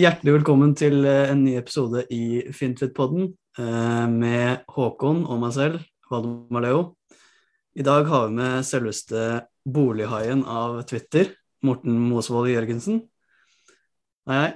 Hjertelig 0.00 0.32
velkommen 0.38 0.70
til 0.78 1.02
eh, 1.04 1.28
en 1.28 1.42
ny 1.44 1.58
episode 1.58 2.06
i 2.14 2.46
Fintfit-podden 2.56 3.26
eh, 3.60 4.04
med 4.08 4.62
Håkon 4.72 5.26
og 5.26 5.40
meg 5.42 5.50
selv, 5.52 5.82
Valdemar 6.08 6.62
Leo. 6.64 6.78
I 7.76 7.84
dag 7.84 8.08
har 8.08 8.30
vi 8.30 8.38
med 8.38 8.64
selveste 8.64 9.24
bolighaien 9.68 10.40
av 10.48 10.78
Twitter, 10.88 11.34
Morten 11.66 11.98
Mosvold 12.06 12.48
Jørgensen. 12.48 13.02
Hei, 14.30 14.38
hei. 14.38 14.54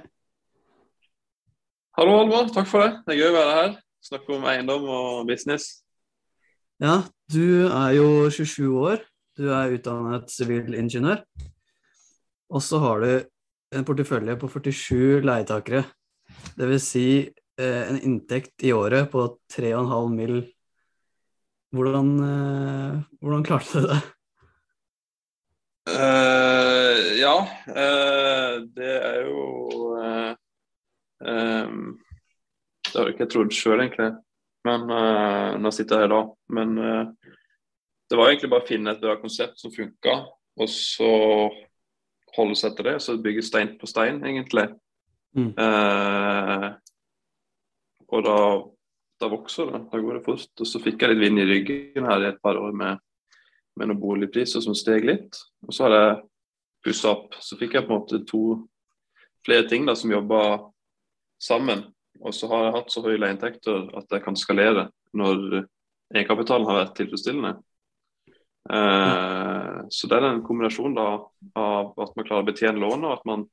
Hallo, 1.99 2.17
Alvar. 2.23 2.49
Takk 2.55 2.71
for 2.71 2.87
det. 2.87 3.03
Det 3.05 3.13
er 3.13 3.21
gøy 3.21 3.29
å 3.29 3.37
være 3.37 3.53
her. 3.59 3.77
Snakke 4.09 4.35
om 4.39 4.49
eiendom 4.49 4.89
og 4.95 5.29
business. 5.29 5.83
Ja, 6.81 7.03
du 7.29 7.67
er 7.67 7.93
jo 7.99 8.09
27 8.33 8.65
år. 8.73 9.05
Du 9.37 9.51
er 9.53 9.77
utdannet 9.77 10.33
sivilingeniør. 10.39 11.21
Og 12.49 12.65
så 12.65 12.81
har 12.81 13.05
du 13.05 13.11
en 13.75 13.85
portefølje 13.87 14.37
på 14.39 14.49
47 14.51 15.21
leietakere. 15.25 15.83
Dvs. 16.55 16.89
Si, 16.89 17.07
eh, 17.59 17.81
en 17.89 17.99
inntekt 18.01 18.63
i 18.63 18.73
året 18.73 19.09
på 19.11 19.27
3,5 19.51 20.09
mill. 20.15 20.43
Hvordan, 21.75 22.11
eh, 22.23 23.01
hvordan 23.21 23.43
klarte 23.43 23.81
du 23.81 23.87
det? 23.87 24.01
Uh, 25.85 27.13
ja, 27.19 27.35
uh, 27.69 28.53
det 28.73 28.93
er 29.05 29.19
jo 29.27 29.43
uh, 29.93 30.33
um, 31.21 31.99
Det 32.81 32.95
har 32.95 33.05
jeg 33.05 33.13
ikke 33.13 33.27
trodd 33.29 33.53
sjøl, 33.53 33.83
egentlig. 33.83 34.15
Men 34.65 34.87
nå 35.61 35.69
sitter 35.69 35.99
jeg 35.99 36.07
her 36.07 36.09
da. 36.09 36.21
Men 36.49 36.71
det 38.09 38.17
var 38.17 38.31
egentlig 38.31 38.49
bare 38.49 38.63
å 38.63 38.65
finne 38.65 38.95
et 38.95 39.01
bra 39.03 39.13
konsept 39.21 39.59
som 39.61 39.69
funka, 39.69 40.15
og 40.57 40.71
så 40.73 41.09
holde 42.35 42.57
seg 42.59 42.75
til 42.75 42.89
det. 42.89 42.95
Så 43.03 43.17
bygge 43.21 43.43
stein 43.45 43.75
på 43.79 43.89
stein, 43.89 44.21
egentlig. 44.25 44.67
Mm. 45.35 45.51
Eh, 45.59 46.67
og 48.11 48.23
da, 48.25 48.37
da, 49.21 49.31
vokser 49.31 49.71
det. 49.71 49.81
Da 49.91 50.03
går 50.03 50.19
det 50.19 50.25
fort. 50.27 50.51
Og 50.59 50.69
så 50.69 50.81
fikk 50.83 51.03
jeg 51.03 51.13
litt 51.13 51.23
vind 51.25 51.41
i 51.41 51.49
ryggen 51.49 52.07
her 52.09 52.23
i 52.23 52.29
et 52.31 52.39
par 52.43 52.59
år 52.61 52.75
med, 52.77 53.01
med 53.75 53.91
noen 53.91 54.01
boligpriser 54.01 54.63
som 54.63 54.77
steg 54.77 55.07
litt. 55.07 55.41
Og 55.67 55.75
så 55.75 55.87
har 55.87 55.97
jeg 55.97 56.23
pussa 56.85 57.11
opp. 57.15 57.35
Så 57.41 57.59
fikk 57.59 57.77
jeg 57.77 57.87
på 57.87 57.93
en 57.93 58.01
måte 58.01 58.23
to 58.29 58.45
flere 59.45 59.67
ting 59.69 59.85
da, 59.87 59.95
som 59.97 60.13
jobba 60.13 60.41
sammen. 61.41 61.85
Og 62.23 62.33
så 62.33 62.47
har 62.49 62.67
jeg 62.67 62.75
hatt 62.77 62.93
så 62.93 63.03
høye 63.05 63.19
leieinntekter 63.19 63.89
at 63.99 64.13
jeg 64.13 64.23
kan 64.23 64.37
skalere 64.39 64.87
når 65.15 65.65
egenkapitalen 66.13 66.67
har 66.69 66.79
vært 66.83 66.95
tilfredsstillende. 66.99 67.57
Eh, 68.65 69.81
så 69.93 70.09
det 70.09 70.17
er 70.17 70.27
en 70.31 70.43
kombinasjon 70.45 70.95
da, 70.97 71.09
av 71.59 71.91
at 72.01 72.15
man 72.17 72.25
klarer 72.25 72.45
å 72.45 72.47
betjene 72.47 72.81
lånet, 72.81 73.05
og 73.05 73.19
at 73.19 73.27
man 73.29 73.45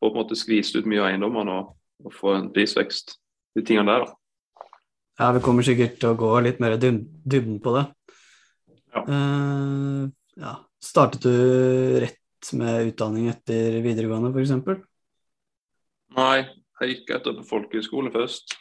får 0.00 0.08
på 0.08 0.14
en 0.14 0.20
måte 0.22 0.38
skvist 0.38 0.78
ut 0.78 0.88
mye 0.88 1.02
av 1.02 1.10
eiendommene 1.10 1.56
og, 1.60 1.74
og 2.04 2.16
får 2.16 2.38
en 2.38 2.52
prisvekst. 2.54 3.16
De 3.56 3.64
tingene 3.64 3.92
der, 3.92 4.06
da. 4.06 4.68
Ja, 5.16 5.30
vi 5.32 5.40
kommer 5.44 5.64
sikkert 5.64 5.96
til 6.00 6.12
å 6.12 6.18
gå 6.20 6.30
litt 6.44 6.60
mer 6.60 6.76
i 6.76 6.80
dybden 6.80 7.56
på 7.64 7.72
det. 7.78 7.86
Ja. 8.92 9.02
Uh, 9.08 10.02
ja. 10.40 10.58
Startet 10.86 11.24
du 11.24 12.00
rett 12.02 12.50
med 12.56 12.92
utdanning 12.92 13.30
etter 13.32 13.80
videregående, 13.84 14.28
f.eks.? 14.36 14.84
Nei, 16.16 16.36
jeg 16.80 16.92
gikk 16.92 17.14
etter 17.16 17.36
på 17.38 17.46
folkehøyskole 17.48 18.12
først. 18.12 18.58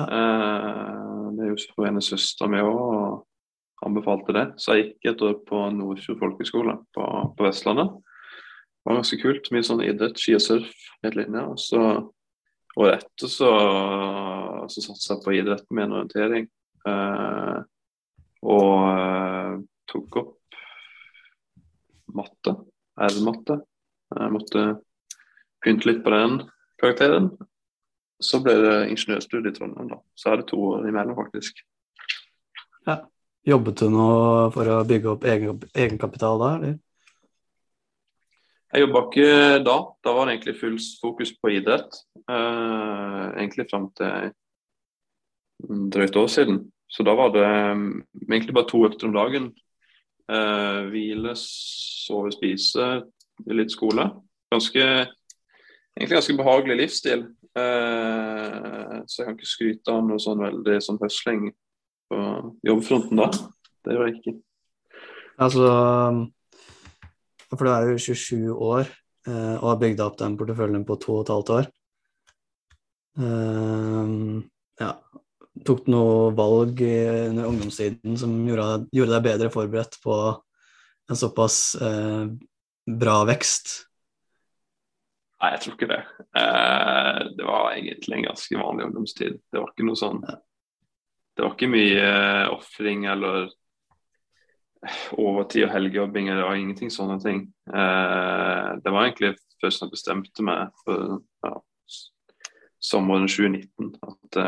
Uh, 0.00 1.30
det 1.36 1.44
er 1.44 1.52
jo 1.52 1.60
så 1.60 1.86
ene 1.86 2.02
søster 2.02 2.50
mi 2.50 2.64
òg 2.64 3.20
anbefalte 3.84 4.34
det. 4.36 4.44
Så 4.60 4.76
jeg 4.76 4.86
gikk 4.86 5.12
et 5.12 5.24
år 5.26 5.38
på 5.48 5.60
Nordfjord 5.74 6.20
folkehøgskole 6.20 6.76
på, 6.96 7.06
på, 7.36 7.46
Vestlandet. 7.46 7.92
Det 7.94 8.90
var 8.90 9.00
ganske 9.00 9.20
kult. 9.22 9.50
Mye 9.54 9.66
sånn 9.66 9.84
idrett, 9.84 10.20
ski 10.20 10.36
og 10.36 10.44
surf 10.44 10.88
helt 11.04 11.18
linje. 11.18 11.44
Og 11.52 11.60
så 11.60 11.82
året 12.80 13.04
etter 13.04 13.30
så, 13.30 13.50
så 14.70 14.84
satsa 14.88 15.14
jeg 15.14 15.24
på 15.24 15.36
idrett 15.38 15.66
med 15.70 15.86
en 15.86 15.96
orientering. 16.00 16.48
Eh, 16.88 17.58
og 18.44 18.74
eh, 18.90 19.52
tok 19.90 20.18
opp 20.20 20.58
matte, 22.14 22.56
R-matte. 23.08 23.60
Jeg 24.14 24.34
måtte 24.34 24.66
pynte 25.64 25.88
litt 25.88 26.04
på 26.04 26.12
den 26.14 26.42
karakteren. 26.80 27.32
Så 28.22 28.38
ble 28.44 28.54
det 28.60 28.76
ingeniørstudie 28.92 29.50
i 29.50 29.56
Trondheim, 29.56 29.88
da. 29.90 29.98
Så 30.16 30.30
er 30.30 30.40
det 30.40 30.50
to 30.52 30.60
år 30.76 30.86
imellom, 30.88 31.16
faktisk. 31.18 31.64
Ja. 32.86 33.00
Jobbet 33.44 33.82
du 33.82 33.90
noe 33.92 34.48
for 34.54 34.68
å 34.72 34.78
bygge 34.88 35.10
opp 35.12 35.24
egen, 35.28 35.58
egenkapital 35.76 36.40
da, 36.40 36.50
eller? 36.58 36.78
Jeg 38.74 38.86
jobba 38.86 39.02
ikke 39.04 39.26
da. 39.62 39.74
Da 40.02 40.14
var 40.16 40.26
det 40.26 40.32
egentlig 40.34 40.54
full 40.58 40.78
fokus 41.02 41.30
på 41.38 41.52
idrett. 41.54 42.00
Eh, 42.24 43.26
egentlig 43.36 43.68
fram 43.68 43.90
til 43.94 44.32
drøyt 45.94 46.16
år 46.18 46.32
siden. 46.32 46.62
Så 46.90 47.04
da 47.06 47.14
var 47.18 47.30
det 47.34 47.44
um, 47.44 47.84
egentlig 48.24 48.56
bare 48.56 48.70
to 48.70 48.80
økter 48.88 49.08
om 49.08 49.14
dagen. 49.14 49.52
Eh, 50.26 50.80
hvile, 50.90 51.36
sove, 51.38 52.32
spise, 52.34 52.88
litt 53.46 53.72
skole. 53.76 54.08
Ganske, 54.50 54.88
egentlig 55.94 56.16
ganske 56.16 56.38
behagelig 56.40 56.80
livsstil. 56.80 57.26
Eh, 57.54 58.96
så 59.06 59.20
jeg 59.20 59.28
kan 59.28 59.36
ikke 59.36 59.52
skryte 59.52 59.94
av 59.94 60.02
noe 60.08 60.22
sånn 60.22 60.42
veldig 60.42 60.80
sånn 60.82 60.98
høsling 61.02 61.52
på 62.10 62.18
jobbfronten 62.66 63.20
da. 63.20 63.30
Det 63.84 63.96
gjør 63.96 64.08
jeg 64.08 64.18
ikke. 64.20 64.34
Altså 65.44 65.70
For 67.50 67.66
du 67.66 67.70
er 67.72 67.88
jo 67.90 68.02
27 68.02 68.52
år 68.54 68.84
eh, 69.28 69.56
og 69.58 69.68
har 69.72 69.80
bygd 69.82 70.02
opp 70.04 70.18
den 70.20 70.36
porteføljen 70.38 70.86
på 70.86 70.98
to 71.02 71.18
og 71.18 71.24
et 71.24 71.34
halvt 71.34 71.54
år. 71.58 71.72
Uh, 73.14 74.42
ja. 74.82 74.94
Tok 75.64 75.84
du 75.86 75.92
noe 75.94 76.32
valg 76.34 76.80
under 76.82 77.46
ungdomstiden 77.46 78.16
som 78.18 78.32
gjorde, 78.42 78.88
gjorde, 78.90 79.12
deg 79.12 79.26
bedre 79.28 79.50
forberedt 79.54 80.00
på 80.02 80.16
en 80.34 81.18
såpass 81.20 81.58
eh, 81.78 82.24
bra 82.98 83.20
vekst? 83.28 83.70
Nei, 85.38 85.52
jeg 85.54 85.62
tror 85.62 85.76
ikke 85.76 85.90
det. 85.92 86.00
Uh, 86.34 87.20
det 87.38 87.46
var 87.46 87.76
egentlig 87.76 88.18
en 88.18 88.26
ganske 88.32 88.58
vanlig 88.58 88.88
ungdomstid. 88.88 89.38
Det 89.46 89.62
var 89.62 89.70
ikke 89.70 89.86
noe 89.86 90.00
sånn 90.00 90.24
ja 90.26 90.40
det 91.34 91.42
var 91.42 91.54
ikke 91.54 91.70
mye 91.70 92.02
uh, 92.06 92.54
ofring 92.54 93.06
eller 93.10 93.48
overtid 95.18 95.66
og 95.66 95.72
helgejobbing. 95.72 96.30
Det 96.30 96.44
var 96.44 96.60
ingenting 96.60 96.92
sånne 96.92 97.18
ting. 97.22 97.46
Uh, 97.70 98.76
det 98.84 98.92
var 98.92 99.08
egentlig 99.08 99.34
først 99.62 99.82
da 99.82 99.88
jeg 99.88 99.96
bestemte 99.96 100.46
meg 100.46 100.70
for 100.84 101.18
ja, 101.46 101.54
sommeren 102.82 103.26
2019 103.30 103.94
at 104.04 104.40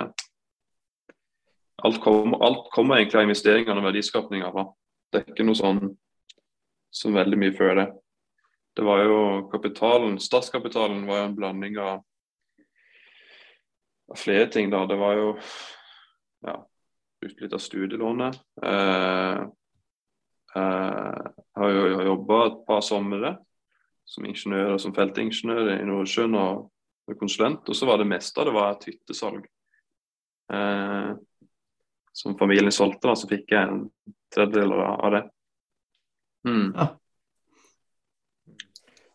alt, 1.83 2.01
kommer, 2.05 2.43
alt, 2.45 2.67
kommer, 2.73 2.97
egentlig 2.97 3.21
av 3.21 3.29
investeringene 3.29 3.81
og 3.81 3.89
verdiskapninga. 3.89 4.67
Det 5.13 5.21
er 5.21 5.31
ikke 5.33 5.47
noe 5.47 5.59
sånn 5.59 5.81
som 6.95 7.17
veldig 7.17 7.39
mye 7.41 7.55
før 7.57 7.81
det. 7.81 7.87
Det 8.77 8.85
var 8.85 9.03
jo 9.05 9.19
kapitalen, 9.53 10.19
Statskapitalen 10.21 11.07
var 11.09 11.23
jo 11.23 11.27
en 11.31 11.37
blanding 11.37 11.79
av, 11.81 12.01
av 14.13 14.21
flere 14.21 14.51
ting. 14.53 14.69
da. 14.73 14.85
Det 14.89 14.99
var 15.01 15.17
jo 15.17 15.31
ja, 16.45 16.59
brukt 17.27 17.41
litt 17.41 17.53
av 17.53 17.63
studielånet. 17.63 18.39
Eh, 18.63 19.43
eh, 20.57 21.27
har 21.57 21.71
jo 21.75 22.03
jobba 22.07 22.41
et 22.47 22.67
par 22.67 22.83
somre 22.85 23.37
som 24.07 24.27
ingeniør 24.27 24.77
og 24.77 24.81
som 24.81 24.95
feltingeniør 24.95 25.73
i 25.77 25.87
Nordsjøen 25.87 26.37
og 26.39 27.17
konsulent. 27.19 27.67
Og 27.67 27.77
så 27.77 27.89
var 27.89 27.99
det 27.99 28.11
meste 28.11 28.41
av 28.41 28.49
det 28.49 28.55
var 28.57 28.75
et 28.75 28.87
hyttesalg. 28.91 29.49
Eh, 30.53 31.15
som 32.17 32.39
familien 32.39 32.73
solgte, 32.73 33.11
da, 33.11 33.17
så 33.19 33.29
fikk 33.29 33.51
jeg 33.53 33.67
en 33.67 33.83
tredjedel 34.33 34.73
av 34.79 35.11
det. 35.13 35.25
Mm. 36.47 36.71
Ja. 36.73 36.87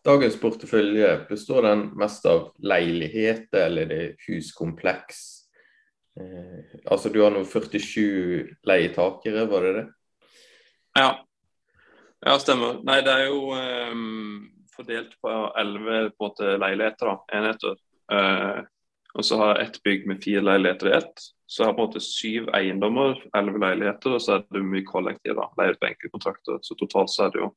Dagens 0.02 0.36
portefølje, 0.38 1.26
består 1.28 1.62
den 1.62 1.84
mest 1.98 2.26
av 2.26 2.50
leiligheter 2.58 3.68
eller 3.68 3.86
det 3.90 4.02
huskompleks? 4.26 5.41
Eh, 6.20 6.80
altså 6.84 7.08
du 7.08 7.20
har 7.22 7.32
nå 7.32 7.44
47 7.48 8.56
leietakere, 8.68 9.46
var 9.50 9.66
det 9.66 9.74
det? 9.78 9.84
Ja. 10.98 11.10
Ja, 12.22 12.36
stemmer. 12.38 12.78
Nei, 12.86 13.00
det 13.02 13.14
er 13.16 13.30
jo 13.32 13.48
um, 13.50 14.44
fordelt 14.76 15.16
på 15.22 15.32
elleve 15.58 16.04
leiligheter, 16.60 17.08
da, 17.08 17.16
enheter. 17.34 17.80
Uh, 18.12 18.62
og 19.18 19.26
så 19.26 19.38
har 19.40 19.56
jeg 19.56 19.66
ett 19.66 19.80
bygg 19.84 20.06
med 20.08 20.22
fire 20.22 20.44
leiligheter 20.44 20.92
i 20.92 20.94
ett. 21.00 21.24
Så 21.50 21.62
jeg 21.62 21.68
har 21.68 21.74
på 21.76 21.82
en 21.82 21.90
måte 21.90 22.04
syv 22.04 22.46
eiendommer, 22.56 23.18
elleve 23.36 23.60
leiligheter, 23.60 24.14
og 24.14 24.22
så 24.22 24.38
er 24.38 24.46
det 24.54 24.62
mye 24.64 24.86
kollektiv. 24.86 25.34
da, 25.36 25.50
Leiet 25.58 25.80
på 25.80 25.90
enkeltkontrakter. 25.90 26.62
Så 26.62 26.78
totalt 26.78 27.12
så 27.12 27.26
er 27.26 27.34
det 27.34 27.42
jo 27.42 27.50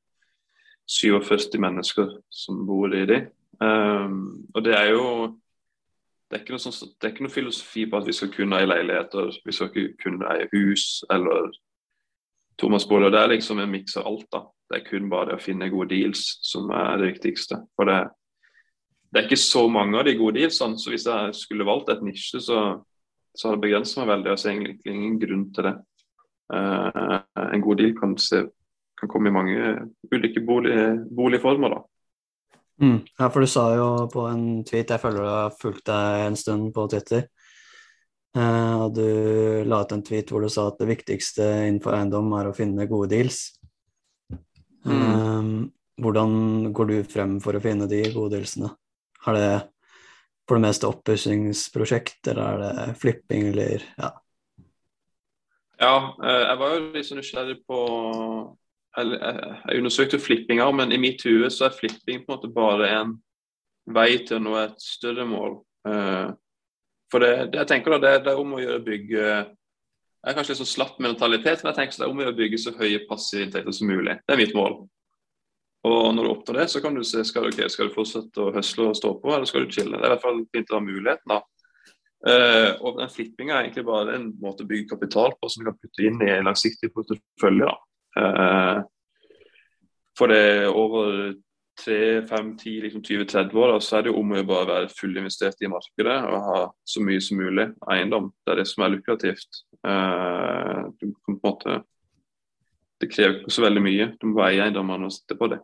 47 0.98 1.62
mennesker 1.62 2.18
som 2.34 2.66
bor 2.68 2.92
i 2.96 3.06
de. 3.08 3.22
Um, 3.62 4.48
og 4.52 4.66
det 4.66 4.74
er 4.76 4.90
jo 4.92 5.06
det 6.36 6.42
er, 6.42 6.44
ikke 6.44 6.56
noe 6.58 6.64
sånn, 6.66 6.90
det 7.00 7.08
er 7.08 7.14
ikke 7.14 7.24
noe 7.24 7.32
filosofi 7.32 7.86
på 7.88 8.00
at 8.02 8.08
vi 8.10 8.14
skal 8.18 8.30
kunne 8.34 8.58
eie 8.60 8.68
leiligheter, 8.68 9.30
vi 9.46 9.54
skal 9.56 9.70
ikke 9.70 10.02
kunne 10.04 10.34
eie 10.34 10.50
hus 10.52 11.06
eller 11.14 11.48
tomannsboliger. 12.60 13.14
Det 13.14 13.22
er 13.22 13.32
liksom 13.32 13.62
en 13.64 13.72
miks 13.72 13.96
av 14.02 14.10
alt. 14.10 14.26
da. 14.34 14.42
Det 14.68 14.82
er 14.82 14.84
kun 14.90 15.08
bare 15.12 15.30
det 15.30 15.38
å 15.38 15.46
finne 15.46 15.70
gode 15.72 15.94
deals 15.94 16.26
som 16.44 16.68
er 16.76 17.00
det 17.00 17.14
viktigste. 17.14 17.62
For 17.80 17.88
det, 17.88 18.02
det 19.08 19.22
er 19.22 19.30
ikke 19.30 19.40
så 19.40 19.64
mange 19.72 19.96
av 19.96 20.10
de 20.10 20.18
gode 20.20 20.42
dealsene. 20.42 20.76
Så 20.82 20.92
hvis 20.92 21.08
jeg 21.08 21.40
skulle 21.40 21.70
valgt 21.72 21.94
et 21.94 22.04
nisje, 22.04 22.44
så, 22.44 22.62
så 23.32 23.48
hadde 23.48 23.62
det 23.62 23.68
begrenset 23.70 24.02
meg 24.02 24.12
veldig. 24.12 24.34
Jeg 24.34 24.44
ser 24.44 24.56
egentlig 24.58 24.92
ingen 24.92 25.18
grunn 25.24 25.50
til 25.56 25.70
det. 25.70 25.76
Uh, 26.52 27.20
en 27.48 27.64
god 27.64 27.80
deal 27.80 27.96
kan, 27.98 28.20
se, 28.20 28.44
kan, 29.00 29.10
komme 29.10 29.32
i 29.32 29.38
mange 29.40 29.72
ulike 30.12 30.44
bolig, 30.44 30.76
boligformer, 31.16 31.80
da. 31.80 31.84
Mm. 32.82 32.98
Ja, 33.18 33.30
for 33.30 33.44
du 33.44 33.48
sa 33.48 33.70
jo 33.72 33.86
på 34.12 34.26
en 34.28 34.64
tweet 34.68 34.90
Jeg 34.92 35.00
føler 35.00 35.24
du 35.24 35.30
har 35.30 35.54
fulgt 35.56 35.86
deg 35.88 36.26
en 36.26 36.40
stund 36.40 36.74
på 36.76 36.88
Twitter. 36.92 37.28
Uh, 38.36 38.84
og 38.84 38.98
du 38.98 39.06
la 39.64 39.80
ut 39.86 39.94
en 39.96 40.04
tweet 40.04 40.32
hvor 40.32 40.44
du 40.44 40.52
sa 40.52 40.68
at 40.68 40.82
det 40.82 40.90
viktigste 40.90 41.46
innenfor 41.70 41.96
eiendom 41.96 42.34
er 42.36 42.50
å 42.50 42.58
finne 42.58 42.90
gode 42.90 43.14
deals. 43.14 43.46
Mm. 44.84 44.92
Uh, 44.92 45.54
hvordan 46.04 46.74
går 46.76 46.92
du 46.92 46.98
frem 47.08 47.40
for 47.44 47.56
å 47.56 47.64
finne 47.64 47.88
de 47.88 48.04
gode 48.12 48.36
dealsene? 48.36 48.74
Er 49.26 49.40
det 49.40 49.54
for 50.46 50.60
det 50.60 50.68
meste 50.68 50.90
oppussingsprosjekt, 50.90 52.20
eller 52.28 52.44
er 52.44 52.60
det 52.62 53.00
flipping, 53.02 53.48
eller 53.54 53.86
ja? 53.98 54.12
Ja, 55.80 55.96
eh, 56.24 56.44
jeg 56.46 56.60
var 56.62 56.74
jo 56.74 56.84
litt 56.94 57.08
så 57.08 57.18
nysgjerrig 57.18 57.58
på 57.68 57.80
Jeg 58.96 59.80
undersøkte 59.80 60.20
flippinger, 60.22 60.72
men 60.72 60.94
i 60.96 61.00
mitt 61.02 61.24
hue 61.28 61.50
så 61.52 61.68
er 61.68 61.76
flipping 61.76 62.24
på 62.24 62.32
en 62.32 62.38
måte 62.38 62.52
bare 62.54 62.90
en 62.96 63.14
vei 63.96 64.12
til 64.26 64.40
å 64.40 64.44
nå 64.46 64.56
et 64.62 64.82
større 64.82 65.26
mål. 65.28 65.60
Eh, 65.88 66.30
for 67.12 67.22
det, 67.22 67.34
det 67.54 67.62
jeg 67.62 67.72
tenker 67.74 67.96
da, 67.96 68.02
det, 68.02 68.14
det, 68.26 68.34
er 68.34 68.42
om 68.42 68.56
å 68.58 68.62
gjøre 68.64 68.82
bygge 68.82 69.22
Jeg 69.22 70.32
er 70.32 70.38
kanskje 70.38 70.56
litt 70.56 70.62
så 70.64 70.70
slapp 70.70 70.96
mentalitet, 71.04 71.62
men 71.62 71.70
jeg 71.72 71.78
tenker 71.78 72.00
det 72.00 72.08
er 72.08 72.14
om 72.14 72.22
å 72.22 72.26
gjøre 72.26 72.40
bygge 72.40 72.62
så 72.64 72.74
høye 72.80 73.04
passive 73.10 73.46
inntekter 73.46 73.76
som 73.78 73.92
mulig. 73.92 74.16
Det 74.26 74.34
er 74.34 74.42
mitt 74.42 74.56
mål. 74.58 74.80
Og 75.86 76.06
når 76.18 76.26
du 76.26 76.32
oppnår 76.32 76.62
det, 76.64 76.70
så 76.74 76.82
kan 76.82 76.96
du 76.98 77.04
se 77.06 77.22
skal 77.30 77.46
okay, 77.52 77.68
skal 77.70 77.92
du 77.92 77.94
fortsette 77.94 78.42
å 78.42 78.54
høsle 78.56 78.88
og 78.90 78.98
stå 78.98 79.12
på, 79.22 79.36
eller 79.36 79.46
skal 79.50 79.68
du 79.68 79.76
chille. 79.76 79.94
Det 79.94 80.02
er 80.02 80.10
i 80.10 80.14
hvert 80.16 80.24
fall 80.24 80.42
fint 80.56 80.72
å 80.74 80.80
ha 80.80 80.86
muligheten, 80.88 81.36
da. 81.36 81.44
Uh, 82.26 82.72
og 82.82 82.96
den 82.98 83.12
flippinga 83.14 83.54
er 83.54 83.68
egentlig 83.68 83.84
bare 83.86 84.16
en 84.18 84.32
måte 84.42 84.66
å 84.66 84.70
bygge 84.72 84.96
kapital 84.96 85.36
på 85.38 85.50
som 85.52 85.62
du 85.62 85.68
kan 85.68 85.78
putte 85.78 86.08
inn 86.08 86.18
i 86.26 86.32
en 86.34 86.48
langsiktig 86.50 86.90
portefølje. 86.96 87.68
da. 87.68 87.76
Uh, 88.16 88.84
for 90.16 90.32
det 90.32 90.70
over 90.72 91.34
3-5-10, 91.82 92.82
liksom 92.82 93.02
20-30 93.04 93.58
år, 93.60 93.74
da, 93.74 93.80
så 93.84 93.98
er 93.98 94.06
det 94.06 94.14
jo 94.14 94.20
om 94.22 94.32
å 94.32 94.44
bare 94.48 94.70
være 94.70 94.94
fullinvestert 94.96 95.60
i 95.66 95.72
markedet 95.72 96.16
og 96.24 96.48
ha 96.48 96.60
så 96.88 97.04
mye 97.04 97.24
som 97.24 97.42
mulig 97.42 97.68
eiendom. 97.92 98.32
Det 98.46 98.54
er 98.54 98.62
det 98.62 98.68
som 98.70 98.86
er 98.86 98.94
lukrativt. 98.94 99.62
Eh, 99.84 100.82
du 100.96 101.10
kan 101.12 101.18
på 101.26 101.34
en 101.36 101.42
måte 101.44 101.82
det 103.04 103.10
krever 103.12 103.42
ikke 103.42 103.52
så 103.52 103.66
veldig 103.66 103.84
mye. 103.84 104.06
Du 104.22 104.30
må 104.32 104.44
eie 104.46 104.62
eiendommene 104.64 105.10
og 105.10 105.14
sitte 105.14 105.36
på 105.36 105.50
det. 105.52 105.60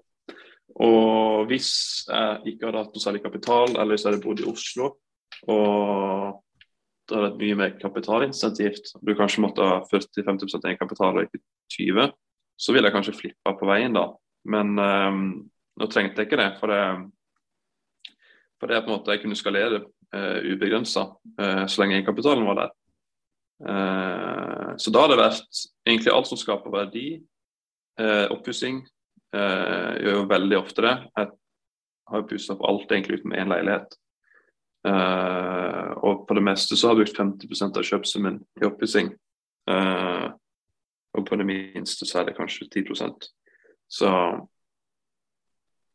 Og 0.84 1.48
hvis 1.48 1.72
jeg 2.08 2.54
ikke 2.54 2.68
hadde 2.68 2.82
hatt 2.84 2.96
noe 2.96 3.04
særlig 3.04 3.24
kapital, 3.24 3.72
eller 3.72 3.96
hvis 3.96 4.04
jeg 4.06 4.12
hadde 4.12 4.26
bodd 4.26 4.44
i 4.44 4.50
Oslo 4.52 4.96
og 5.50 6.42
det 7.08 7.16
hadde 7.16 7.24
vært 7.24 7.40
mye 7.40 7.56
mer 7.60 7.72
kapitalinsentivt, 7.80 8.92
du 9.00 9.14
kanskje 9.18 9.44
måtte 9.44 9.66
ha 9.68 9.80
40-50% 9.88 10.68
egenkapital 10.70 11.18
og 11.18 11.26
ikke 11.28 11.42
20 11.76 12.12
så 12.62 12.76
ville 12.76 12.90
jeg 12.90 12.96
kanskje 12.96 13.18
flippa 13.18 13.56
på 13.58 13.70
veien 13.70 13.96
da. 13.96 14.06
Men 14.52 14.76
um, 14.78 15.24
nå 15.80 15.88
trengte 15.90 16.22
jeg 16.22 16.30
ikke 16.30 16.40
det, 16.42 16.52
for 16.60 16.74
det, 16.74 16.84
for 18.62 18.70
det 18.70 18.78
er 18.78 18.86
på 18.86 18.92
en 18.92 18.98
måte 19.00 19.16
jeg 19.16 19.24
kunne 19.24 19.40
skalere 19.40 19.82
uh, 19.82 20.20
eh, 20.20 20.54
ubegrensa 20.54 21.08
uh, 21.10 21.42
eh, 21.42 21.66
så 21.66 21.82
lenge 21.82 21.98
egenkapitalen 21.98 22.46
var 22.46 22.60
der. 22.62 22.74
Uh, 23.62 24.72
så 24.82 24.94
da 24.94 25.04
har 25.04 25.14
det 25.14 25.22
vært 25.22 25.62
egentlig 25.88 26.14
alt 26.14 26.30
som 26.30 26.40
skaper 26.40 26.74
verdi. 26.74 27.06
Uh, 28.00 28.28
Oppussing 28.34 28.84
uh, 29.36 29.94
gjør 29.98 30.22
jo 30.22 30.30
veldig 30.30 30.60
ofte 30.62 30.86
det. 30.86 30.96
Jeg 31.18 31.32
har 32.12 32.30
pussa 32.30 32.56
opp 32.56 32.66
alt 32.68 32.94
egentlig 32.94 33.22
uten 33.22 33.36
én 33.38 33.50
leilighet. 33.52 33.98
Uh, 34.82 35.98
og 36.02 36.26
på 36.28 36.38
det 36.38 36.46
meste 36.46 36.78
så 36.78 36.90
har 36.90 36.98
jeg 36.98 37.06
brukt 37.06 37.20
50% 37.22 37.78
av 37.78 37.90
kjøpsummen 37.90 38.40
i 38.62 38.66
oppussing. 38.70 39.12
Uh, 39.70 40.34
og 41.14 41.26
på 41.28 41.36
det 41.36 41.46
minste 41.46 42.08
så 42.08 42.22
er 42.22 42.30
det 42.30 42.38
kanskje 42.38 42.70
10 42.70 42.86
Så 43.88 44.10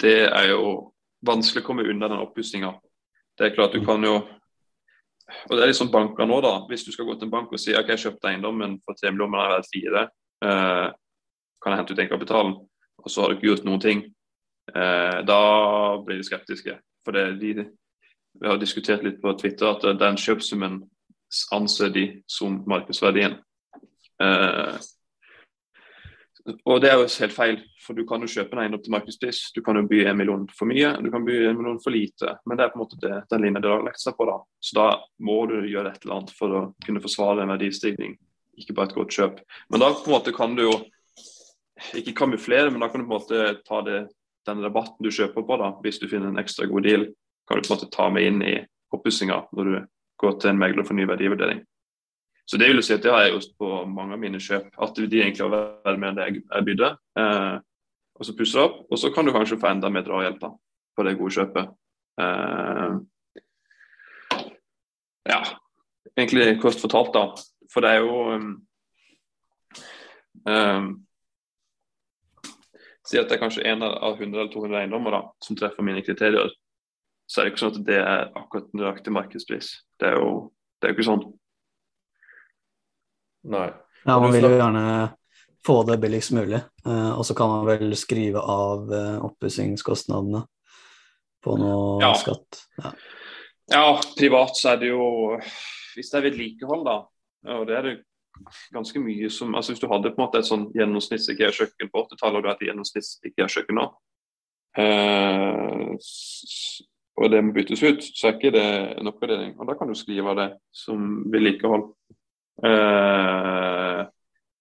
det 0.01 0.29
er 0.29 0.51
jo 0.51 0.93
vanskelig 1.25 1.65
å 1.65 1.67
komme 1.67 1.89
unna 1.89 2.09
den 2.09 2.21
oppussinga. 2.21 2.75
Det 3.39 3.47
er 3.47 3.55
klart 3.55 3.73
du 3.73 3.85
kan 3.85 4.05
jo 4.05 4.21
og 5.27 5.57
det 5.57 5.63
er 5.63 5.73
liksom 5.73 5.91
banker 5.91 6.29
nå 6.29 6.41
da, 6.41 6.53
Hvis 6.69 6.85
du 6.87 6.93
skal 6.93 7.07
gå 7.09 7.17
til 7.19 7.27
en 7.27 7.33
bank 7.33 7.53
og 7.53 7.59
si 7.61 7.75
ok, 7.75 7.89
jeg 7.95 8.05
kjøpte 8.05 8.31
eiendommen 8.31 8.79
for 8.87 8.95
tre 8.95 9.11
millioner, 9.11 9.41
jeg 9.41 9.49
har 9.49 9.57
vært 9.57 9.73
fire, 9.75 10.03
uh, 10.47 10.89
kan 11.63 11.73
jeg 11.73 11.81
hente 11.81 11.95
ut 11.95 11.99
den 11.99 12.13
kapitalen? 12.13 12.55
Og 13.03 13.11
så 13.11 13.23
har 13.23 13.31
du 13.31 13.37
ikke 13.37 13.49
gjort 13.49 13.67
noen 13.67 13.83
ting. 13.83 14.05
Uh, 14.71 15.23
da 15.27 15.41
blir 16.07 16.21
de 16.21 16.27
skeptiske. 16.27 16.77
For 17.03 17.17
det, 17.17 17.25
de, 17.41 17.67
vi 18.39 18.51
har 18.51 18.61
diskutert 18.61 19.03
litt 19.03 19.19
på 19.23 19.35
Twitter 19.41 19.73
at 19.73 19.87
den 19.99 20.19
kjøpsummen 20.21 20.85
anser 21.55 21.91
de 21.91 22.07
som 22.31 22.61
markedsverdien. 22.71 23.39
Uh, 24.23 24.79
og 26.47 26.81
det 26.83 26.91
er 26.91 27.01
jo 27.01 27.07
helt 27.09 27.35
feil, 27.35 27.57
for 27.83 27.97
du 27.97 28.05
kan 28.09 28.23
jo 28.23 28.29
kjøpe 28.31 28.57
en 28.57 28.63
eiendom 28.65 28.83
til 28.83 28.95
markedspris. 28.95 29.41
Du 29.55 29.63
kan 29.65 29.79
jo 29.79 29.87
by 29.89 30.03
en 30.07 30.19
million 30.19 30.45
for 30.55 30.69
mye, 30.71 30.93
du 31.03 31.11
kan 31.13 31.25
by 31.27 31.37
en 31.51 31.59
million 31.59 31.79
for 31.83 31.95
lite. 31.95 32.37
Men 32.47 32.59
det 32.59 32.67
er 32.67 32.73
på 32.73 32.79
en 32.79 32.85
måte 32.85 33.01
det, 33.03 33.15
den 33.31 33.47
linja 33.47 33.63
det 33.65 33.73
har 33.73 33.85
lagt 33.87 34.03
seg 34.03 34.17
på. 34.19 34.27
da. 34.29 34.37
Så 34.61 34.79
da 34.79 34.87
må 35.27 35.39
du 35.51 35.59
gjøre 35.67 35.93
et 35.93 36.05
eller 36.05 36.19
annet 36.19 36.35
for 36.37 36.55
å 36.55 36.63
kunne 36.87 37.03
forsvare 37.05 37.45
en 37.45 37.55
verdistigning, 37.55 38.17
ikke 38.57 38.77
bare 38.77 38.93
et 38.93 38.99
godt 38.99 39.19
kjøp. 39.19 39.43
Men 39.73 39.83
da 39.83 39.93
på 39.95 40.11
en 40.11 40.17
måte 40.17 40.35
kan 40.37 40.57
du 40.57 40.67
jo 40.67 40.77
ikke 41.97 42.17
kamuflere, 42.23 42.71
men 42.71 42.83
da 42.83 42.91
kan 42.93 43.03
du 43.03 43.09
på 43.09 43.13
en 43.13 43.19
måte 43.19 43.45
ta 43.67 43.83
det, 43.87 44.07
den 44.47 44.63
rabatten 44.63 45.03
du 45.03 45.11
kjøper 45.11 45.45
på, 45.47 45.61
da, 45.61 45.73
hvis 45.83 46.01
du 46.01 46.09
finner 46.09 46.31
en 46.31 46.41
ekstra 46.41 46.69
god 46.71 46.87
deal, 46.87 47.09
kan 47.47 47.59
du 47.59 47.67
på 47.67 47.73
en 47.73 47.79
måte 47.79 47.93
ta 47.93 48.11
med 48.13 48.27
inn 48.27 48.43
i 48.47 48.57
oppussinga 48.95 49.43
når 49.57 49.71
du 49.71 49.79
går 50.23 50.39
til 50.41 50.53
en 50.53 50.61
megler 50.61 50.87
for 50.87 50.97
ny 50.97 51.07
verdivurdering. 51.09 51.61
Så 52.47 52.59
det 52.63 52.69
vil 52.71 52.83
si 52.85 52.95
at 52.95 53.03
det 53.03 53.11
har 53.11 53.25
jeg 53.25 53.33
gjort 53.35 53.57
på 53.59 53.71
mange 53.91 54.15
av 54.15 54.21
mine 54.23 54.39
kjøp. 54.43 54.69
At 54.83 54.99
de 54.99 55.19
egentlig 55.19 55.43
har 55.43 55.55
vært 55.55 55.99
med 55.99 56.19
det 56.19 56.27
jeg 56.29 56.67
bydde. 56.69 56.91
Eh, 57.19 57.57
og 58.17 58.29
så 58.29 58.35
pusser 58.39 58.61
det 58.61 58.69
opp, 58.69 58.79
og 58.91 59.01
så 59.01 59.11
kan 59.13 59.27
du 59.27 59.33
kanskje 59.35 59.59
få 59.61 59.69
enda 59.73 59.91
mer 59.93 60.07
drahjelp 60.07 60.39
da, 60.41 60.53
på 60.97 61.05
det 61.05 61.17
gode 61.19 61.35
kjøpet. 61.37 61.73
Eh, 62.23 62.95
ja, 65.27 65.41
egentlig 66.15 66.61
kort 66.63 66.81
fortalt, 66.81 67.13
da. 67.17 67.25
For 67.73 67.85
det 67.85 67.91
er 67.91 68.05
jo 68.05 68.21
um, 68.31 68.53
um, 70.47 70.87
Si 73.07 73.19
at 73.21 73.29
det 73.31 73.37
er 73.37 73.43
kanskje 73.43 73.67
én 73.71 73.85
av 73.87 74.17
100 74.17 74.35
eller 74.35 74.49
200 74.51 74.81
eiendommer 74.81 75.15
da, 75.15 75.21
som 75.43 75.59
treffer 75.59 75.85
mine 75.87 76.03
kriterier. 76.03 76.51
Så 77.31 77.41
er 77.41 77.47
det 77.47 77.53
ikke 77.53 77.63
sånn 77.63 77.77
at 77.77 77.85
det 77.87 77.99
er 78.01 78.25
akkurat 78.39 78.73
nøyaktig 78.75 79.13
markedspris. 79.15 79.69
Det 80.01 80.09
er 80.11 80.17
jo, 80.19 80.31
det 80.81 80.89
er 80.89 80.95
ikke 80.97 81.07
sånn. 81.07 81.23
Nei. 83.53 83.69
Ja, 84.07 84.19
man 84.23 84.33
vil 84.35 84.47
jo 84.47 84.57
gjerne 84.57 84.85
få 85.67 85.83
det 85.87 85.99
billigst 86.03 86.33
mulig, 86.37 86.61
eh, 86.87 87.13
og 87.19 87.27
så 87.27 87.35
kan 87.35 87.51
man 87.51 87.67
vel 87.67 87.95
skrive 87.99 88.43
av 88.43 88.93
eh, 88.95 89.17
oppussingskostnadene 89.27 90.45
på 91.43 91.57
noe 91.59 92.03
ja. 92.03 92.13
skatt. 92.19 92.61
Ja. 92.83 92.93
ja. 93.73 93.87
privat 94.19 94.59
så 94.59 94.75
er 94.75 94.83
det 94.83 94.93
jo 94.93 95.07
Hvis 95.97 96.11
det 96.13 96.19
er 96.19 96.27
vedlikehold, 96.29 96.85
da, 96.87 96.97
og 97.57 97.67
det 97.67 97.77
er 97.79 97.89
det 97.89 97.97
ganske 98.75 99.01
mye 99.01 99.31
som 99.33 99.55
altså 99.57 99.73
Hvis 99.73 99.81
du 99.81 99.89
hadde 99.91 100.13
på 100.13 100.21
en 100.21 100.27
måte 100.27 100.43
et 100.43 100.49
sånn 100.49 100.69
gjennomsnittlig 100.77 101.39
IKEA-kjøkken 101.39 101.91
på 101.93 102.03
80-tallet, 102.05 102.37
og 102.37 102.45
du 102.45 102.51
har 102.51 102.59
et 102.59 102.67
gjennomsnittlig 102.69 103.33
IKEA-kjøkken 103.33 103.81
nå, 103.81 103.87
eh, 104.83 105.95
og 107.17 107.33
det 107.33 107.43
må 107.43 107.55
byttes 107.57 107.83
ut, 107.83 108.03
så 108.13 108.29
er 108.29 108.37
ikke 108.37 108.53
det 108.53 108.67
en 109.01 109.09
oppgradering. 109.09 109.55
Og 109.57 109.71
da 109.71 109.77
kan 109.79 109.89
du 109.89 109.97
skrive 109.97 110.35
av 110.35 110.37
det 110.37 110.49
som 110.77 111.23
vedlikehold. 111.33 111.89
Eh, 112.65 114.07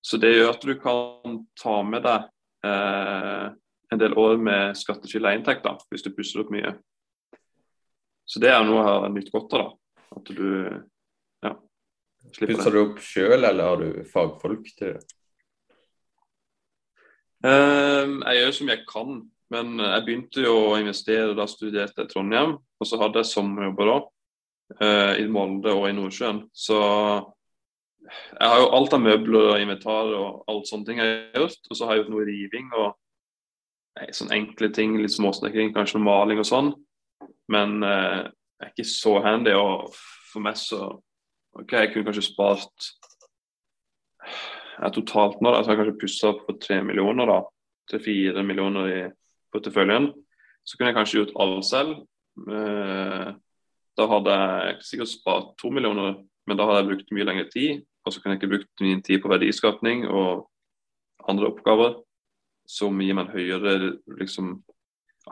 så 0.02 0.18
det 0.20 0.34
gjør 0.34 0.52
at 0.52 0.66
du 0.68 0.74
kan 0.80 1.38
ta 1.58 1.78
med 1.88 2.04
deg 2.06 2.28
eh, 2.68 3.46
en 3.94 4.02
del 4.02 4.16
år 4.20 4.38
med 4.42 4.76
skattefri 4.78 5.22
da, 5.24 5.78
hvis 5.90 6.04
du 6.04 6.12
pusser 6.12 6.44
opp 6.44 6.52
mye. 6.54 6.76
Så 8.26 8.42
det 8.42 8.52
er 8.52 8.66
noe 8.66 8.82
jeg 8.82 8.90
har 8.90 9.14
nytt 9.14 9.32
godt 9.32 9.54
av. 9.54 9.62
da, 9.62 10.00
at 10.16 10.32
du 10.34 10.50
ja, 11.46 11.54
slipper 12.34 12.56
Pusser 12.56 12.74
du 12.74 12.82
opp 12.82 13.00
sjøl, 13.00 13.44
eller 13.44 13.64
har 13.64 13.78
du 13.84 14.04
fagfolk 14.10 14.68
til 14.76 14.96
det? 14.96 15.06
Um, 17.46 18.24
jeg 18.26 18.40
gjør 18.40 18.54
som 18.58 18.70
jeg 18.72 18.84
kan, 18.90 19.18
men 19.54 19.78
jeg 19.78 20.06
begynte 20.08 20.42
jo 20.42 20.56
å 20.72 20.78
investere 20.82 21.36
da 21.38 21.46
jeg 21.46 21.54
studerte 21.54 22.08
i 22.08 22.10
Trondheim. 22.10 22.56
Og 22.82 22.90
så 22.90 22.98
hadde 22.98 23.22
jeg 23.22 23.30
sommerjobber 23.30 23.92
da, 23.92 24.00
i 25.22 25.28
Molde 25.30 25.76
og 25.78 25.86
i 25.86 25.94
Nordsjøen. 25.94 26.42
Så 26.50 26.80
jeg 28.06 28.52
har 28.52 28.62
jo 28.62 28.72
alt 28.78 28.94
av 28.96 29.02
møbler 29.02 29.50
og 29.52 29.62
inventar 29.64 30.12
og 30.18 30.44
alt 30.52 30.70
sånne 30.70 30.88
ting 30.88 31.02
jeg 31.02 31.14
har 31.34 31.46
gjort. 31.46 31.70
Og 31.70 31.78
så 31.78 31.88
har 31.88 31.96
jeg 31.96 32.04
gjort 32.04 32.14
noe 32.14 32.28
riving 32.28 32.70
og 32.76 32.88
nei, 34.00 34.10
sånne 34.16 34.38
enkle 34.40 34.70
ting, 34.76 34.98
litt 35.02 35.16
småsnekring, 35.16 35.74
kanskje 35.76 36.00
noe 36.00 36.08
maling 36.10 36.42
og 36.42 36.50
sånn. 36.50 36.72
Men 37.52 37.80
eh, 37.86 38.22
jeg 38.60 38.68
er 38.68 38.74
ikke 38.74 38.88
så 38.90 39.18
handy, 39.26 39.56
og 39.58 39.90
for 40.32 40.46
meg 40.46 40.60
så 40.60 40.82
OK, 41.56 41.72
jeg 41.72 41.94
kunne 41.94 42.10
kanskje 42.10 42.28
spart 42.28 42.90
jeg 44.76 44.96
totalt 44.98 45.40
nå, 45.40 45.52
da, 45.54 45.62
så 45.62 45.72
har 45.72 45.78
jeg 45.78 45.82
kanskje 45.84 46.02
pussa 46.02 46.32
opp 46.34 46.42
for 46.48 46.60
tre 46.60 46.82
millioner, 46.84 47.30
da. 47.30 47.40
Til 47.92 48.02
fire 48.04 48.44
millioner 48.44 48.92
i 48.92 49.02
porteføljen. 49.54 50.10
Så 50.66 50.76
kunne 50.76 50.92
jeg 50.92 50.98
kanskje 50.98 51.20
gjort 51.22 51.36
alt 51.44 51.68
selv. 51.68 52.00
Eh, 52.52 53.30
da 53.96 54.08
hadde 54.12 54.36
jeg 54.36 54.80
sikkert 54.90 55.12
spart 55.14 55.52
to 55.62 55.72
millioner, 55.72 56.18
men 56.50 56.60
da 56.60 56.68
hadde 56.68 56.82
jeg 56.82 56.90
brukt 56.90 57.14
mye 57.16 57.28
lengre 57.30 57.48
tid. 57.54 57.86
Og 58.06 58.14
så 58.14 58.22
kunne 58.22 58.36
jeg 58.36 58.44
ikke 58.44 58.54
brukt 58.54 58.84
min 58.86 59.02
tid 59.02 59.22
på 59.22 59.32
verdiskapning 59.32 60.06
og 60.08 60.46
andre 61.26 61.50
oppgaver 61.50 62.00
som 62.70 62.98
gir 63.02 63.18
meg 63.18 63.28
en 63.28 63.36
høyere 63.36 63.76
liksom, 64.20 64.56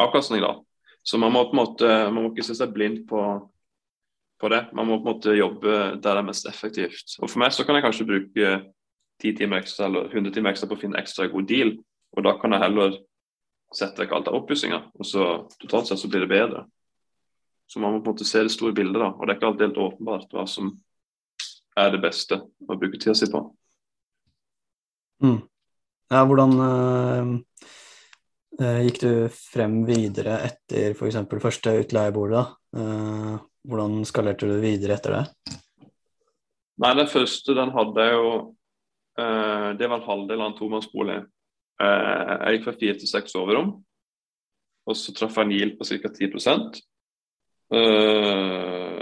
avkastning. 0.02 0.42
da. 0.42 0.58
Så 1.04 1.20
man 1.22 1.34
må 1.34 1.44
på 1.46 1.56
en 1.56 1.62
måte, 1.62 1.90
man 2.10 2.22
må 2.22 2.30
ikke 2.32 2.46
se 2.46 2.56
seg 2.58 2.74
blind 2.74 3.04
på, 3.10 3.22
på 4.42 4.52
det. 4.54 4.68
Man 4.74 4.88
må 4.90 5.00
på 5.00 5.06
en 5.06 5.12
måte 5.12 5.38
jobbe 5.38 5.74
der 5.74 5.98
det 6.02 6.20
er 6.22 6.28
mest 6.30 6.50
effektivt. 6.50 7.18
Og 7.20 7.30
For 7.30 7.42
meg 7.42 7.54
så 7.54 7.66
kan 7.66 7.78
jeg 7.78 7.86
kanskje 7.86 8.10
bruke 8.10 8.54
10 9.22 9.34
timer 9.40 9.62
ekstra 9.62 9.90
eller 9.90 10.10
100 10.12 10.34
timer 10.36 10.54
ekstra 10.54 10.70
på 10.70 10.78
å 10.78 10.84
finne 10.84 11.02
ekstra 11.02 11.30
god 11.32 11.50
deal. 11.50 11.76
Og 12.14 12.26
da 12.26 12.38
kan 12.40 12.54
jeg 12.54 12.66
heller 12.66 12.98
sette 13.74 14.04
vekk 14.04 14.14
alt 14.14 14.30
av 14.30 14.38
oppussinga, 14.38 14.80
og 14.94 15.08
så 15.08 15.24
totalt 15.58 15.90
sett 15.90 16.02
så 16.02 16.10
blir 16.12 16.26
det 16.26 16.30
bedre. 16.30 16.66
Så 17.66 17.82
man 17.82 17.96
må 17.96 18.04
på 18.04 18.12
en 18.12 18.14
måte 18.14 18.28
se 18.28 18.44
det 18.46 18.54
store 18.54 18.76
bildet, 18.76 19.00
da. 19.02 19.10
Og 19.18 19.26
det 19.26 19.34
er 19.34 19.40
ikke 19.40 19.50
alltid 19.50 19.66
helt 19.66 19.80
åpenbart 19.82 20.36
hva 20.36 20.44
som 20.50 20.76
er 21.80 21.94
det 21.94 22.02
beste 22.04 22.40
å 22.40 22.78
bruke 22.78 23.00
tida 23.00 23.16
si 23.18 23.30
på. 23.32 23.42
Mm. 25.24 25.40
Ja, 26.14 26.24
hvordan 26.28 26.52
uh, 26.60 27.30
gikk 28.86 29.00
du 29.02 29.14
frem 29.34 29.82
videre 29.88 30.42
etter 30.50 30.94
f.eks. 30.98 31.24
første 31.42 31.80
utleiebordet 31.84 32.46
Uh, 32.74 33.36
hvordan 33.70 34.00
skalerte 34.02 34.48
du 34.50 34.56
videre 34.58 34.96
etter 34.98 35.14
det? 35.14 35.58
Nei, 36.82 36.94
Den 36.98 37.06
første 37.06 37.54
den 37.54 37.70
hadde 37.76 38.02
jeg 38.02 38.16
jo 38.16 38.32
uh, 39.22 39.70
Det 39.78 39.86
var 39.86 40.00
en 40.00 40.08
halvdel 40.08 40.42
av 40.42 40.48
en 40.48 40.56
tomannsbolig. 40.58 41.20
jeg 41.84 42.56
gikk 42.56 42.66
fra 42.66 42.74
fire 42.80 42.96
til 42.98 43.12
seks 43.12 43.36
overrom. 43.38 43.70
Og 44.90 44.98
så 44.98 45.14
traff 45.14 45.38
jeg 45.38 45.46
en 45.46 45.54
GIL 45.54 45.76
på 45.78 45.86
ca. 45.86 46.10
10 46.10 46.82
Uh, 47.74 48.93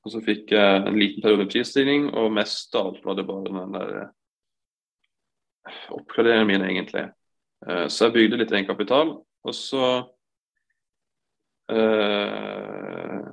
og 0.00 0.12
så 0.14 0.22
fikk 0.24 0.54
jeg 0.54 0.80
en 0.80 0.96
liten 0.96 1.22
periode 1.22 1.44
med 1.44 1.52
prisstigning, 1.52 2.08
og 2.16 2.32
mest 2.32 2.74
av 2.78 2.90
alt 2.90 3.04
var 3.04 3.18
det 3.18 3.26
bare 3.28 3.50
den 3.50 3.74
der 3.74 3.90
eh, 4.00 5.80
oppgraderingen 5.92 6.48
min, 6.48 6.64
egentlig. 6.70 7.08
Uh, 7.66 7.86
så 7.92 8.08
jeg 8.08 8.16
bygde 8.16 8.38
litt 8.40 8.54
egenkapital, 8.54 9.12
og 9.20 9.54
så 9.56 9.84
øh, 11.72 13.26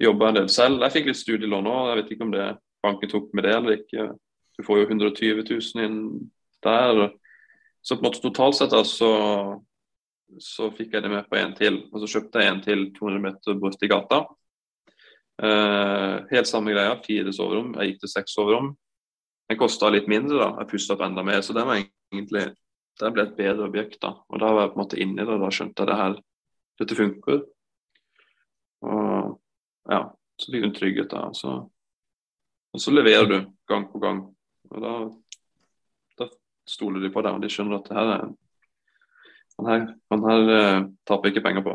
jobba 0.00 0.28
en 0.28 0.38
del 0.40 0.50
selv. 0.52 0.84
Jeg 0.84 0.94
fikk 0.96 1.08
litt 1.10 1.20
studielån 1.20 1.68
òg, 1.68 1.88
jeg 1.88 2.00
vet 2.00 2.12
ikke 2.14 2.26
om 2.26 2.34
det 2.34 2.50
banken 2.84 3.12
tok 3.12 3.32
med 3.36 3.44
det 3.44 3.56
eller 3.56 3.76
ikke. 3.76 4.06
Du 4.56 4.64
får 4.64 4.80
jo 4.80 4.86
120 4.88 5.42
000 5.48 5.84
inn 5.84 5.98
der. 6.64 7.10
Så 7.82 7.96
på 7.96 8.04
en 8.04 8.08
måte 8.08 8.22
totalt 8.24 8.56
sett 8.56 8.72
da, 8.72 8.82
så 8.84 10.70
fikk 10.76 10.94
jeg 10.94 11.04
det 11.04 11.12
med 11.12 11.28
på 11.28 11.38
en 11.40 11.54
til. 11.56 11.82
Og 11.92 12.02
så 12.02 12.14
kjøpte 12.16 12.42
jeg 12.42 12.52
en 12.52 12.62
til 12.64 12.86
200 12.96 13.24
meter 13.24 13.60
borti 13.60 13.88
gata. 13.90 14.24
Uh, 15.40 16.26
helt 16.30 16.48
samme 16.48 16.74
greia, 16.74 16.98
fire 17.04 17.32
soverom. 17.32 17.72
Jeg 17.78 17.92
gikk 17.92 18.02
til 18.04 18.12
seks 18.12 18.34
soverom. 18.36 18.74
Den 19.50 19.58
kosta 19.58 19.88
litt 19.90 20.08
mindre, 20.10 20.38
da. 20.38 20.50
Jeg 20.60 20.70
pussa 20.70 20.94
opp 20.94 21.04
enda 21.06 21.24
mer. 21.26 21.40
Så 21.42 21.56
det 21.56 21.64
var 21.66 21.80
egentlig 21.80 22.50
det 23.00 23.12
ble 23.14 23.24
et 23.24 23.38
bedre 23.38 23.68
objekt. 23.68 24.00
da. 24.02 24.14
Og 24.28 24.42
da 24.42 24.52
var 24.52 24.66
jeg 24.66 24.72
på 24.74 24.78
en 24.78 24.82
måte 24.84 25.00
inni 25.00 25.24
det, 25.24 25.32
og 25.32 25.44
da 25.44 25.50
skjønte 25.54 25.82
jeg 25.82 25.90
det 25.90 26.00
her. 26.00 26.18
Dette 26.80 26.98
funker. 26.98 27.40
Og 28.84 29.40
ja, 29.90 30.02
så 30.40 30.52
fikk 30.52 30.66
hun 30.66 30.76
trygghet 30.76 31.10
da. 31.12 31.24
Så, 31.36 31.56
og 32.70 32.84
så 32.84 32.94
leverer 32.94 33.28
du 33.30 33.38
gang 33.70 33.88
på 33.92 34.02
gang. 34.02 34.22
Og 34.70 34.84
da, 34.84 34.94
da 36.20 36.28
stoler 36.68 37.02
de 37.02 37.12
på 37.12 37.24
deg, 37.24 37.36
og 37.36 37.44
de 37.44 37.52
skjønner 37.52 37.80
at 37.80 37.88
det 37.88 37.98
her 37.98 38.14
er 38.18 38.30
han 39.60 39.68
her, 39.68 39.82
han 40.08 40.22
her 40.24 40.46
uh, 40.48 40.84
taper 41.04 41.28
ikke 41.28 41.42
penger 41.44 41.64
på. 41.66 41.74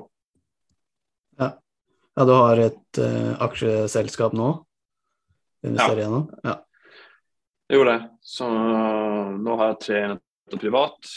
Ja. 2.16 2.26
du 2.26 2.34
har 2.34 2.62
et 2.64 3.00
uh, 3.02 3.34
aksjeselskap 3.44 4.36
nå? 4.38 4.52
Investerer 5.66 6.00
ja. 6.00 6.06
gjennom? 6.06 6.28
Ja. 6.44 6.56
Jeg 7.70 7.80
gjorde 7.80 7.96
det. 7.96 8.12
Så 8.26 8.48
uh, 8.50 9.34
nå 9.42 9.58
har 9.60 9.74
jeg 9.74 9.82
tre 9.86 10.04
enheter 10.04 10.62
privat. 10.62 11.12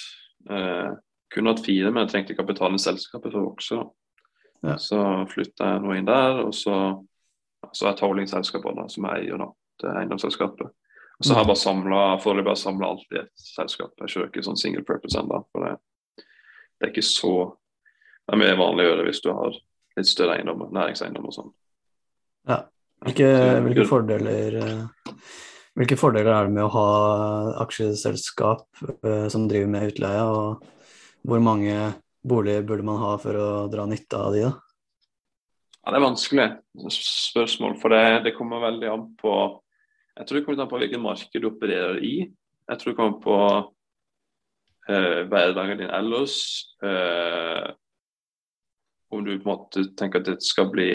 Uh, 0.48 0.96
kunne 1.32 1.52
hatt 1.52 1.64
fire, 1.64 1.92
men 1.92 2.04
jeg 2.04 2.12
trengte 2.14 2.38
kapital 2.38 2.74
i 2.74 2.82
selskapet 2.82 3.30
for 3.30 3.42
å 3.42 3.50
vokse. 3.50 3.80
Ja. 4.66 4.74
Så 4.80 4.98
flytta 5.30 5.74
jeg 5.74 5.84
nå 5.84 5.94
inn 5.94 6.08
der, 6.08 6.42
og 6.46 6.54
så, 6.56 6.74
så 7.70 7.86
er 7.86 7.92
jeg 7.92 8.02
holdingselskapet 8.06 8.94
som 8.94 9.06
jeg 9.06 9.28
eier 9.28 9.42
da, 9.42 9.48
til 9.78 9.92
eiendomsselskapet. 9.92 10.72
Og 11.18 11.26
så 11.26 11.34
har 11.34 11.42
jeg 11.42 11.50
bare 11.50 11.58
samla 11.58 12.02
foreløpig 12.22 12.54
samla 12.58 12.92
alt 12.92 13.14
i 13.14 13.20
et 13.20 13.32
selskap. 13.42 13.94
Jeg 14.04 14.12
kjører 14.12 14.28
ikke 14.30 14.44
sånn 14.46 14.58
single 14.60 14.84
purpose 14.86 15.18
ennå. 15.18 15.40
For 15.50 15.66
det, 15.66 15.72
det 16.78 16.86
er 16.86 16.92
ikke 16.92 17.06
så 17.06 17.32
Det 18.28 18.36
er 18.36 18.40
mye 18.42 18.58
vanlig 18.60 18.84
å 18.84 18.88
gjøre 18.90 19.04
hvis 19.06 19.22
du 19.24 19.30
har 19.32 19.54
litt 19.98 20.10
større 20.10 20.38
eiendommer, 20.38 20.70
næringseiendommer 20.74 21.32
og 21.32 21.36
sånn. 21.36 21.52
Ja. 22.48 22.62
Hvilke, 23.06 23.28
hvilke, 23.62 23.84
fordeler, 23.86 24.56
eh, 24.58 25.12
hvilke, 25.78 25.98
fordeler, 25.98 26.32
er 26.34 26.48
det 26.48 26.54
med 26.56 26.64
å 26.66 26.72
ha 26.74 26.88
aksjeselskap 27.62 28.64
uh, 28.82 29.28
som 29.30 29.44
driver 29.50 29.70
med 29.70 29.92
utleie, 29.92 30.24
og 30.26 30.64
hvor 31.28 31.44
mange 31.44 31.76
boliger 32.26 32.66
burde 32.66 32.86
man 32.86 32.98
ha 32.98 33.12
for 33.22 33.38
å 33.38 33.50
dra 33.70 33.86
nytte 33.86 34.18
av 34.18 34.34
de, 34.34 34.48
da? 34.48 34.56
Ja, 35.78 35.94
Det 35.94 36.00
er 36.00 36.04
vanskelig 36.04 36.48
spørsmål, 36.98 37.78
for 37.80 37.94
det, 37.94 38.02
det 38.26 38.34
kommer 38.36 38.66
veldig 38.66 38.90
an 38.92 39.06
på 39.16 39.32
Jeg 40.18 40.26
tror 40.26 40.36
det 40.36 40.44
kommer 40.44 40.62
an 40.64 40.70
på 40.72 40.80
hvilket 40.82 41.00
marked 41.00 41.40
du 41.40 41.46
opererer 41.48 42.00
i. 42.02 42.14
Jeg 42.68 42.80
tror 42.80 42.90
det 42.90 42.98
kommer 42.98 43.20
på 43.22 43.36
eh, 44.90 45.20
hverdagen 45.30 45.78
din 45.78 45.92
ellers. 45.94 46.34
Eh, 46.82 47.68
om 49.10 49.24
du 49.24 49.38
på 49.38 49.48
en 49.48 49.52
måte 49.52 49.84
tenker 49.96 50.20
at 50.20 50.28
dette 50.28 50.46
skal 50.46 50.70
bli 50.72 50.90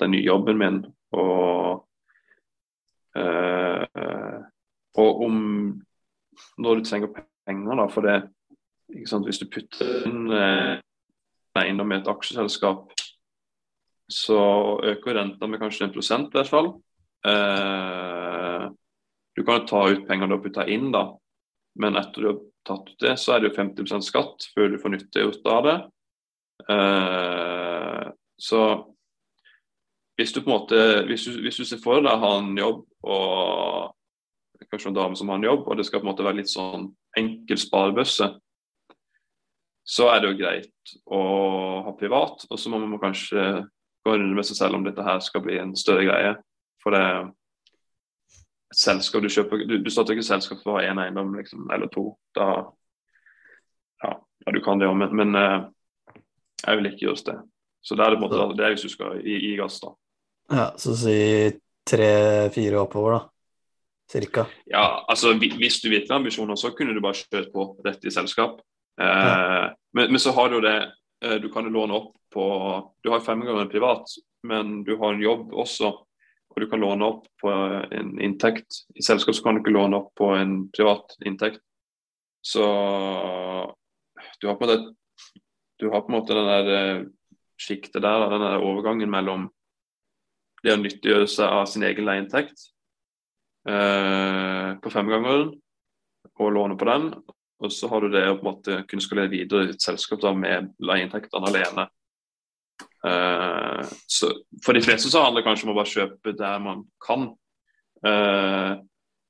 den 0.00 0.12
nye 0.12 0.26
jobben 0.26 0.58
min, 0.60 0.80
og, 1.16 1.86
øh, 3.16 4.40
og 4.96 5.22
om 5.26 5.38
når 6.58 6.74
du 6.74 6.84
trenger 6.84 7.24
penger, 7.46 7.74
da, 7.74 7.86
for 7.90 8.06
det 8.06 8.16
Hvis 8.86 9.40
du 9.42 9.48
putter 9.50 10.04
inn 10.06 10.30
øh, 10.30 10.78
eiendom 11.58 11.90
i 11.92 11.96
et 11.96 12.08
aksjeselskap, 12.08 12.92
så 14.06 14.38
øker 14.84 15.16
renta 15.18 15.46
med 15.46 15.58
kanskje 15.58 15.88
en 15.88 15.94
prosent 15.94 16.28
i 16.30 16.38
hvert 16.38 16.52
fall. 16.52 16.68
Uh, 17.26 18.70
du 19.36 19.42
kan 19.44 19.66
ta 19.66 19.82
ut 19.90 20.06
penger 20.06 20.30
du 20.30 20.36
har 20.36 20.44
putta 20.44 20.66
inn, 20.70 20.92
da, 20.94 21.08
men 21.82 21.98
etter 21.98 22.22
du 22.22 22.28
har 22.28 22.38
tatt 22.68 22.92
ut 22.92 23.02
det, 23.02 23.16
så 23.18 23.34
er 23.34 23.42
det 23.42 23.50
jo 23.50 23.56
50% 23.58 24.06
skatt 24.06 24.48
før 24.54 24.70
du 24.70 24.78
får 24.82 24.94
nyttiggjort 24.94 25.50
av 25.50 25.66
det. 25.66 25.76
Uh, 26.64 28.08
så 28.40 28.62
hvis 30.16 30.32
du 30.32 30.40
på 30.40 30.48
en 30.48 30.56
måte, 30.56 30.80
hvis 31.10 31.26
du, 31.28 31.36
hvis 31.44 31.60
du 31.60 31.66
ser 31.68 31.80
for 31.82 32.00
deg 32.00 32.08
å 32.08 32.22
ha 32.22 32.32
en 32.40 32.56
jobb 32.56 32.84
og 33.04 34.66
kanskje 34.70 34.90
en 34.90 34.96
dame 34.96 35.18
som 35.18 35.28
har 35.30 35.38
en 35.38 35.46
jobb, 35.46 35.66
og 35.68 35.76
det 35.76 35.84
skal 35.86 36.00
på 36.00 36.08
en 36.08 36.12
måte 36.14 36.24
være 36.24 36.40
litt 36.40 36.50
sånn 36.50 36.88
enkel 37.16 37.60
sparebøsse, 37.60 38.30
så 39.86 40.08
er 40.10 40.22
det 40.22 40.32
jo 40.32 40.38
greit 40.40 40.94
å 41.06 41.20
ha 41.86 41.92
privat. 41.98 42.46
Og 42.50 42.58
så 42.58 42.72
må 42.72 42.80
man 42.82 42.98
kanskje 43.02 43.44
gå 44.06 44.16
inn 44.16 44.32
med 44.34 44.46
seg 44.48 44.58
selv 44.58 44.78
om 44.78 44.86
dette 44.86 45.04
her 45.04 45.20
skal 45.22 45.44
bli 45.44 45.60
en 45.60 45.76
større 45.78 46.08
greie. 46.08 46.32
For 46.82 46.96
det 46.96 47.04
et 48.66 48.80
selskap 48.80 49.22
du 49.22 49.30
kjøper 49.30 49.62
Du, 49.62 49.76
du 49.78 49.90
starter 49.92 50.16
ikke 50.16 50.26
selskap 50.26 50.58
for 50.62 50.74
å 50.74 50.80
ha 50.80 50.88
én 50.88 50.98
eiendom 50.98 51.36
liksom, 51.38 51.68
eller 51.70 51.90
to. 51.92 52.08
Da 52.34 52.48
ja, 54.02 54.10
ja, 54.16 54.52
du 54.52 54.60
kan 54.64 54.82
det 54.82 54.88
òg, 54.90 54.96
men, 54.98 55.14
men 55.16 55.38
jeg 56.66 56.92
ikke 56.92 57.06
gjøre 57.06 57.24
det. 57.28 57.36
Så 57.86 57.94
det 57.94 58.04
er 58.04 58.12
det, 58.12 58.18
på 58.18 58.26
en 58.26 58.34
måte, 58.34 58.58
det 58.58 58.66
er 58.66 58.74
hvis 58.74 58.84
du 58.86 58.90
skal 58.92 59.20
gi, 59.22 59.54
gass, 59.58 59.78
da. 59.82 59.92
Ja, 60.50 60.66
så 60.78 60.94
si 60.98 61.18
tre-fire 61.86 62.82
oppover, 62.82 63.16
da? 63.16 63.22
Cirka? 64.10 64.46
Ja, 64.70 65.02
altså 65.10 65.32
hvis 65.34 65.80
du 65.82 65.88
virkelig 65.90 66.10
har 66.10 66.20
ambisjoner, 66.20 66.58
så 66.58 66.70
kunne 66.74 66.94
du 66.94 67.02
bare 67.02 67.18
kjørt 67.18 67.50
på 67.54 67.68
rett 67.86 68.04
i 68.06 68.12
selskap. 68.14 68.60
Eh, 69.00 69.06
ja. 69.06 69.70
men, 69.94 70.12
men, 70.14 70.22
så 70.22 70.32
har 70.34 70.48
du 70.50 70.60
det 70.64 70.76
uh, 71.20 71.34
Du 71.42 71.50
kan 71.52 71.66
jo 71.66 71.74
låne 71.74 71.98
opp 71.98 72.14
på 72.32 72.44
Du 73.04 73.10
har 73.12 73.20
fem 73.20 73.42
ganger 73.44 73.68
privat, 73.68 74.14
men 74.46 74.78
du 74.86 74.94
har 74.96 75.12
en 75.12 75.20
jobb 75.20 75.52
også 75.52 75.90
og 76.56 76.62
du 76.64 76.70
kan 76.72 76.80
låne 76.80 77.04
opp 77.04 77.26
på 77.42 77.52
en 77.92 78.14
inntekt. 78.24 78.80
I 78.96 79.04
selskap 79.04 79.36
så 79.36 79.44
kan 79.44 79.58
du 79.58 79.60
ikke 79.60 79.74
låne 79.76 79.98
opp 80.00 80.14
på 80.16 80.30
en 80.32 80.70
privat 80.72 81.12
inntekt. 81.28 81.60
Så 82.40 82.64
du 84.40 84.46
har 84.48 84.56
på 84.56 84.64
en 84.64 84.70
måte, 84.70 84.94
du 85.80 85.88
har 85.92 86.02
på 86.04 86.12
en 86.12 86.16
måte 86.18 86.36
den 86.36 86.48
der 86.48 86.72
eh, 86.76 87.04
sjiktet 87.60 88.02
der, 88.04 88.26
den 88.30 88.44
der 88.44 88.64
overgangen 88.64 89.10
mellom 89.12 89.48
det 90.64 90.74
å 90.74 90.80
nyttiggjøre 90.80 91.28
seg 91.30 91.52
av 91.60 91.66
sin 91.70 91.84
egen 91.86 92.06
leieinntekt 92.08 92.68
eh, 93.68 94.74
på 94.82 94.92
femgangeren 94.92 95.52
og 96.36 96.52
låne 96.52 96.76
på 96.78 96.88
den. 96.88 97.10
Og 97.64 97.72
så 97.72 97.88
har 97.88 98.04
du 98.04 98.12
det 98.12 98.26
å 98.28 98.36
på 98.36 98.44
en 98.44 98.50
måte 98.50 98.80
kunne 98.88 99.04
skalere 99.04 99.32
videre 99.32 99.68
i 99.68 99.72
et 99.72 99.84
selskap 99.84 100.20
da, 100.20 100.34
med 100.36 100.74
leieinntektene 100.82 101.48
alene. 101.48 101.86
Uh, 103.06 103.86
så 104.10 104.28
for 104.64 104.76
de 104.76 104.82
fleste 104.82 105.08
så 105.12 105.22
handler 105.22 105.40
det 105.40 105.46
kanskje 105.46 105.68
om 105.68 105.72
å 105.72 105.76
bare 105.78 105.92
kjøpe 105.92 106.32
der 106.36 106.60
man 106.60 106.82
kan. 107.00 107.28
Uh, 108.04 108.82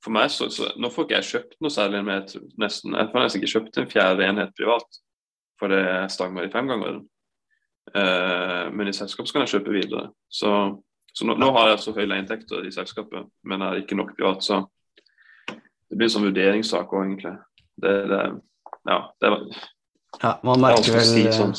for 0.03 0.15
meg 0.15 0.31
så, 0.33 0.49
så, 0.50 0.73
Nå 0.81 0.91
får 0.93 1.07
ikke 1.07 1.19
jeg 1.21 1.29
kjøpt 1.31 1.55
noe 1.62 1.73
særlig 1.73 2.00
med 2.07 2.33
nesten 2.61 2.97
Jeg 2.99 3.11
får 3.12 3.23
nesten 3.23 3.41
ikke 3.41 3.53
kjøpt 3.53 3.79
en 3.81 3.91
fjerde 3.91 4.26
enhet 4.26 4.55
privat, 4.59 4.99
for 5.61 5.73
det 5.73 5.85
stanger 6.13 6.47
i 6.47 6.53
femgangeren. 6.53 7.05
Uh, 7.95 8.67
men 8.75 8.91
i 8.91 8.97
selskap 8.97 9.29
kan 9.31 9.45
jeg 9.45 9.57
kjøpe 9.57 9.75
videre. 9.77 10.09
Så, 10.29 10.51
så 11.15 11.29
nå, 11.29 11.37
nå, 11.41 11.53
har 11.57 11.73
jeg 11.73 11.85
så 11.85 11.95
høye 11.97 12.09
leieinntekter 12.11 12.67
i 12.67 12.75
selskapet, 12.75 13.31
men 13.47 13.63
jeg 13.63 13.73
har 13.73 13.83
ikke 13.83 13.99
nok 13.99 14.13
privat. 14.19 14.45
Så 14.45 14.65
det 15.47 15.95
blir 15.95 16.09
en 16.09 16.17
sånn 16.17 16.29
vurderingssak 16.29 16.93
òg, 16.93 17.07
egentlig. 17.07 17.37
Det, 17.77 17.97
det, 18.11 18.21
ja, 18.89 19.01
det 19.23 19.33
var 19.33 19.49
ja, 20.23 20.39
man 20.47 20.63
merker 20.63 20.97
vel 20.97 21.05
si 21.05 21.27
sånn. 21.35 21.53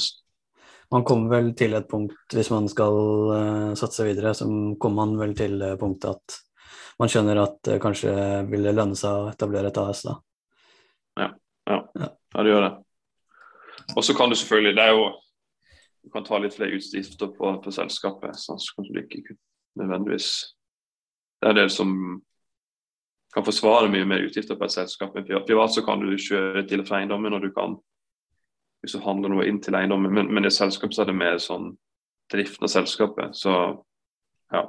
Man 0.94 1.04
kommer 1.04 1.36
vel 1.36 1.50
til 1.60 1.76
et 1.76 1.88
punkt, 1.90 2.16
hvis 2.32 2.50
man 2.54 2.70
skal 2.72 2.98
uh, 3.28 3.72
satse 3.78 4.06
videre, 4.08 4.32
så 4.38 4.48
kommer 4.80 5.04
man 5.04 5.18
vel 5.20 5.36
til 5.38 5.58
det 5.60 5.74
punktet 5.82 6.16
at 6.16 6.38
man 6.98 7.12
skjønner 7.12 7.42
at 7.44 7.58
det 7.68 7.82
kanskje 7.84 8.14
vil 8.50 8.70
lønne 8.72 8.96
seg 8.98 9.26
å 9.26 9.28
etablere 9.30 9.70
et 9.70 9.80
AS 9.82 10.06
da. 10.08 10.16
Ja, 11.20 11.28
ja. 11.68 11.82
ja. 12.00 12.08
ja 12.08 12.46
det 12.46 12.54
gjør 12.54 12.66
det. 12.66 12.72
Og 13.96 14.04
så 14.04 14.14
kan 14.18 14.30
du 14.30 14.36
selvfølgelig 14.36 14.76
Det 14.76 14.84
er 14.84 14.94
jo 14.96 15.06
Du 16.04 16.10
kan 16.12 16.24
ta 16.24 16.38
litt 16.40 16.56
flere 16.56 16.76
utgifter 16.76 17.28
på, 17.28 17.52
på 17.64 17.72
selskapet, 17.72 18.36
så 18.40 18.56
kanskje 18.56 18.94
du 18.94 19.00
ikke 19.02 19.36
nødvendigvis 19.80 20.30
Det 21.42 21.48
er 21.48 21.56
en 21.56 21.62
del 21.62 21.70
som 21.70 22.22
kan 23.36 23.46
forsvare 23.46 23.90
mye 23.92 24.06
mer 24.08 24.24
utgifter 24.26 24.56
på 24.58 24.66
et 24.66 24.72
selskap. 24.72 25.14
Men 25.14 25.26
Privat 25.46 25.74
så 25.76 25.84
kan 25.86 26.00
du 26.00 26.16
kjøre 26.18 26.64
til 26.68 26.82
og 26.82 26.88
fra 26.88 27.02
eiendommen, 27.02 27.34
og 27.34 27.44
du 27.44 27.52
kan 27.54 27.76
hvis 28.82 28.96
du 28.96 29.04
handler 29.04 29.34
noe 29.34 29.46
inn 29.50 29.60
til 29.64 29.76
eiendommen. 29.76 30.14
Men, 30.14 30.30
men 30.34 30.48
i 30.48 30.54
selskap 30.54 30.94
så 30.94 31.04
er 31.04 31.12
det 31.12 31.18
mer 31.18 31.38
sånn 31.44 31.72
driften 32.32 32.68
av 32.68 32.72
selskapet. 32.72 33.36
Så 33.38 33.54
ja. 34.54 34.64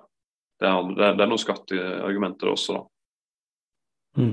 Det 0.58 0.66
er, 0.66 0.88
det 0.98 1.22
er, 1.22 1.28
noen 1.30 1.38
skatteargumenter 1.38 2.50
også, 2.50 2.75
da. 2.80 2.80
Mm. 4.18 4.32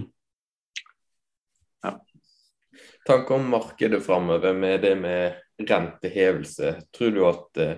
Tanker 3.05 3.35
om 3.35 3.49
markedet 3.49 4.05
framover 4.05 4.53
med 4.53 4.81
det 4.81 4.95
med 4.95 5.33
rentehevelse. 5.69 6.75
Tror 6.97 7.11
du 7.11 7.19
at 7.29 7.57
eh, 7.61 7.75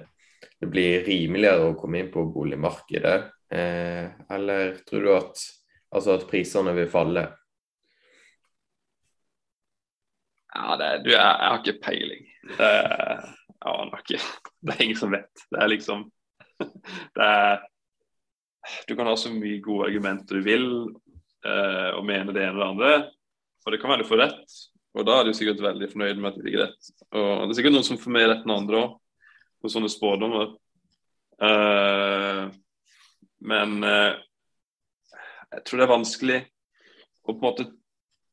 det 0.59 0.69
blir 0.71 1.03
rimeligere 1.03 1.65
å 1.67 1.73
komme 1.75 1.99
inn 1.99 2.11
på 2.13 2.23
boligmarkedet? 2.31 3.17
Eh, 3.51 4.05
eller 4.31 4.77
tror 4.87 5.03
du 5.03 5.09
at, 5.17 5.41
altså 5.91 6.15
at 6.15 6.23
prisene 6.29 6.71
vil 6.77 6.87
falle? 6.91 7.25
Ja, 10.55 10.77
det, 10.79 10.87
du, 11.03 11.11
jeg, 11.11 11.19
jeg, 11.19 11.49
har 11.49 11.59
ikke 11.59 11.83
peiling. 11.83 12.23
Det, 12.53 12.71
jeg 13.51 13.73
aner 13.73 14.05
ikke. 14.05 14.21
Det 14.63 14.77
er 14.77 14.85
ingen 14.87 15.01
som 15.01 15.11
vet. 15.11 15.45
Det 15.51 15.59
er 15.59 15.73
liksom 15.73 16.07
det 17.19 17.27
er, 17.27 17.67
Du 18.87 18.95
kan 18.95 19.11
ha 19.11 19.19
så 19.19 19.33
mye 19.35 19.59
gode 19.63 19.91
argumenter 19.91 20.39
du 20.39 20.47
vil 20.47 20.65
eh, 21.43 21.91
og 21.91 22.07
mene 22.07 22.31
det 22.31 22.47
ene 22.47 22.55
og 22.55 22.63
det 22.63 22.71
andre, 22.71 22.95
og 23.67 23.75
det 23.75 23.83
kan 23.83 23.91
være 23.91 24.07
du 24.07 24.09
får 24.09 24.23
rett. 24.23 24.57
Og 24.97 25.05
da 25.05 25.19
er 25.19 25.27
du 25.27 25.35
sikkert 25.37 25.61
veldig 25.61 25.89
fornøyd 25.91 26.21
med 26.21 26.31
at 26.31 26.37
det 26.39 26.45
ligger 26.47 26.63
rett. 26.65 26.93
Og 27.13 27.43
det 27.43 27.53
er 27.53 27.57
sikkert 27.59 27.75
noen 27.75 27.85
som 27.85 27.99
får 28.01 28.15
mer 28.15 28.31
rett 28.31 28.45
enn 28.45 28.55
andre 28.55 28.79
òg, 28.81 28.95
på 29.61 29.71
sånne 29.73 29.89
spådommer. 29.93 30.55
Uh, 31.37 32.47
men 33.45 33.75
uh, 33.85 34.17
jeg 35.53 35.65
tror 35.67 35.79
det 35.79 35.85
er 35.85 35.91
vanskelig 35.91 36.39
å 37.27 37.35
på 37.35 37.37
en 37.37 37.43
måte 37.45 37.67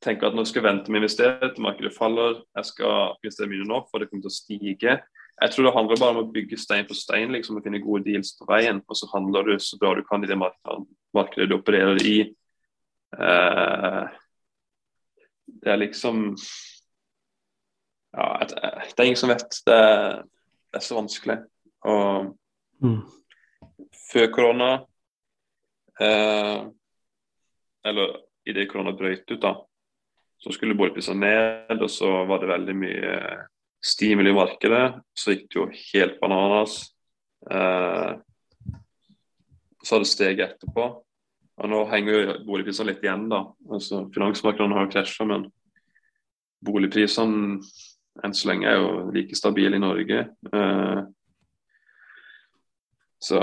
tenke 0.04 0.28
at 0.28 0.36
nå 0.36 0.44
skal 0.48 0.62
jeg 0.62 0.68
vente 0.68 0.92
med 0.92 1.00
å 1.00 1.04
investere 1.04 1.50
til 1.52 1.64
markedet 1.64 1.92
faller. 1.96 2.40
Jeg 2.56 2.70
skal 2.70 3.18
investere 3.20 3.50
mye 3.52 3.68
nå, 3.68 3.82
for 3.90 4.00
det 4.00 4.08
kommer 4.08 4.24
til 4.24 4.32
å 4.32 4.38
stige. 4.38 4.96
Jeg 5.34 5.52
tror 5.52 5.66
det 5.66 5.74
handler 5.74 6.00
bare 6.00 6.14
om 6.14 6.22
å 6.22 6.32
bygge 6.32 6.60
stein 6.60 6.88
på 6.88 6.96
stein, 6.96 7.32
liksom, 7.34 7.58
og 7.58 7.66
finne 7.66 7.82
gode 7.82 8.06
deals 8.08 8.34
på 8.38 8.48
veien. 8.48 8.80
Og 8.88 8.98
så 8.98 9.08
handler 9.12 9.48
du 9.48 9.54
så 9.60 9.78
bra 9.80 9.94
du 9.96 10.04
kan 10.06 10.24
i 10.24 10.30
det 10.30 10.38
markedet 10.38 11.48
du 11.50 11.56
opererer 11.58 12.00
i. 12.06 12.18
Uh, 13.14 14.06
det 15.46 15.72
er 15.72 15.80
liksom 15.82 16.36
Ja, 18.14 18.46
det 18.46 18.98
er 18.98 19.08
ingen 19.08 19.18
som 19.18 19.32
vet. 19.32 19.56
Det 19.66 19.74
er, 19.74 20.22
det 20.70 20.78
er 20.78 20.84
så 20.86 20.98
vanskelig. 21.00 21.38
Og 21.84 22.30
mm. 22.84 23.00
før 24.12 24.28
korona 24.32 24.68
eh, 26.00 26.60
Eller 27.84 28.20
idet 28.46 28.68
korona 28.70 28.92
brøt 28.94 29.30
ut, 29.30 29.40
da, 29.42 29.54
så 30.38 30.52
skulle 30.52 30.76
boligprisene 30.76 31.20
ned, 31.20 31.82
og 31.82 31.90
så 31.90 32.10
var 32.28 32.42
det 32.42 32.52
veldig 32.52 32.76
mye 32.76 33.16
stimuli 33.84 34.30
i 34.30 34.36
markedet. 34.36 34.84
Så 35.16 35.34
gikk 35.34 35.48
det 35.48 35.58
jo 35.58 35.66
helt 35.72 36.20
bananas. 36.20 36.76
Eh, 37.50 38.12
så 39.84 39.96
hadde 39.96 40.06
det 40.06 40.12
steget 40.12 40.44
etterpå. 40.46 40.88
Og 41.62 41.70
nå 41.70 41.80
henger 41.90 42.14
jo 42.14 42.36
boligprisene 42.48 42.90
litt 42.90 43.04
igjen, 43.04 43.28
da. 43.30 43.44
Altså, 43.70 44.04
Finansmarkedene 44.14 44.74
har 44.74 44.88
jo 44.88 44.94
krasja, 44.96 45.26
men 45.30 45.46
boligprisene 46.64 47.60
enn 48.24 48.34
så 48.34 48.50
lenge 48.50 48.70
er 48.70 48.78
jo 48.78 48.88
like 49.14 49.36
stabile 49.38 49.78
i 49.78 49.82
Norge. 49.82 50.24
Eh, 50.50 51.02
så 53.24 53.40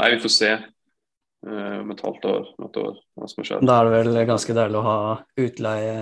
nei, 0.00 0.10
vi 0.14 0.20
får 0.22 0.32
se 0.32 0.50
uh, 0.56 1.78
om 1.82 1.90
et 1.92 2.02
halvt 2.06 2.26
år, 2.30 2.46
et 2.64 2.76
år, 2.80 3.00
hva 3.20 3.26
som 3.28 3.44
skjer. 3.44 3.64
Da 3.68 3.76
er 3.76 3.88
det 3.88 3.98
vel 3.98 4.20
ganske 4.30 4.56
deilig 4.56 4.80
å 4.80 4.86
ha 4.86 5.00
utleie 5.44 5.96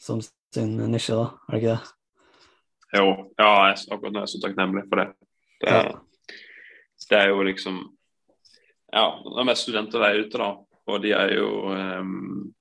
som 0.00 0.22
sin 0.24 0.78
nisje, 0.90 1.18
da, 1.18 1.26
er 1.44 1.52
det 1.52 1.60
ikke 1.60 1.74
det? 1.74 1.96
Jo, 2.96 3.10
ja, 3.38 3.50
jeg, 3.68 3.82
akkurat 3.92 4.14
nå 4.14 4.22
er 4.22 4.24
jeg 4.24 4.32
så 4.32 4.40
takknemlig 4.46 4.86
for 4.88 5.02
det. 5.02 5.06
Det, 5.60 5.74
ja. 5.76 6.38
det 7.12 7.18
er 7.20 7.28
jo 7.34 7.44
liksom 7.46 7.82
Ja, 8.90 9.06
det 9.22 9.38
er 9.38 9.46
mest 9.46 9.66
studenter 9.66 10.02
der 10.02 10.20
ute, 10.24 10.38
da. 10.38 10.50
Og 10.90 11.02
de 11.04 11.12
er 11.14 11.36
jo 11.36 11.50
um, 11.70 12.52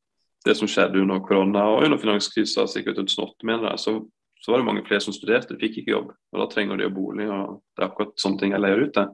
Det 0.45 0.55
som 0.57 0.69
skjedde 0.69 1.01
under 1.01 1.21
korona 1.25 1.65
og 1.73 1.83
under 1.87 1.99
finanskrisa, 1.99 2.67
sikkert 2.69 2.99
2008, 3.01 3.45
mener 3.47 3.71
jeg, 3.71 3.79
så, 3.83 3.95
så 4.39 4.51
var 4.51 4.61
det 4.61 4.67
mange 4.69 4.83
flere 4.87 5.03
som 5.03 5.13
studerte, 5.15 5.55
de 5.55 5.59
fikk 5.59 5.81
ikke 5.81 5.95
jobb. 5.95 6.13
Og 6.31 6.41
da 6.41 6.47
trenger 6.51 6.79
de 6.79 6.85
jo 6.87 6.93
bolig, 6.95 7.25
og 7.27 7.57
det 7.75 7.83
er 7.83 7.89
akkurat 7.89 8.13
sånne 8.21 8.39
ting 8.39 8.53
jeg 8.55 8.63
leier 8.63 8.85
ut 8.85 8.93
til. 8.95 9.09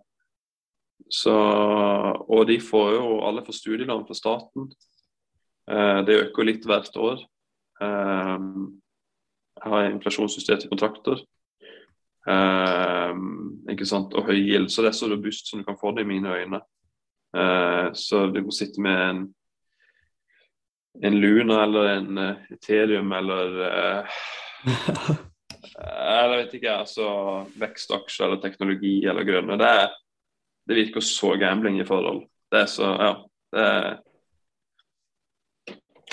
Så, 1.11 1.33
og 1.33 2.45
de 2.49 2.59
får 2.61 2.91
jo 2.95 3.07
alle 3.25 3.43
får 3.45 3.57
studielån 3.57 4.05
fra 4.07 4.17
staten. 4.17 4.69
Eh, 5.71 5.99
det 6.05 6.19
øker 6.27 6.47
litt 6.47 6.65
hvert 6.67 6.97
år. 6.97 7.25
Eh, 7.81 8.45
jeg 9.55 9.73
har 9.73 9.89
inflasjonsjusterte 9.89 10.69
kontrakter. 10.69 11.21
Eh, 12.29 13.19
ikke 13.73 13.89
sant? 13.89 14.13
Og 14.13 14.29
høy 14.29 14.39
gild. 14.39 14.69
Så 14.69 14.85
det 14.85 14.93
er 14.93 14.97
så 14.97 15.09
robust 15.11 15.49
som 15.49 15.61
du 15.61 15.67
kan 15.67 15.79
få 15.81 15.93
det 15.95 16.05
i 16.05 16.11
mine 16.13 16.31
øyne. 16.31 16.61
Eh, 17.35 17.87
så 17.93 18.25
du 18.31 18.41
må 18.45 18.53
sitte 18.55 18.81
med 18.81 19.01
en, 19.09 19.21
en 21.03 21.19
Luna 21.19 21.63
eller 21.65 21.89
en 21.97 22.17
uh, 22.17 22.51
Ethereum 22.55 23.11
eller 23.11 23.57
uh, 23.67 24.19
Eller 25.75 26.37
vet 26.37 26.53
ikke, 26.55 26.71
altså 26.71 27.07
vekstaksjer 27.59 28.29
eller 28.29 28.39
teknologi 28.41 29.01
eller 29.09 29.27
grønne. 29.27 29.57
Det 29.59 29.71
det 30.65 30.75
virker 30.75 31.03
så 31.03 31.35
gambling 31.37 31.79
i 31.79 31.85
forhold. 31.85 32.23
Det 32.51 32.59
er 32.59 32.65
så 32.65 32.83
Ja. 32.83 33.13
Det 33.55 33.61
er, 33.61 33.97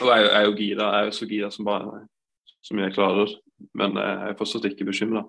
og 0.00 0.08
jeg, 0.08 0.24
jeg 0.24 0.42
er 0.42 0.44
jo 0.44 0.56
gira. 0.56 0.85
Jeg 0.94 1.00
er 1.00 1.04
jo 1.04 1.11
så 1.11 1.26
gira 1.26 1.50
som 1.50 1.64
bare 1.64 2.06
som 2.62 2.78
jeg 2.78 2.94
klarer. 2.94 3.28
Men 3.74 3.96
jeg 3.96 4.30
er 4.30 4.37
fortsatt 4.38 4.64
ikke 4.64 4.85
bekymra. 4.85 5.22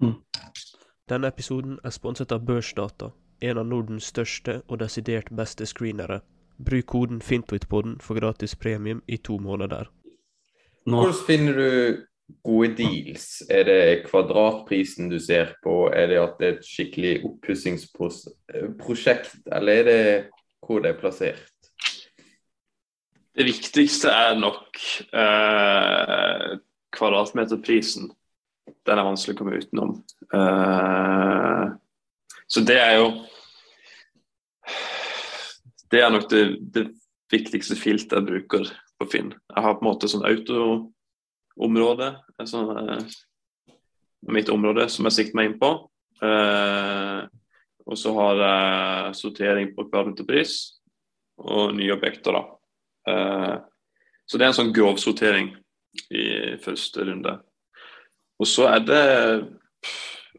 Mm. 0.00 0.14
Denne 1.08 1.28
episoden 1.28 1.78
er 1.84 1.90
sponset 1.90 2.32
av 2.32 2.44
Børsdata, 2.46 3.10
en 3.40 3.58
av 3.58 3.66
Nordens 3.66 4.04
største 4.12 4.62
og 4.68 4.78
desidert 4.80 5.30
beste 5.36 5.66
screenere. 5.66 6.20
Bruk 6.60 6.86
koden 6.92 7.22
FINTWITPODEN 7.24 7.96
for 8.04 8.14
gratis 8.20 8.54
premium 8.54 9.02
i 9.08 9.16
to 9.16 9.38
måneder. 9.40 9.88
Hvordan 10.84 11.14
finner 11.26 11.52
du 11.52 11.96
gode 12.44 12.76
deals? 12.76 13.42
Er 13.50 13.64
det 13.64 14.04
kvadratprisen 14.08 15.10
du 15.10 15.18
ser 15.18 15.46
på? 15.64 15.90
Er 15.92 16.06
det 16.06 16.18
at 16.20 16.34
det 16.38 16.48
er 16.48 16.52
et 16.58 16.66
skikkelig 16.66 17.24
oppussingsprosjekt, 17.24 19.34
eller 19.52 19.72
er 19.72 19.84
det 19.84 20.24
hvor 20.66 20.78
det 20.84 20.90
er 20.92 21.00
plassert? 21.00 21.46
Det 23.36 23.44
viktigste 23.46 24.08
er 24.10 24.38
nok 24.38 24.78
eh, 25.16 26.58
kvadratmeterprisen. 26.92 28.10
Den 28.86 28.98
er 28.98 29.04
vanskelig 29.06 29.34
å 29.36 29.38
komme 29.38 29.58
utenom. 29.62 29.90
Eh, 30.34 31.66
så 32.50 32.60
det 32.66 32.78
er 32.82 32.94
jo 32.98 33.06
Det 35.90 36.02
er 36.02 36.12
nok 36.12 36.28
det, 36.30 36.44
det 36.74 36.86
viktigste 37.32 37.76
filteret 37.78 38.20
jeg 38.20 38.28
bruker 38.28 38.70
på 39.00 39.08
Finn. 39.10 39.32
Jeg 39.32 39.64
har 39.64 39.76
på 39.76 39.84
en 39.84 39.90
måte 39.90 40.10
sånn 40.10 40.26
auto 40.28 40.66
område, 41.60 42.12
altså, 42.40 42.62
mitt 44.30 44.50
område 44.52 44.86
som 44.92 45.08
jeg 45.08 45.16
sikter 45.16 45.38
meg 45.38 45.50
inn 45.50 45.58
på. 45.60 45.72
Eh, 46.20 47.20
og 47.90 47.98
så 47.98 48.12
har 48.14 48.42
jeg 48.44 49.18
sortering 49.18 49.72
på 49.74 49.88
kvadratpris 49.88 50.56
og 51.40 51.74
nye 51.74 51.94
objekter, 51.96 52.36
da. 52.36 52.42
Eh, 53.10 53.54
så 54.28 54.38
det 54.38 54.46
er 54.46 54.52
en 54.52 54.58
sånn 54.60 54.74
grov 54.76 55.00
sortering 55.02 55.54
i 56.14 56.26
første 56.62 57.06
runde. 57.08 57.34
Og 58.40 58.48
så 58.48 58.68
er 58.70 58.84
det 58.84 59.04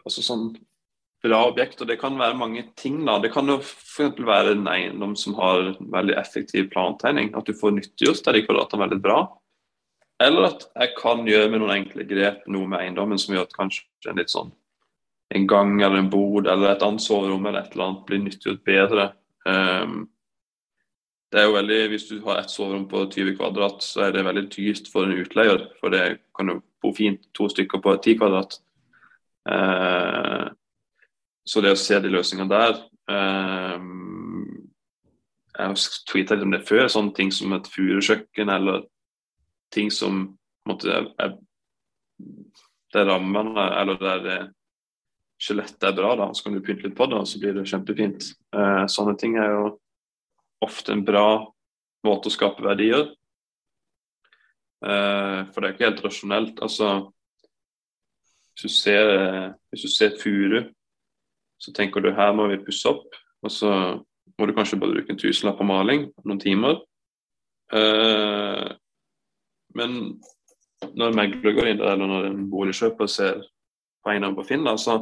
altså 0.05 0.23
sånn 0.23 0.45
bra 1.23 1.41
objekt. 1.47 1.81
og 1.81 1.87
Det 1.87 1.99
kan 2.01 2.17
være 2.19 2.37
mange 2.37 2.65
ting. 2.75 3.05
da. 3.05 3.19
Det 3.19 3.31
kan 3.33 3.47
jo 3.47 3.59
f.eks. 3.59 4.19
være 4.19 4.55
en 4.55 4.67
eiendom 4.67 5.15
som 5.15 5.35
har 5.35 5.75
veldig 5.79 6.17
effektiv 6.17 6.69
plantegning. 6.71 7.35
At 7.35 7.45
du 7.45 7.53
får 7.53 7.77
nyttiggjort 7.77 8.33
de 8.33 8.45
kvadratene 8.45 8.87
veldig 8.87 9.01
bra. 9.01 9.19
Eller 10.21 10.51
at 10.51 10.65
jeg 10.75 10.95
kan 11.01 11.25
gjøre 11.25 11.49
med 11.49 11.61
noen 11.61 11.77
enkle 11.79 12.05
grep 12.05 12.45
noe 12.47 12.67
med 12.67 12.79
eiendommen 12.79 13.17
som 13.17 13.33
gjør 13.33 13.47
at 13.47 13.57
kanskje 13.57 14.11
en 14.11 14.19
litt 14.21 14.29
sånn 14.29 14.51
en 15.31 15.47
gang 15.47 15.81
eller 15.81 16.01
en 16.01 16.09
bod 16.11 16.47
eller 16.47 16.73
et 16.73 16.83
annet 16.83 17.03
soverom 17.03 17.45
eller 17.45 17.63
et 17.63 17.75
eller 17.75 17.85
annet 17.87 18.07
blir 18.07 18.19
nyttiggjort 18.25 18.63
bedre. 18.67 19.05
Um, 19.47 20.09
det 21.31 21.39
er 21.39 21.47
jo 21.47 21.55
veldig, 21.55 21.79
Hvis 21.89 22.07
du 22.09 22.17
har 22.25 22.41
et 22.41 22.51
soverom 22.51 22.87
på 22.91 23.05
20 23.07 23.37
kvadrat, 23.37 23.83
så 23.83 24.07
er 24.07 24.11
det 24.11 24.25
veldig 24.25 24.49
dyrt 24.51 24.89
for 24.91 25.07
en 25.07 25.15
utleier. 25.15 25.69
For 25.79 25.89
det 25.89 26.19
kan 26.35 26.51
jo 26.51 26.57
bo 26.83 26.91
fint 26.93 27.23
to 27.33 27.47
stykker 27.47 27.79
på 27.79 27.95
10 27.95 28.17
kvadrat. 28.19 28.57
Uh, 29.47 30.51
så 31.47 31.61
det 31.63 31.73
å 31.73 31.79
se 31.79 31.97
de 32.01 32.11
løsningene 32.11 32.51
der 32.51 32.75
um, 33.09 34.69
Jeg 35.57 35.67
har 35.67 35.85
tweeta 36.09 36.37
litt 36.37 36.45
om 36.45 36.53
det 36.53 36.63
før. 36.67 36.87
Sånne 36.91 37.15
ting 37.17 37.31
som 37.33 37.53
et 37.55 37.69
furukjøkken 37.69 38.51
eller 38.53 38.85
ting 39.73 39.91
som 39.93 40.23
måtte, 40.69 41.01
er, 41.19 41.35
der 42.93 43.07
rammene 43.09 43.65
eller 43.81 43.99
der 44.01 44.25
det 44.25 44.39
skjelettet 45.41 45.87
er 45.89 45.95
bra, 45.97 46.11
da, 46.19 46.27
så 46.37 46.45
kan 46.45 46.53
du 46.53 46.61
pynte 46.61 46.85
litt 46.85 46.97
på 46.97 47.07
det, 47.09 47.17
og 47.17 47.25
så 47.25 47.39
blir 47.41 47.55
det 47.55 47.65
kjempefint. 47.69 48.27
Eh, 48.53 48.83
sånne 48.93 49.15
ting 49.17 49.39
er 49.41 49.55
jo 49.55 49.63
ofte 50.61 50.93
en 50.93 51.01
bra 51.05 51.25
måte 52.05 52.29
å 52.29 52.33
skape 52.33 52.61
verdier. 52.61 53.07
Eh, 54.85 55.39
for 55.49 55.57
det 55.57 55.71
er 55.71 55.73
ikke 55.73 55.87
helt 55.87 56.03
rasjonelt. 56.05 56.61
Altså, 56.61 56.91
hvis 58.53 58.67
du 58.67 58.75
ser, 58.75 59.09
hvis 59.73 59.87
du 59.87 59.89
ser 59.89 60.13
furu, 60.21 60.59
så 61.61 61.73
tenker 61.77 62.01
du 62.01 62.09
her 62.17 62.33
må 62.33 62.47
vi 62.49 62.61
pusse 62.65 62.89
opp, 62.89 63.13
og 63.45 63.53
så 63.53 63.71
må 64.39 64.47
du 64.47 64.53
kanskje 64.57 64.79
bare 64.81 64.95
bruke 64.95 65.13
en 65.13 65.19
tusenlapp 65.21 65.59
på 65.59 65.67
maling 65.69 66.07
noen 66.25 66.41
timer. 66.41 66.79
Eh, 67.77 68.69
men 69.77 69.97
når 70.97 71.15
megler 71.15 71.55
går 71.55 71.71
inn 71.71 71.81
der, 71.81 71.93
eller 71.93 72.09
når 72.09 72.29
en 72.31 72.47
boligkjøper 72.51 73.09
ser 73.11 73.43
på 74.01 74.13
eiendom 74.13 74.35
på 74.37 74.45
Finn, 74.49 74.65
så, 74.81 74.97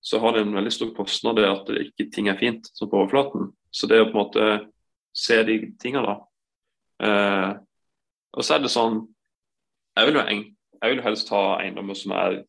så, 0.00 0.20
har 0.22 0.34
det 0.34 0.46
en 0.46 0.56
veldig 0.56 0.72
stor 0.72 0.94
kostnad 0.96 1.36
det 1.36 1.50
at 1.50 1.68
det 1.68 1.90
ikke 1.90 2.08
ting 2.14 2.30
er 2.32 2.40
fint 2.40 2.70
som 2.72 2.88
på 2.88 3.02
overflaten. 3.02 3.52
Så 3.74 3.90
det 3.90 4.00
å 4.00 4.08
på 4.08 4.16
en 4.16 4.22
måte 4.22 4.48
se 5.14 5.42
de 5.44 5.58
tingene, 5.82 6.08
da. 6.08 6.16
Eh, 7.04 7.50
og 8.34 8.46
så 8.46 8.56
er 8.56 8.62
det 8.62 8.70
sånn 8.70 9.00
Jeg 9.98 10.06
vil 10.06 10.16
jo, 10.16 10.22
jeg 10.24 10.90
vil 10.92 11.02
helst 11.02 11.28
ha 11.34 11.42
eiendommer 11.60 11.96
som 11.98 12.14
er 12.16 12.40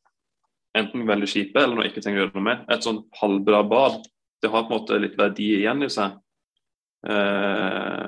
enten 0.76 1.08
veldig 1.08 1.30
kjipe 1.30 1.62
eller 1.62 1.78
noe 1.78 1.86
jeg 1.86 1.94
ikke 1.94 2.04
trenger 2.06 2.20
å 2.20 2.26
gjøre 2.26 2.38
noe 2.38 2.48
med. 2.50 2.66
Et 2.74 2.86
sånn 2.86 3.02
halvbra 3.22 3.64
bad 3.70 4.04
det 4.44 4.52
har 4.52 4.68
på 4.68 4.74
en 4.74 4.82
måte 4.82 5.00
litt 5.02 5.16
verdi 5.18 5.48
igjen 5.60 5.86
i 5.86 5.90
seg. 5.92 6.18
Eh, 7.08 8.04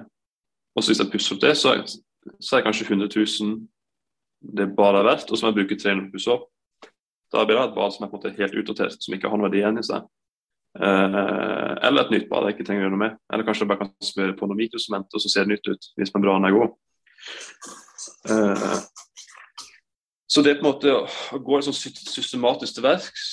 og 0.76 0.84
så 0.84 0.92
hvis 0.92 1.02
jeg 1.02 1.12
pusser 1.14 1.38
opp 1.38 1.42
det, 1.46 1.56
så, 1.58 1.74
så 2.38 2.58
er 2.58 2.62
det 2.62 2.68
kanskje 2.68 2.90
100 2.92 3.10
000 3.16 3.58
det 4.58 4.68
badet 4.78 5.02
er 5.02 5.08
verdt, 5.08 5.32
og 5.32 5.38
så 5.38 5.46
må 5.46 5.50
jeg 5.52 5.64
bruke 5.64 5.80
300 5.82 6.12
pusse 6.14 6.30
opp. 6.30 6.46
Da 7.34 7.44
blir 7.44 7.58
det 7.58 7.64
et 7.68 7.76
bad 7.76 7.96
som 7.96 8.06
er 8.06 8.12
på 8.12 8.20
en 8.20 8.22
måte 8.22 8.38
helt 8.38 8.60
utdatert, 8.62 9.02
som 9.04 9.16
ikke 9.16 9.32
har 9.32 9.40
noen 9.40 9.48
verdi 9.50 9.64
igjen 9.64 9.82
i 9.82 9.86
seg. 9.88 10.06
Eh, 10.78 11.74
eller 11.88 12.04
et 12.04 12.14
nytt 12.14 12.30
bad 12.30 12.46
jeg 12.48 12.58
ikke 12.58 12.68
trenger 12.68 12.84
å 12.84 12.88
gjøre 12.88 12.96
noe 12.96 13.04
med. 13.04 13.18
Eller 13.34 13.48
kanskje 13.48 13.66
jeg 13.66 13.72
bare 13.72 13.82
kan 13.82 13.92
smøre 14.12 14.38
på 14.38 14.50
noe 14.50 14.60
mikrosement, 14.60 15.10
og 15.10 15.24
så 15.24 15.32
ser 15.34 15.48
det 15.48 15.56
nytt 15.56 15.72
ut 15.72 15.90
hvis 15.98 16.14
man 16.14 16.48
er 16.48 16.56
god. 16.56 16.78
Eh, 18.30 18.78
så 20.28 20.44
det 20.44 20.52
er 20.52 20.60
på 20.60 20.66
en 20.66 20.72
måte 20.74 20.94
å 20.94 21.40
gå 21.40 21.60
sånn 21.64 21.76
systematisk 21.76 22.76
til 22.76 22.84
verks 22.84 23.28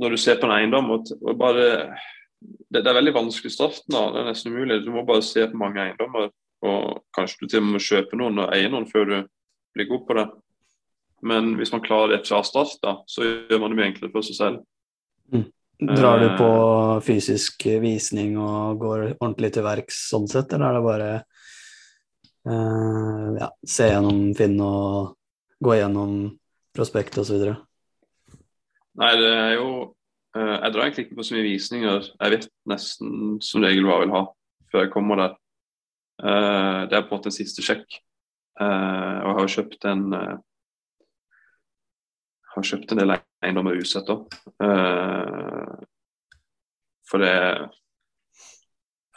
når 0.00 0.14
du 0.14 0.20
ser 0.20 0.38
på 0.40 0.48
en 0.48 0.54
eiendom 0.56 0.88
og, 0.94 1.10
og 1.20 1.34
bare 1.36 1.66
det, 1.68 2.80
det, 2.80 2.86
er 2.86 2.96
veldig 2.96 3.14
vanskelig 3.16 3.52
i 3.52 3.56
starten. 3.56 3.92
da, 3.92 4.06
Det 4.14 4.20
er 4.22 4.28
nesten 4.30 4.54
umulig. 4.54 4.82
Du 4.84 4.92
må 4.94 5.04
bare 5.06 5.24
se 5.26 5.44
på 5.50 5.58
mange 5.58 5.82
eiendommer. 5.82 6.30
Og 6.64 7.02
kanskje 7.14 7.42
du 7.42 7.50
til 7.50 7.60
og 7.60 7.66
med 7.66 7.76
må 7.76 7.82
kjøpe 7.82 8.18
noen 8.18 8.42
og 8.44 8.54
eie 8.54 8.70
noen 8.70 8.86
før 8.88 9.10
du 9.10 9.16
blir 9.76 9.90
god 9.90 10.06
på 10.06 10.16
det. 10.18 10.26
Men 11.28 11.52
hvis 11.58 11.72
man 11.74 11.82
klarer 11.84 12.14
det 12.14 12.24
fra 12.26 12.40
start, 12.46 12.78
da, 12.82 12.96
så 13.10 13.26
gjør 13.26 13.62
man 13.62 13.74
det 13.74 13.78
mye 13.78 13.88
enklere 13.90 14.14
for 14.14 14.26
seg 14.26 14.38
selv. 14.38 14.62
Mm. 15.34 15.46
Drar 15.78 16.22
du 16.22 16.28
på 16.38 16.48
eh. 16.48 17.02
fysisk 17.06 17.66
visning 17.82 18.38
og 18.42 18.80
går 18.82 19.04
ordentlig 19.18 19.52
til 19.54 19.66
verks 19.66 20.00
sånn 20.10 20.26
sett, 20.30 20.54
eller 20.54 20.70
er 20.70 20.78
det 20.78 20.86
bare 20.86 21.10
uh, 22.50 23.36
ja, 23.38 23.50
se 23.66 23.90
gjennom 23.92 24.24
Finn 24.38 24.56
og 24.62 25.17
gå 25.64 25.76
gjennom 25.78 26.12
prospekt 26.76 27.18
osv.? 27.20 27.44
Nei, 28.98 29.12
det 29.18 29.30
er 29.30 29.52
jo 29.58 29.68
uh, 30.36 30.56
Jeg 30.58 30.72
drar 30.74 30.84
egentlig 30.84 31.06
ikke 31.06 31.18
på 31.18 31.26
så 31.26 31.36
mye 31.36 31.46
visninger. 31.46 32.10
Jeg 32.18 32.34
vet 32.34 32.48
nesten 32.70 33.38
som 33.44 33.64
regel 33.64 33.86
hva 33.86 33.98
jeg 33.98 34.06
vil 34.06 34.16
ha 34.16 34.24
før 34.68 34.84
jeg 34.84 34.92
kommer 34.92 35.22
der. 35.22 35.38
Uh, 36.18 36.80
det 36.90 36.98
er 36.98 37.06
på 37.06 37.14
en 37.14 37.18
måte 37.20 37.32
en 37.32 37.38
siste 37.38 37.64
sjekk. 37.64 38.00
og 38.58 39.28
jeg 39.28 39.36
har 39.38 39.50
kjøpt 39.54 39.84
en 39.86 40.04
har 42.48 42.64
kjøpt 42.66 42.92
en 42.92 42.98
del 42.98 43.12
eiendommer 43.14 43.78
usett 43.78 44.08
òg. 44.10 44.24
For 47.08 47.22
det 47.22 47.34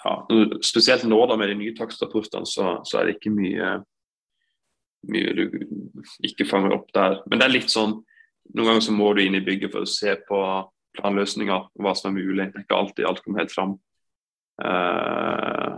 ja, 0.03 0.13
Spesielt 0.65 1.05
nå 1.05 1.19
da 1.29 1.37
med 1.37 1.51
de 1.51 1.57
nye 1.59 1.75
takstrapportene, 1.77 2.47
så, 2.49 2.79
så, 2.87 2.99
er 2.99 3.09
det 3.09 3.17
ikke 3.17 3.33
mye, 3.33 3.73
mye 5.09 5.33
du 5.37 5.43
ikke 6.27 6.47
fanger 6.49 6.75
opp 6.75 6.91
der. 6.95 7.19
Men 7.29 7.41
det 7.41 7.47
er 7.47 7.55
litt 7.57 7.73
sånn 7.73 7.99
Noen 8.51 8.67
ganger 8.67 8.83
så 8.83 8.91
må 8.91 9.11
du 9.15 9.21
inn 9.21 9.37
i 9.37 9.43
bygget 9.45 9.71
for 9.71 9.85
å 9.85 9.87
se 9.87 10.11
på 10.27 10.37
planløsninger, 10.97 11.67
og 11.71 11.85
hva 11.85 11.93
som 11.95 12.09
er 12.09 12.17
mulig. 12.17 12.49
Det 12.51 12.57
er 12.57 12.65
ikke 12.65 12.79
alltid 12.81 13.05
alt 13.07 13.21
kommer 13.23 13.43
helt 13.43 13.53
fram. 13.53 13.75
Uh, 14.59 15.77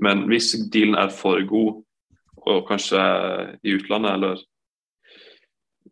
men 0.00 0.22
hvis 0.30 0.54
dealen 0.72 0.96
er 0.96 1.12
for 1.12 1.42
god, 1.50 1.82
og 2.46 2.62
kanskje 2.70 3.02
i 3.66 3.74
utlandet 3.76 4.16
eller 4.16 4.40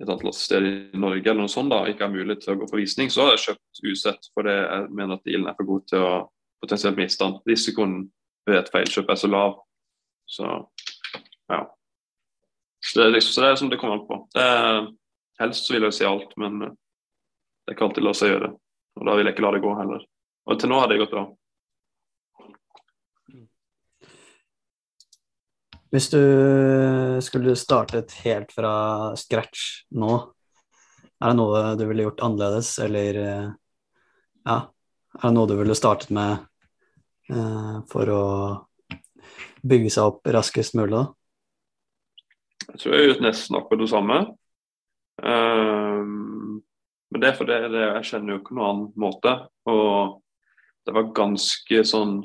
et 0.01 0.09
annet 0.09 0.39
sted 0.39 0.67
i 0.67 0.73
Norge 0.99 1.29
eller 1.29 1.45
noe 1.45 1.53
sånt 1.53 1.73
da, 1.73 1.83
ikke 1.91 2.07
har 2.07 2.15
mulighet 2.15 2.43
til 2.47 2.55
å 2.55 2.61
gå 2.63 2.71
på 2.71 2.81
visning, 2.81 3.13
så 3.13 3.27
har 3.27 3.35
jeg 3.35 3.45
kjøpt 3.47 3.83
usett 3.91 4.31
fordi 4.33 4.55
jeg 4.57 4.89
mener 4.91 5.19
at 5.19 5.27
dealen 5.29 5.51
er 5.51 5.59
for 5.59 5.69
god 5.69 5.87
til 5.93 6.07
å 6.07 6.15
potensielt 6.63 6.99
miste 6.99 7.27
den. 7.27 7.39
Risikoen 7.49 7.95
ved 8.49 8.59
et 8.61 8.73
feilkjøp 8.73 9.13
er 9.13 9.21
så 9.21 9.31
lav. 9.31 9.59
Så 10.31 10.49
ja. 11.53 11.63
Så 12.83 12.99
det, 13.01 13.11
liksom, 13.15 13.33
så 13.35 13.45
det 13.45 13.51
er 13.53 13.61
som 13.61 13.71
det 13.71 13.79
kommer 13.79 14.01
an 14.01 14.07
på. 14.09 14.19
Er, 14.39 14.89
helst 15.43 15.71
vil 15.71 15.87
jeg 15.87 15.95
si 15.95 16.09
alt, 16.09 16.33
men 16.41 16.59
det 16.63 17.71
er 17.71 17.77
ikke 17.77 17.87
alltid 17.87 18.07
la 18.07 18.15
seg 18.17 18.35
gjøre. 18.35 18.51
Og 18.99 19.07
da 19.07 19.15
vil 19.17 19.29
jeg 19.29 19.37
ikke 19.37 19.45
la 19.47 19.53
det 19.55 19.63
gå 19.63 19.77
heller. 19.79 20.03
Og 20.51 20.59
til 20.59 20.73
nå 20.73 20.81
har 20.83 20.91
det 20.91 20.99
gått 21.01 21.15
bra. 21.15 21.29
Hvis 25.93 26.09
du 26.09 26.23
skulle 27.21 27.55
startet 27.61 28.15
helt 28.25 28.53
fra 28.57 28.75
scratch 29.21 29.85
nå, 29.93 30.15
er 31.23 31.35
det 31.35 31.39
noe 31.39 31.75
du 31.77 31.85
ville 31.87 32.07
gjort 32.07 32.23
annerledes, 32.25 32.71
eller 32.83 33.19
eh, 33.21 33.51
ja, 34.49 34.57
er 35.21 35.27
det 35.27 35.35
noe 35.37 35.51
du 35.51 35.55
ville 35.61 35.77
startet 35.77 36.11
med 36.17 36.49
eh, 37.31 37.77
for 37.93 38.11
å 38.11 38.23
bygge 39.63 39.93
seg 39.93 40.09
opp 40.09 40.33
raskest 40.33 40.75
mulig? 40.81 40.97
da? 40.97 41.05
Jeg 42.69 42.79
tror 42.81 42.95
jeg 42.95 43.01
har 43.01 43.09
gjort 43.11 43.25
nesten 43.27 43.59
akkurat 43.59 43.83
det 43.83 43.91
samme. 43.93 44.19
Um, 45.23 46.61
men 47.13 47.23
det 47.23 47.29
er 47.29 47.39
fordi 47.39 47.57
jeg 47.59 48.09
kjenner 48.09 48.35
jo 48.35 48.43
ikke 48.43 48.57
noen 48.57 48.69
annen 48.69 48.93
måte. 49.01 49.35
Og 49.69 50.23
det 50.87 50.95
var 50.97 51.13
ganske 51.17 51.83
sånn 51.87 52.21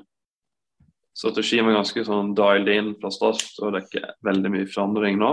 strategien 1.18 1.66
var 1.66 1.80
ganske 1.80 2.04
sånn 2.06 2.36
dialed 2.38 2.70
in 2.70 2.92
fra 3.02 3.10
start, 3.14 3.46
og 3.62 3.74
det 3.74 3.80
er 3.80 3.88
ikke 3.88 4.12
veldig 4.28 4.52
mye 4.54 4.68
forandring 4.70 5.18
nå. 5.22 5.32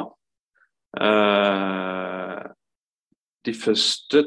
Uh, 0.95 2.41
de 3.45 3.55
første, 3.59 4.23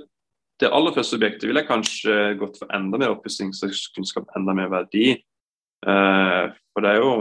det 0.62 0.70
aller 0.70 0.94
første 0.94 1.18
objektet 1.18 1.48
ville 1.48 1.64
jeg 1.64 1.70
kanskje 1.72 2.18
gått 2.42 2.60
for 2.62 2.74
enda 2.78 3.00
mer 3.02 3.16
oppussingskunnskap, 3.16 4.30
enda 4.38 4.54
mer 4.58 4.70
verdi. 4.74 5.16
Uh, 5.86 6.54
for 6.74 6.86
det 6.86 6.94
er 6.94 7.02
jo 7.02 7.12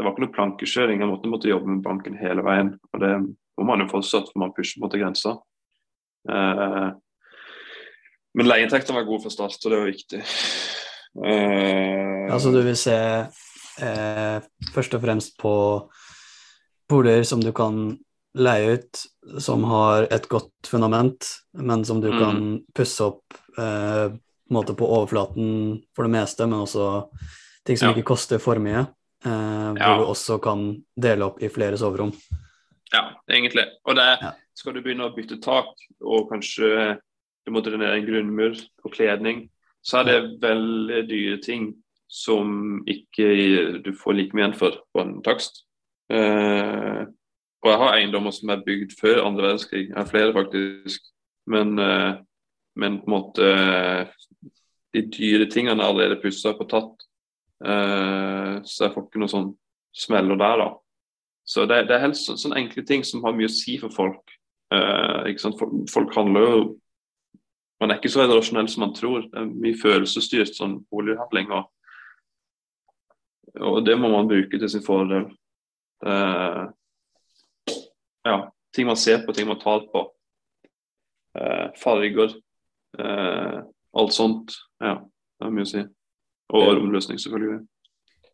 Det 0.00 0.06
var 0.06 0.14
ikke 0.14 0.24
noe 0.24 0.32
plankekjøring, 0.32 1.02
jeg 1.02 1.10
måtte, 1.10 1.28
måtte 1.28 1.50
jobbe 1.50 1.68
med 1.68 1.82
banken 1.84 2.14
hele 2.16 2.40
veien. 2.46 2.72
Og 2.94 3.02
det 3.02 3.10
må 3.20 3.66
man 3.68 3.82
jo 3.84 3.90
fortsatt, 3.90 4.30
for 4.32 4.40
man 4.40 4.54
pusher 4.56 4.80
mot 4.80 4.94
grensa. 4.96 5.34
Uh, 6.24 6.96
men 8.32 8.48
leieinntektene 8.48 8.96
var 8.96 9.04
gode 9.04 9.26
fra 9.26 9.34
start, 9.34 9.58
og 9.60 9.74
det 9.74 9.80
var 9.82 9.90
viktig. 9.90 10.22
Uh, 11.20 12.32
altså 12.32 12.54
du 12.54 12.62
vil 12.64 12.78
se 12.80 12.96
eh, 13.84 14.36
først 14.72 14.96
og 14.96 15.02
fremst 15.04 15.36
på 15.40 15.52
boliger 16.88 17.26
som 17.28 17.42
du 17.44 17.50
kan 17.52 17.90
leie 18.40 18.78
ut, 18.78 19.04
som 19.42 19.68
har 19.68 20.08
et 20.08 20.30
godt 20.32 20.70
fundament, 20.70 21.28
men 21.60 21.84
som 21.84 22.00
du 22.00 22.08
mm. 22.08 22.18
kan 22.22 22.40
pusse 22.72 23.04
opp 23.04 23.36
eh, 23.58 24.16
på 24.48 24.86
overflaten 24.86 25.82
for 25.92 26.08
det 26.08 26.14
meste, 26.14 26.46
men 26.46 26.64
også 26.64 26.86
ting 27.66 27.76
som 27.76 27.90
ja. 27.90 27.98
ikke 27.98 28.08
koster 28.14 28.40
for 28.42 28.62
mye. 28.62 28.86
Eh, 29.24 29.70
hvor 29.76 29.82
ja. 29.82 29.96
du 30.00 30.06
også 30.08 30.38
kan 30.42 30.70
dele 30.96 31.28
opp 31.28 31.42
i 31.42 31.50
flere 31.52 31.78
soverom. 31.80 32.12
Ja, 32.92 33.04
egentlig. 33.30 33.66
Og 33.84 33.96
det 33.98 34.08
ja. 34.22 34.32
skal 34.56 34.74
du 34.74 34.82
begynne 34.82 35.10
å 35.10 35.14
bytte 35.14 35.40
tak, 35.44 35.72
og 36.00 36.30
kanskje 36.32 36.96
du 37.46 37.52
må 37.54 37.62
drenere 37.64 37.98
en 37.98 38.06
grunnmur 38.06 38.56
og 38.84 38.94
kledning, 38.94 39.46
så 39.84 40.00
er 40.00 40.08
det 40.08 40.18
veldig 40.42 41.04
dyre 41.08 41.38
ting 41.44 41.70
som 42.10 42.80
ikke 42.90 43.80
du 43.84 43.92
får 43.96 44.16
like 44.16 44.36
mye 44.36 44.48
igjen 44.48 44.58
for 44.58 44.80
på 44.92 45.02
en 45.04 45.20
takst. 45.24 45.62
Eh, 46.10 47.04
og 47.60 47.68
jeg 47.68 47.80
har 47.82 47.94
eiendommer 47.94 48.34
som 48.34 48.50
er 48.50 48.64
bygd 48.66 48.96
før 48.98 49.22
andre 49.22 49.50
verdenskrig. 49.50 49.84
Jeg 49.90 49.98
har 49.98 50.08
flere 50.08 50.34
faktisk 50.34 51.06
Men, 51.50 51.78
eh, 51.78 52.14
men 52.76 52.98
på 53.00 53.06
en 53.06 53.14
måte 53.14 53.46
De 54.92 55.02
dyre 55.02 55.46
tingene 55.50 55.82
er 55.82 55.86
allerede 55.86 56.20
pussa 56.22 56.52
på 56.52 56.66
tatt. 56.68 57.06
Eh, 57.64 58.60
så 58.64 58.86
jeg 58.86 58.94
får 58.94 59.06
ikke 59.06 59.20
noe 59.20 59.32
sånn 59.32 59.50
smeller 59.96 60.38
der, 60.40 60.62
da. 60.62 60.68
Så 61.44 61.64
det, 61.68 61.82
det 61.88 61.96
er 61.96 62.04
helst 62.06 62.28
sånne, 62.28 62.42
sånne 62.44 62.60
enkle 62.62 62.84
ting 62.86 63.02
som 63.06 63.24
har 63.24 63.34
mye 63.36 63.50
å 63.50 63.52
si 63.52 63.76
for 63.80 63.92
folk. 63.94 64.36
Eh, 64.72 65.30
ikke 65.32 65.42
sant? 65.42 65.60
Folk 65.90 66.14
handler 66.14 66.46
jo 66.46 66.62
Man 67.80 67.90
er 67.90 67.96
ikke 67.96 68.10
så 68.12 68.26
rasjonell 68.28 68.66
som 68.68 68.82
man 68.84 68.90
tror. 68.92 69.22
Det 69.24 69.38
er 69.40 69.46
mye 69.48 69.76
følelsesstyrt 69.80 70.52
sånn 70.52 70.74
bolighandling. 70.92 71.48
Og, 71.56 71.70
og 73.56 73.78
det 73.86 73.94
må 73.96 74.10
man 74.12 74.28
bruke 74.28 74.60
til 74.60 74.68
sin 74.68 74.84
fordel. 74.84 75.30
Uh, 76.04 76.68
ja, 78.28 78.34
ting 78.76 78.84
man 78.84 79.00
ser 79.00 79.24
på, 79.24 79.32
ting 79.32 79.48
man 79.48 79.62
tar 79.64 79.86
på. 79.94 80.02
Uh, 81.32 81.72
farger. 81.80 82.36
uh, 83.00 83.64
alt 83.96 84.12
sånt. 84.12 84.52
Ja, 84.84 84.98
det 85.40 85.48
er 85.48 85.56
mye 85.56 85.64
å 85.64 85.72
si. 85.72 85.86
Og 86.50 86.72
romløsning, 86.76 87.20
selvfølgelig. 87.20 87.60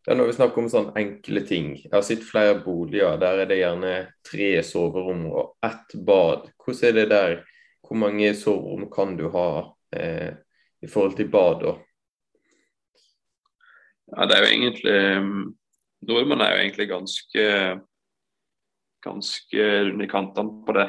Ja, 0.07 0.15
når 0.15 0.31
vi 0.31 0.37
snakker 0.37 0.63
om 0.63 0.69
sånn 0.71 0.93
enkle 0.97 1.43
ting. 1.49 1.73
Jeg 1.83 1.93
har 1.93 2.05
sett 2.07 2.23
flere 2.25 2.61
boliger. 2.63 3.17
Der 3.21 3.43
er 3.43 3.49
det 3.51 3.59
gjerne 3.59 3.95
tre 4.27 4.51
soverom 4.65 5.25
og 5.33 5.57
ett 5.67 5.97
bad. 6.07 6.47
Hvordan 6.63 6.89
er 6.89 6.95
det 7.01 7.07
der? 7.11 7.35
Hvor 7.87 7.99
mange 7.99 8.31
soverom 8.39 8.87
kan 8.93 9.17
du 9.19 9.27
ha 9.35 9.49
eh, 9.99 10.31
i 10.83 10.91
forhold 10.91 11.19
til 11.19 11.29
bad? 11.33 11.67
Og? 11.67 11.83
Ja, 14.15 14.29
det 14.31 14.37
er 14.37 14.45
jo 14.45 14.53
egentlig 14.55 14.97
Nordmenn 16.07 16.45
er 16.45 16.55
jo 16.55 16.63
egentlig 16.63 16.89
ganske 16.93 17.45
ganske 19.07 19.67
rundt 19.89 20.05
i 20.05 20.11
kantene 20.11 20.65
på 20.67 20.75
det. 20.77 20.87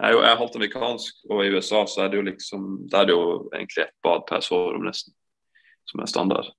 Jeg 0.00 0.08
er 0.08 0.12
jo 0.12 0.22
jeg 0.22 0.32
er 0.32 0.40
halvt 0.40 0.56
amerikansk, 0.58 1.24
og 1.30 1.44
i 1.44 1.52
USA 1.56 1.82
så 1.88 2.04
er 2.04 2.12
det 2.12 2.20
jo 2.20 2.28
liksom 2.28 2.62
det 2.90 3.00
er 3.00 3.08
det 3.08 3.16
jo 3.16 3.26
egentlig 3.54 3.84
ett 3.84 3.96
bad 4.04 4.24
per 4.28 4.44
soverom, 4.44 4.84
nesten, 4.88 5.14
som 5.88 6.02
er 6.02 6.10
standard. 6.10 6.50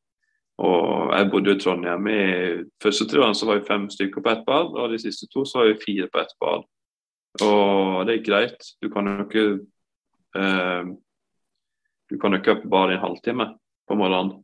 Og 0.62 1.10
jeg 1.18 1.30
bodde 1.32 1.56
i 1.56 1.60
Trondheim 1.60 2.08
i 2.12 2.24
første 2.84 3.08
tre 3.10 3.24
årene 3.24 3.38
så 3.38 3.48
var 3.50 3.60
vi 3.60 3.68
fem 3.68 3.88
stykker 3.90 4.22
på 4.22 4.32
ett 4.34 4.44
bad, 4.46 4.76
og 4.78 4.92
de 4.92 5.00
siste 5.02 5.28
to 5.34 5.46
så 5.50 5.62
var 5.62 5.72
vi 5.72 5.82
fire 5.82 6.10
på 6.14 6.22
ett 6.22 6.36
bad. 6.42 6.68
Og 7.42 8.06
det 8.06 8.20
er 8.20 8.28
greit. 8.28 8.68
Du 8.82 8.92
kan 8.94 9.10
jo 9.10 9.26
ikke 9.26 9.46
eh, 10.38 10.92
Du 12.12 12.20
kan 12.22 12.36
jo 12.36 12.42
ikke 12.42 12.60
på 12.62 12.70
badet 12.70 12.94
i 12.94 12.98
en 13.00 13.06
halvtime 13.08 13.48
på 13.90 13.96
morgenen, 13.98 14.44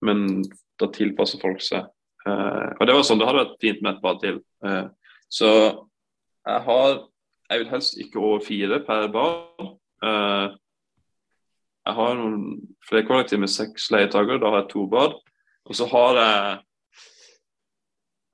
men 0.00 0.44
da 0.80 0.88
tilpasser 0.88 1.42
folk 1.42 1.60
seg. 1.60 1.84
Eh, 2.24 2.70
og 2.78 2.86
det 2.86 2.96
var 2.96 3.04
sånn, 3.04 3.20
det 3.20 3.28
hadde 3.28 3.42
vært 3.42 3.60
fint 3.60 3.82
med 3.84 3.92
et 3.92 4.02
bad 4.04 4.22
til. 4.24 4.40
Eh, 4.64 4.86
så 5.28 5.50
jeg 6.46 6.66
har 6.66 7.06
Jeg 7.50 7.58
vil 7.58 7.70
helst 7.72 7.96
ikke 7.98 8.20
over 8.22 8.44
fire 8.46 8.76
per 8.86 9.08
bad. 9.10 10.58
Eh, 11.80 11.90
jeg 11.90 11.96
har 11.96 12.16
noen 12.16 12.42
flere 12.88 13.06
kollektiv 13.08 13.40
med 13.40 13.50
seks 13.50 13.90
leietakere, 13.90 14.40
da 14.40 14.50
har 14.50 14.62
jeg 14.62 14.72
to 14.72 14.86
bad. 14.86 15.16
Og 15.66 15.76
så 15.76 15.86
har 15.90 16.18
jeg 16.20 16.58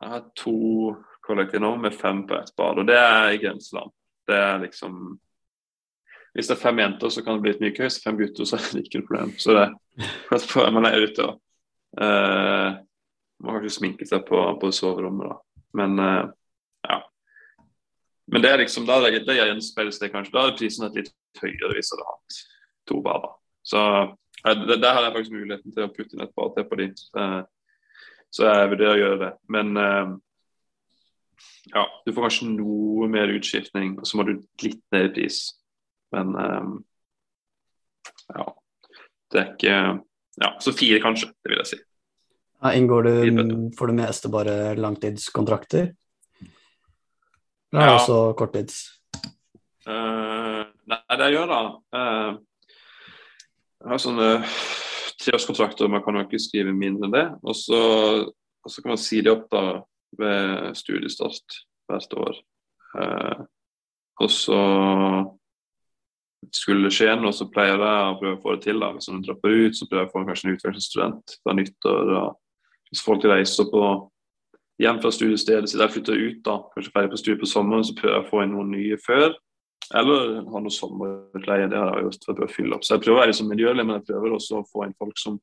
jeg 0.00 0.08
har 0.12 0.24
to 0.36 0.94
kollektiv 1.24 1.60
nå 1.60 1.76
med 1.80 1.94
fem 1.94 2.26
på 2.26 2.36
ett 2.36 2.52
bad, 2.56 2.78
og 2.78 2.86
det 2.86 2.98
er 2.98 3.30
i 3.32 3.38
grenseland. 3.40 3.92
Det 4.26 4.36
er 4.36 4.58
liksom 4.60 5.18
Hvis 6.36 6.50
det 6.50 6.52
er 6.56 6.60
fem 6.60 6.78
jenter, 6.78 7.08
så 7.08 7.22
kan 7.24 7.34
det 7.34 7.42
bli 7.42 7.50
et 7.50 7.60
mye 7.60 7.72
kø. 7.72 7.86
Hvis 7.86 7.94
det 7.96 8.02
er 8.02 8.10
fem 8.10 8.18
gutter, 8.18 8.44
så 8.44 8.56
er 8.56 8.64
det 8.72 8.80
ikke 8.84 8.98
noe 9.00 9.06
problem. 9.08 9.30
Så 9.40 9.54
det 9.56 10.72
man 10.76 10.84
er 10.84 11.00
ute 11.00 11.24
og 11.24 11.38
uh, 11.96 12.76
Man 13.40 13.54
kanskje 13.54 13.70
ikke 13.70 13.76
sminke 13.76 14.06
seg 14.08 14.26
på, 14.28 14.42
på 14.60 14.68
soverommet, 14.72 15.30
da. 15.32 15.62
Men 15.80 15.98
uh, 15.98 16.28
ja. 16.84 16.98
Men 18.28 18.44
det 18.44 18.50
er 18.50 18.60
liksom, 18.60 18.84
da 18.84 19.00
det, 19.00 19.24
det 19.24 19.38
gjenspeiles 19.38 19.98
det 19.98 20.12
kanskje. 20.12 20.34
Da 20.36 20.44
er 20.44 20.58
prisen 20.58 20.86
et 20.86 21.00
litt 21.00 21.12
høyere 21.40 21.72
hvis 21.72 21.92
jeg 21.92 21.96
hadde 21.96 22.12
hatt 22.12 22.38
to 22.88 23.00
bader. 23.04 23.34
Så 23.66 23.80
der, 24.44 24.76
der 24.78 24.92
har 24.94 25.02
jeg 25.06 25.14
faktisk 25.16 25.34
muligheten 25.34 25.74
til 25.74 25.86
å 25.86 25.92
putte 25.92 26.14
inn 26.16 26.24
et 26.24 26.34
par 26.36 26.52
til 26.54 26.66
på 26.70 26.78
de. 26.78 26.90
Så 28.34 28.46
jeg 28.46 28.70
vurderer 28.72 28.94
å 28.94 29.00
gjøre 29.00 29.18
det. 29.22 29.30
Men 29.52 29.72
eh, 29.80 30.12
ja, 31.72 31.84
du 32.04 32.12
får 32.12 32.28
kanskje 32.28 32.50
noe 32.52 33.08
mer 33.10 33.32
utskiftning, 33.34 33.96
og 34.00 34.08
så 34.08 34.18
må 34.18 34.26
du 34.28 34.36
litt 34.62 34.82
ned 34.94 35.08
i 35.08 35.12
pris. 35.18 35.40
Men 36.14 36.34
eh, 36.42 36.70
ja. 38.36 38.46
Det 39.32 39.42
er 39.42 39.54
ikke 39.54 39.78
Ja, 40.36 40.50
så 40.60 40.72
fire, 40.76 41.00
kanskje. 41.00 41.30
Det 41.40 41.48
vil 41.48 41.62
jeg 41.62 41.68
si. 41.70 41.78
Ja, 42.60 42.74
inngår 42.76 43.06
du 43.06 43.70
for 43.76 43.88
det 43.88 43.96
meste 43.96 44.28
bare 44.32 44.74
langtidskontrakter? 44.76 45.94
Eller 47.72 47.88
ja. 47.88 47.94
også 47.96 48.18
korttids? 48.36 48.82
Uh, 49.88 50.68
nei, 50.92 51.00
det 51.20 51.30
gjør 51.32 51.48
da. 51.48 51.60
Uh, 51.96 52.36
jeg 53.82 53.92
har 53.92 54.02
sånne 54.02 54.30
treårskontrakter, 55.20 55.90
man 55.90 56.04
kan 56.04 56.18
jo 56.18 56.24
ikke 56.26 56.42
skrive 56.42 56.74
mindre 56.76 57.08
enn 57.08 57.16
det. 57.16 57.26
Og 57.46 57.56
så, 57.58 57.80
og 58.26 58.72
så 58.72 58.82
kan 58.82 58.94
man 58.94 59.00
si 59.02 59.22
det 59.24 59.32
opp 59.32 59.48
da 59.52 59.64
ved 60.16 60.76
studiestart 60.78 61.60
hvert 61.90 62.16
år. 62.16 62.40
Eh, 63.00 63.44
og 64.24 64.32
så 64.32 64.60
skulle 66.54 66.86
det 66.86 66.94
skje 66.94 67.14
noe, 67.18 67.34
så 67.34 67.48
pleier 67.52 67.74
jeg 67.74 68.10
å 68.10 68.18
prøve 68.20 68.36
å 68.36 68.42
få 68.42 68.56
det 68.56 68.66
til. 68.66 68.80
da. 68.80 68.92
Hvis 68.94 69.08
man 69.12 69.24
dropper 69.24 69.54
ut, 69.54 69.76
så 69.76 69.88
prøver 69.88 70.04
jeg 70.04 70.10
å 70.10 70.12
få 70.12 70.26
kanskje 70.28 70.48
en 70.48 70.58
utvekslingsstudent 70.58 71.38
fra 71.42 71.56
nyttår. 71.56 72.12
Hvis 72.90 73.02
folk 73.04 73.26
reiser 73.26 73.68
på 73.72 73.82
hjem 74.82 75.00
fra 75.02 75.12
studiestedet 75.12 75.70
sitt, 75.70 75.80
jeg 75.80 75.94
flytter 75.94 76.22
ut, 76.22 76.40
da, 76.46 76.60
kanskje 76.74 76.94
ferdig 76.94 77.12
på 77.12 77.20
studiet 77.20 77.42
på 77.42 77.50
sommeren, 77.50 77.84
så 77.86 77.96
prøver 77.96 78.18
jeg 78.18 78.26
å 78.26 78.30
få 78.30 78.44
inn 78.44 78.54
noen 78.54 78.72
nye 78.76 78.98
før. 79.02 79.34
Eller 79.94 80.40
ha 80.50 80.60
noe 80.60 80.74
sommerutleie, 80.74 81.68
Det 81.70 81.78
har 81.78 81.94
jeg 81.94 82.08
gjort 82.08 82.24
for 82.24 82.32
å 82.32 82.36
prøve 82.40 82.50
å 82.50 82.54
fylle 82.56 82.76
opp. 82.76 82.84
Så 82.84 82.96
jeg 82.96 83.04
prøver 83.04 83.18
å 83.18 83.20
være 83.20 83.32
liksom 83.32 83.50
miljølig, 83.52 83.84
men 83.86 83.98
jeg 84.00 84.06
prøver 84.08 84.34
også 84.34 84.60
å 84.60 84.66
få 84.66 84.86
inn 84.86 84.96
folk 84.98 85.18
som, 85.20 85.36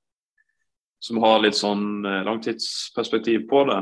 som 1.00 1.20
har 1.24 1.40
litt 1.44 1.56
sånn 1.56 1.86
eh, 2.06 2.24
langtidsperspektiv 2.28 3.46
på 3.52 3.64
det. 3.70 3.80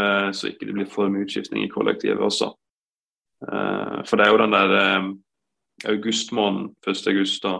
Eh, 0.00 0.28
så 0.34 0.50
ikke 0.50 0.68
det 0.68 0.76
blir 0.76 0.90
for 0.90 1.10
mye 1.10 1.26
utskiftning 1.26 1.66
i 1.66 1.72
kollektivet 1.72 2.22
også. 2.22 2.52
Eh, 3.48 3.98
for 4.06 4.18
det 4.18 4.26
er 4.26 4.32
jo 4.32 4.42
den 4.44 4.54
der 4.54 4.76
eh, 4.78 5.08
augustmåneden, 5.94 6.70
1. 6.86 7.02
august, 7.10 7.42
da. 7.42 7.58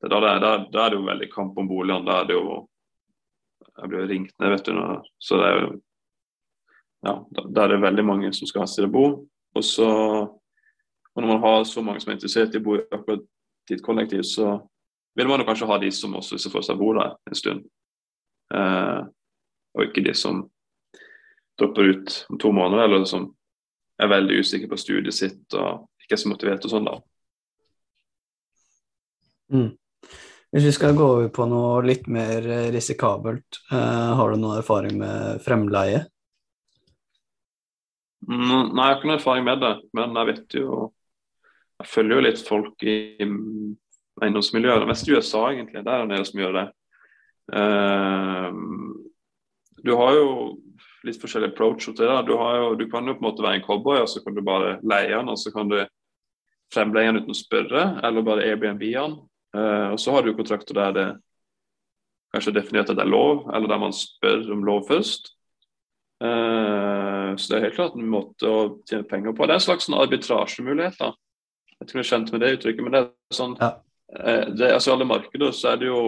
Da, 0.00 0.16
da, 0.16 0.34
da, 0.40 0.52
da, 0.64 0.84
er 0.84 0.90
det 0.90 0.98
jo 0.98 1.06
veldig 1.06 1.30
kamp 1.32 1.58
om 1.60 1.68
boligene. 1.68 2.06
Da 2.08 2.22
er 2.22 2.28
det 2.30 2.38
jo 2.38 2.66
Jeg 3.80 3.88
blir 3.88 4.08
ringt 4.08 4.32
ned, 4.40 4.50
vet 4.52 4.66
du. 4.66 4.72
Når, 4.76 5.06
så 5.20 5.38
det 5.40 5.46
er 5.46 5.58
jo 5.60 5.70
Ja, 7.00 7.12
da, 7.32 7.62
er 7.62 7.68
det 7.72 7.80
veldig 7.80 8.04
mange 8.04 8.32
som 8.36 8.48
skal 8.48 8.64
ha 8.64 8.68
sted 8.68 8.88
å 8.88 8.92
bo. 8.92 9.04
Og 9.56 9.64
så 9.64 9.88
og 11.20 11.26
når 11.26 11.34
man 11.34 11.42
har 11.42 11.64
så 11.68 11.82
mange 11.84 12.00
som 12.00 12.10
er 12.10 12.16
interessert 12.16 12.54
i 12.54 12.60
å 12.60 12.64
bo 12.64 12.78
i 12.78 12.84
akkurat 12.88 13.24
ditt 13.68 13.82
kollektiv, 13.84 14.22
så 14.24 14.54
vil 15.18 15.28
man 15.28 15.42
jo 15.42 15.46
kanskje 15.50 15.66
ha 15.68 15.76
de 15.82 15.90
som 15.92 16.14
også 16.16 16.38
ser 16.40 16.52
for 16.52 16.64
seg 16.64 16.78
bo 16.80 16.94
der 16.96 17.12
en 17.28 17.36
stund. 17.36 17.66
Eh, 18.56 19.00
og 19.76 19.82
ikke 19.84 20.04
de 20.06 20.14
som 20.16 20.46
dropper 21.60 21.90
ut 21.92 22.14
om 22.32 22.38
to 22.40 22.52
måneder, 22.56 22.86
eller 22.86 23.04
som 23.04 23.26
er 24.00 24.08
veldig 24.08 24.38
usikre 24.40 24.70
på 24.70 24.78
studiet 24.80 25.12
sitt 25.12 25.58
og 25.60 25.90
ikke 26.00 26.16
er 26.16 26.22
så 26.22 26.30
motivert 26.30 26.64
og 26.64 26.72
sånn, 26.72 26.88
da. 26.88 26.94
Mm. 29.52 29.68
Hvis 30.54 30.70
vi 30.70 30.72
skal 30.72 30.96
gå 30.96 31.04
over 31.04 31.28
på 31.34 31.44
noe 31.50 31.82
litt 31.84 32.08
mer 32.08 32.48
risikabelt, 32.72 33.60
eh, 33.68 34.14
har 34.16 34.32
du 34.32 34.40
noe 34.40 34.62
erfaring 34.62 34.96
med 35.02 35.44
fremleie? 35.44 36.00
Mm, 38.24 38.72
nei, 38.72 38.86
jeg 38.86 38.88
har 38.88 38.96
ikke 38.96 39.10
noe 39.10 39.18
erfaring 39.20 39.46
med 39.46 39.62
det, 39.62 39.74
men 39.96 40.16
jeg 40.16 40.30
vet 40.32 40.58
jo 40.62 40.80
jeg 41.80 41.88
følger 41.88 42.18
jo 42.18 42.24
litt 42.26 42.42
folk 42.44 42.84
i 42.84 42.96
eiendomsmiljøet. 44.20 44.88
mest 44.88 45.08
i 45.08 45.14
USA, 45.16 45.46
egentlig. 45.52 45.84
Det 45.84 45.92
er 45.94 46.10
del 46.10 46.26
som 46.28 46.42
gjør 46.42 46.58
det. 46.58 46.66
Uh, 47.50 48.50
du 49.80 49.94
har 49.96 50.18
jo 50.18 50.26
litt 51.08 51.20
forskjellig 51.22 51.54
approach 51.54 51.86
til 51.88 51.96
det. 51.96 52.18
Du, 52.28 52.34
jo, 52.36 52.74
du, 52.76 52.84
kan 52.92 53.08
jo 53.08 53.16
på 53.16 53.24
en 53.24 53.28
måte 53.30 53.44
være 53.46 53.60
en 53.60 53.64
cowboy, 53.64 54.02
og 54.02 54.10
så 54.12 54.20
kan 54.24 54.36
du 54.36 54.42
bare 54.44 54.76
leie 54.84 55.14
den. 55.14 55.32
Og 55.32 55.40
så 55.40 55.52
kan 55.54 55.72
du 55.72 55.78
fremleie 56.74 57.08
den 57.08 57.22
uten 57.22 57.34
å 57.34 57.38
spørre, 57.40 57.86
eller 58.04 58.26
bare 58.26 58.44
Airbnb 58.44 58.84
den. 58.84 59.18
Uh, 59.56 59.88
og 59.94 59.98
så 60.02 60.14
har 60.14 60.26
du 60.26 60.36
kontrakter 60.36 60.76
der 60.76 60.94
det 60.94 61.08
kanskje 62.30 62.52
er 62.52 62.60
definert 62.60 62.90
at 62.92 62.98
det 62.98 63.02
er 63.02 63.10
lov, 63.10 63.48
eller 63.50 63.66
der 63.72 63.80
man 63.82 63.96
spør 63.96 64.44
om 64.54 64.60
lov 64.68 64.84
først. 64.86 65.32
Uh, 66.20 67.32
så 67.40 67.48
det 67.48 67.56
er 67.56 67.64
helt 67.70 67.78
klart 67.78 67.96
en 67.96 68.12
måte 68.12 68.46
å 68.46 68.60
tjene 68.84 69.08
penger 69.08 69.34
på. 69.34 69.48
Det 69.48 69.56
er 69.56 69.62
en 69.62 69.66
slags 69.70 69.88
sånn 69.88 69.98
arbitrasjemulighet. 69.98 71.00
da. 71.00 71.14
Jeg 71.80 71.88
tror 71.88 71.98
du 71.98 72.02
er 72.02 72.10
kjent 72.10 72.32
med 72.32 72.42
det 72.44 72.52
uttrykket, 72.56 72.84
men 72.84 72.94
det 72.94 73.02
er 73.02 73.36
sånn 73.36 73.56
ja. 73.60 73.74
Eh, 74.10 74.46
det, 74.52 74.72
altså 74.74 74.94
alle 74.94 75.06
markeder 75.06 75.52
så 75.54 75.72
er 75.72 75.80
det 75.80 75.88
jo 75.88 76.00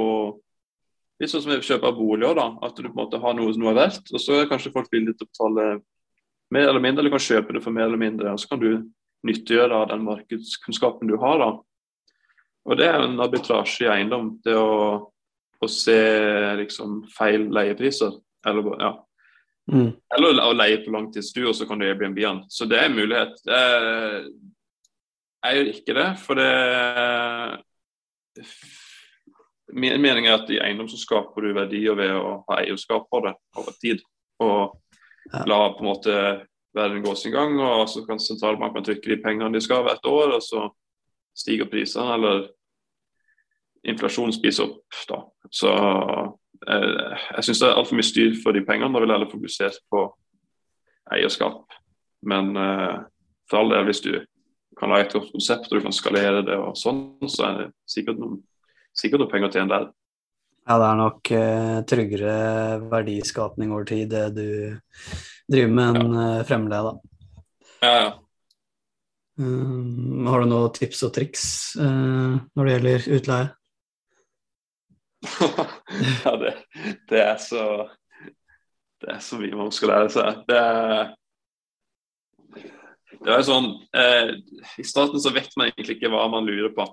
litt 1.23 1.31
sånn 1.31 1.45
som 1.45 1.53
vi 1.53 1.61
kjøper 1.63 1.95
boliger, 1.97 2.35
da. 2.39 2.49
At 2.67 2.77
du 2.77 2.89
på 2.89 2.93
en 2.93 2.99
måte 3.05 3.21
har 3.23 3.37
noe 3.39 3.53
som 3.55 3.63
noe 3.63 3.73
er 3.75 3.81
verdt, 3.85 4.11
og 4.11 4.23
så 4.23 4.41
er 4.41 4.51
kanskje 4.51 4.73
folk 4.75 4.91
villige 4.93 5.21
til 5.21 5.29
å 5.29 5.31
betale 5.31 5.69
mer 6.53 6.69
eller 6.69 6.83
mindre, 6.83 7.05
eller 7.05 7.15
kan 7.15 7.25
kjøpe 7.25 7.57
det 7.57 7.63
for 7.65 7.75
mer 7.75 7.87
eller 7.87 8.01
mindre. 8.01 8.35
Og 8.35 8.43
så 8.43 8.51
kan 8.51 8.61
du 8.61 8.73
nyttiggjøre 9.29 9.79
av 9.79 9.93
den 9.93 10.03
markedskunnskapen 10.09 11.11
du 11.11 11.17
har, 11.23 11.39
da. 11.41 11.53
Og 12.69 12.79
det 12.79 12.89
er 12.91 13.03
en 13.03 13.23
arbitrasje 13.23 13.87
i 13.87 13.91
eiendom. 13.91 14.37
Det 14.45 14.55
å, 14.59 14.75
å 15.63 15.71
se 15.71 15.99
liksom 16.61 17.03
feil 17.15 17.49
leiepriser. 17.55 18.19
Eller, 18.47 18.69
ja. 18.83 18.93
Mm. 19.71 19.93
eller 20.17 20.43
å 20.43 20.55
leie 20.59 20.81
på 20.83 20.93
langtidsstue, 20.95 21.49
og 21.51 21.57
så 21.57 21.67
kan 21.69 21.79
du 21.79 21.87
Airbnb-en. 21.87 22.45
Så 22.51 22.67
det 22.71 22.81
er 22.81 22.91
en 22.91 22.99
mulighet. 22.99 23.39
Det 23.47 23.59
er, 23.59 24.19
jeg 25.43 25.59
gjør 25.59 25.73
ikke 25.73 25.97
det, 25.99 26.09
for 26.23 26.39
det 26.39 26.51
Min 29.73 30.03
mening 30.03 30.27
er 30.29 30.37
at 30.37 30.51
i 30.53 30.61
eiendom 30.61 30.89
så 30.89 30.99
skaper 31.01 31.45
du 31.47 31.55
verdier 31.57 31.97
ved 31.97 32.11
å 32.13 32.43
ha 32.45 32.59
eierskap 32.61 33.07
på 33.09 33.23
det 33.25 33.33
over 33.57 33.73
tid. 33.81 34.03
Og 34.45 34.75
la 35.49 35.59
på 35.73 35.81
en 35.81 35.89
måte 35.89 36.17
verden 36.77 37.05
gå 37.05 37.15
sin 37.17 37.33
gang, 37.33 37.57
og 37.61 37.89
så 37.89 38.03
kan 38.05 38.21
sentralbanken 38.21 38.85
trykke 38.85 39.15
de 39.15 39.17
pengene 39.23 39.53
de 39.55 39.63
skal 39.65 39.85
hvert 39.87 40.05
år, 40.09 40.35
og 40.37 40.43
så 40.45 40.67
stiger 41.37 41.71
prisene, 41.73 42.19
eller 42.19 42.51
inflasjonen 43.89 44.35
spiser 44.37 44.69
opp. 44.69 44.99
da. 45.09 45.21
Så 45.51 45.73
eh, 45.73 47.17
jeg 47.37 47.47
syns 47.47 47.63
det 47.63 47.71
er 47.71 47.81
altfor 47.81 47.99
mye 47.99 48.11
styr 48.11 48.37
for 48.43 48.57
de 48.57 48.65
pengene. 48.67 48.93
Da 48.93 49.03
vil 49.03 49.11
jeg 49.11 49.19
heller 49.19 49.33
fokusere 49.33 49.81
på 49.93 50.05
eierskap. 51.17 51.65
Men 52.29 52.53
eh, 52.57 53.01
for 53.51 53.63
all 53.63 53.73
del, 53.75 53.89
hvis 53.89 54.05
du 54.05 54.13
kan 54.79 54.93
lage 54.93 55.09
et 55.09 55.17
godt 55.17 55.33
konsept 55.35 55.69
og 55.69 55.79
du 55.79 55.85
kan 55.87 55.95
skalere 55.97 56.45
det, 56.47 56.57
og 56.59 56.79
sånn, 56.79 57.05
så 57.31 57.49
er 57.49 57.59
det 57.59 57.67
sikkert 57.89 58.21
noen, 58.23 58.41
sikkert 58.97 59.23
noen 59.23 59.33
penger 59.33 59.51
å 59.51 59.55
tjene 59.57 59.75
der. 59.75 59.91
Ja, 60.63 60.77
det 60.79 60.89
er 60.89 60.99
nok 61.01 61.31
eh, 61.35 61.79
tryggere 61.91 62.35
verdiskapning 62.91 63.73
over 63.75 63.87
tid, 63.89 64.13
det 64.13 64.29
du 64.37 64.47
driver 65.51 65.73
med, 65.79 65.99
enn 66.03 66.21
eh, 66.23 66.45
fremleie, 66.47 66.93
da. 66.93 67.33
Ja, 67.83 67.95
ja. 67.97 68.11
Um, 69.41 70.27
har 70.29 70.43
du 70.43 70.51
noen 70.51 70.75
tips 70.77 71.01
og 71.07 71.15
triks 71.17 71.45
uh, 71.81 72.37
når 72.53 72.67
det 72.69 72.73
gjelder 72.75 73.07
utleie? 73.17 73.47
ja, 76.27 76.33
det, 76.43 76.53
det 77.09 77.23
er 77.23 77.39
så 77.41 77.63
Det 79.01 79.09
er 79.15 79.23
så 79.25 79.39
mye 79.41 79.57
man 79.57 79.73
skal 79.75 79.93
lære 79.95 80.11
seg. 80.15 80.43
Det 80.51 80.59
er 80.59 81.15
det 83.25 83.35
er 83.35 83.45
sånn, 83.47 83.69
eh, 83.97 84.33
I 84.79 84.85
starten 84.87 85.21
så 85.23 85.33
vet 85.35 85.53
man 85.57 85.71
egentlig 85.71 85.99
ikke 85.99 86.11
hva 86.13 86.25
man 86.31 86.47
lurer 86.49 86.73
på. 86.77 86.87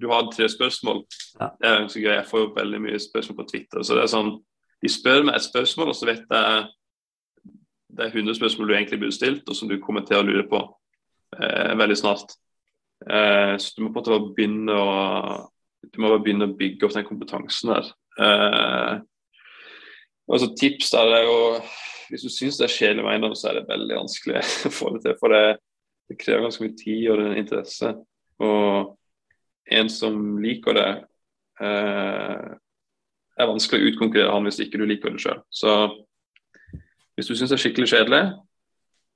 Du 0.00 0.08
har 0.08 0.28
tre 0.32 0.48
spørsmål. 0.48 1.02
Ja. 1.38 1.50
Det 1.60 1.70
er 1.70 1.88
så 1.92 2.02
gøy. 2.02 2.12
Jeg 2.14 2.28
får 2.30 2.44
jo 2.44 2.52
veldig 2.56 2.80
mye 2.86 3.00
spørsmål 3.00 3.38
på 3.42 3.48
Twitter. 3.50 3.82
så 3.82 3.96
det 3.96 4.04
er 4.04 4.14
sånn, 4.14 4.38
De 4.80 4.88
spør 4.88 5.26
meg 5.28 5.34
et 5.36 5.44
spørsmål, 5.44 5.90
og 5.92 5.96
så 5.96 6.06
vet 6.08 6.22
jeg 6.24 6.68
det 7.90 8.06
er 8.06 8.14
100 8.14 8.38
spørsmål 8.38 8.68
du 8.68 8.74
egentlig 8.74 9.00
burde 9.00 9.12
stilt, 9.12 9.48
og 9.48 9.56
som 9.56 9.68
du 9.68 9.76
kommer 9.82 10.04
til 10.06 10.16
å 10.16 10.24
lure 10.24 10.46
på 10.48 10.60
eh, 11.36 11.74
veldig 11.76 11.96
snart. 11.98 12.32
Eh, 13.04 13.56
så 13.58 13.74
du 13.76 13.82
må 13.82 13.90
på 13.92 14.00
en 14.00 14.14
måte 14.14 14.34
begynne 14.36 14.76
å 14.78 15.50
du 15.80 16.00
må 16.00 16.10
bare 16.12 16.22
begynne 16.24 16.48
å 16.48 16.56
bygge 16.56 16.86
opp 16.86 16.94
den 16.96 17.06
kompetansen 17.08 17.72
der. 17.72 17.88
Eh, 18.20 18.92
altså 20.30 20.50
Tips 20.58 20.92
der 20.92 21.14
er 21.16 21.24
jo 21.24 21.38
Hvis 22.10 22.24
du 22.26 22.30
syns 22.32 22.56
det 22.58 22.66
er 22.66 22.74
kjedelig 22.74 23.04
med 23.06 23.12
eiendom, 23.12 23.34
så 23.38 23.50
er 23.50 23.60
det 23.60 23.68
veldig 23.68 23.96
vanskelig 24.00 24.40
å 24.66 24.72
få 24.74 24.88
det 24.96 25.04
til. 25.04 25.12
For 25.20 25.30
det, 25.30 25.60
det 26.10 26.18
krever 26.18 26.42
ganske 26.42 26.64
mye 26.64 26.76
tid 26.78 27.04
og 27.12 27.22
en 27.22 27.38
interesse. 27.38 27.92
Og 28.42 28.96
en 29.70 29.90
som 29.92 30.16
liker 30.42 30.74
det, 30.74 30.88
eh, 31.62 32.48
er 33.40 33.48
vanskelig 33.48 33.84
å 33.84 33.90
utkonkurrere 33.92 34.32
han 34.34 34.48
hvis 34.48 34.58
ikke 34.64 34.80
du 34.80 34.86
liker 34.90 35.14
det 35.14 35.22
sjøl. 35.22 35.38
Så 35.54 35.74
hvis 37.14 37.30
du 37.30 37.36
syns 37.36 37.52
det 37.52 37.60
er 37.60 37.62
skikkelig 37.62 37.92
kjedelig, 37.92 38.24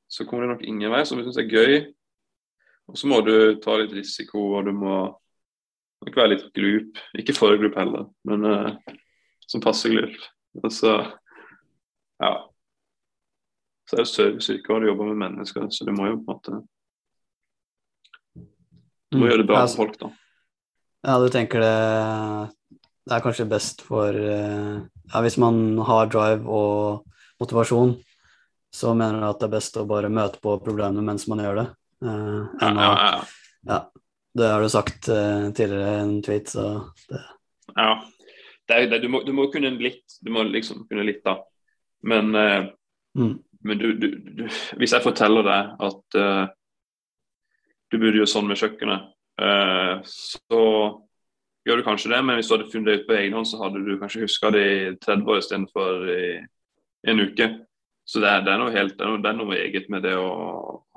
så 0.09 0.27
kommer 0.29 0.47
det 0.47 0.55
nok 0.55 0.65
ingen 0.69 0.93
vei. 0.95 1.03
Så 1.03 1.17
hvis 1.17 1.27
du 1.27 1.33
syns 1.33 1.41
det 1.41 1.47
er 1.49 1.59
gøy, 1.59 1.75
og 2.89 3.01
så 3.01 3.11
må 3.11 3.21
du 3.25 3.35
ta 3.65 3.75
litt 3.81 3.95
risiko, 3.97 4.45
og 4.59 4.69
du 4.69 4.73
må 4.77 4.97
nok 6.05 6.19
være 6.21 6.35
litt 6.37 6.47
glup. 6.55 7.01
Ikke 7.19 7.35
for 7.35 7.57
glup 7.59 7.75
heller, 7.81 8.07
men 8.29 8.45
eh, 8.47 8.97
som 9.49 9.65
passe 9.65 9.91
glup. 9.91 10.15
Og 10.63 10.71
så 10.73 10.95
ja. 12.23 12.35
Så 13.91 13.99
er 13.99 14.05
det 14.05 14.09
serviceyrke, 14.13 14.71
og 14.73 14.81
du 14.81 14.87
jobber 14.93 15.11
med 15.11 15.21
mennesker, 15.27 15.67
så 15.75 15.85
du 15.85 15.93
må 15.93 16.07
jo 16.09 16.21
på 16.23 16.23
en 16.23 16.39
måte 16.39 16.61
Du 19.15 19.21
må 19.21 19.29
Mm. 19.29 19.31
gjøre 19.31 19.43
det 19.45 19.47
bra 19.47 19.61
Ja, 19.63 19.67
for 19.71 19.85
folk, 19.85 19.99
da. 20.01 20.11
Ja, 21.05 21.19
du 21.23 21.29
tenker 21.31 21.63
det 21.63 22.51
Det 23.07 23.13
er 23.15 23.23
kanskje 23.23 23.47
best 23.49 23.85
for 23.85 24.17
eh, 24.17 24.81
Ja, 25.13 25.21
hvis 25.23 25.37
man 25.39 25.79
har 25.87 26.09
drive 26.11 26.49
og 26.49 27.05
motivasjon, 27.39 27.99
så 28.75 28.95
mener 28.97 29.21
du 29.21 29.27
at 29.29 29.39
det 29.39 29.47
er 29.47 29.53
best 29.55 29.77
å 29.77 29.85
bare 29.87 30.09
møte 30.11 30.41
på 30.43 30.57
problemene 30.65 31.05
mens 31.05 31.29
man 31.29 31.43
gjør 31.45 31.59
det. 31.61 31.67
Uh, 32.03 32.47
Ja, 32.63 32.71
ja, 32.73 32.95
ja. 33.05 33.21
Ja, 33.69 33.79
det 34.35 34.49
har 34.51 34.63
du 34.65 34.69
sagt 34.73 35.09
uh, 35.13 35.51
tidligere 35.53 35.93
i 35.93 36.01
en 36.01 36.23
tweet, 36.25 36.49
så 36.49 36.91
det 37.11 37.21
ja. 37.77 38.03
Det 38.67 38.75
er, 38.77 38.87
det, 38.89 39.03
du, 39.03 39.09
må, 39.13 39.21
du 39.27 39.33
må 39.37 39.51
kunne 39.53 39.75
litt, 39.77 40.17
du 40.25 40.31
må 40.33 40.43
liksom 40.49 40.87
kunne 40.89 41.05
litt, 41.05 41.21
da. 41.27 41.37
Men, 42.03 42.33
uh, 42.35 42.71
mm. 43.19 43.35
men 43.69 43.79
du, 43.79 43.93
du, 44.01 44.09
du, 44.41 44.45
hvis 44.81 44.95
jeg 44.97 45.05
forteller 45.05 45.45
deg 45.45 45.75
at 45.91 46.19
du 47.93 47.99
burde 47.99 48.21
gjøre 48.21 48.31
sånn 48.31 48.49
med 48.49 48.61
kjøkkenet, 48.61 49.11
eh, 49.45 49.95
så 50.09 50.63
gjør 51.65 51.81
du 51.81 51.87
kanskje 51.87 52.13
det, 52.13 52.23
men 52.25 52.39
hvis 52.39 52.49
du 52.49 52.57
hadde 52.57 52.71
funnet 52.73 52.91
det 52.91 52.97
ut 53.01 53.07
på 53.09 53.17
egen 53.19 53.37
hånd, 53.39 53.49
så 53.49 53.61
hadde 53.63 53.85
du 53.85 53.95
kanskje 54.01 54.25
huska 54.25 54.51
det 54.55 54.65
i 54.65 54.81
30 55.05 55.31
år 55.33 55.41
istedenfor 55.41 56.11
i 56.13 56.25
en 57.11 57.25
uke. 57.25 57.49
Så 58.05 58.21
det 58.21 58.29
er, 58.29 58.43
det 58.45 58.53
er 58.53 58.61
noe 58.61 58.73
helt, 58.75 58.99
det 58.99 59.05
er 59.05 59.13
noe, 59.13 59.23
det 59.25 59.31
er 59.31 59.39
noe 59.39 59.57
eget 59.57 59.87
med 59.93 60.05
det 60.05 60.13
å 60.21 60.29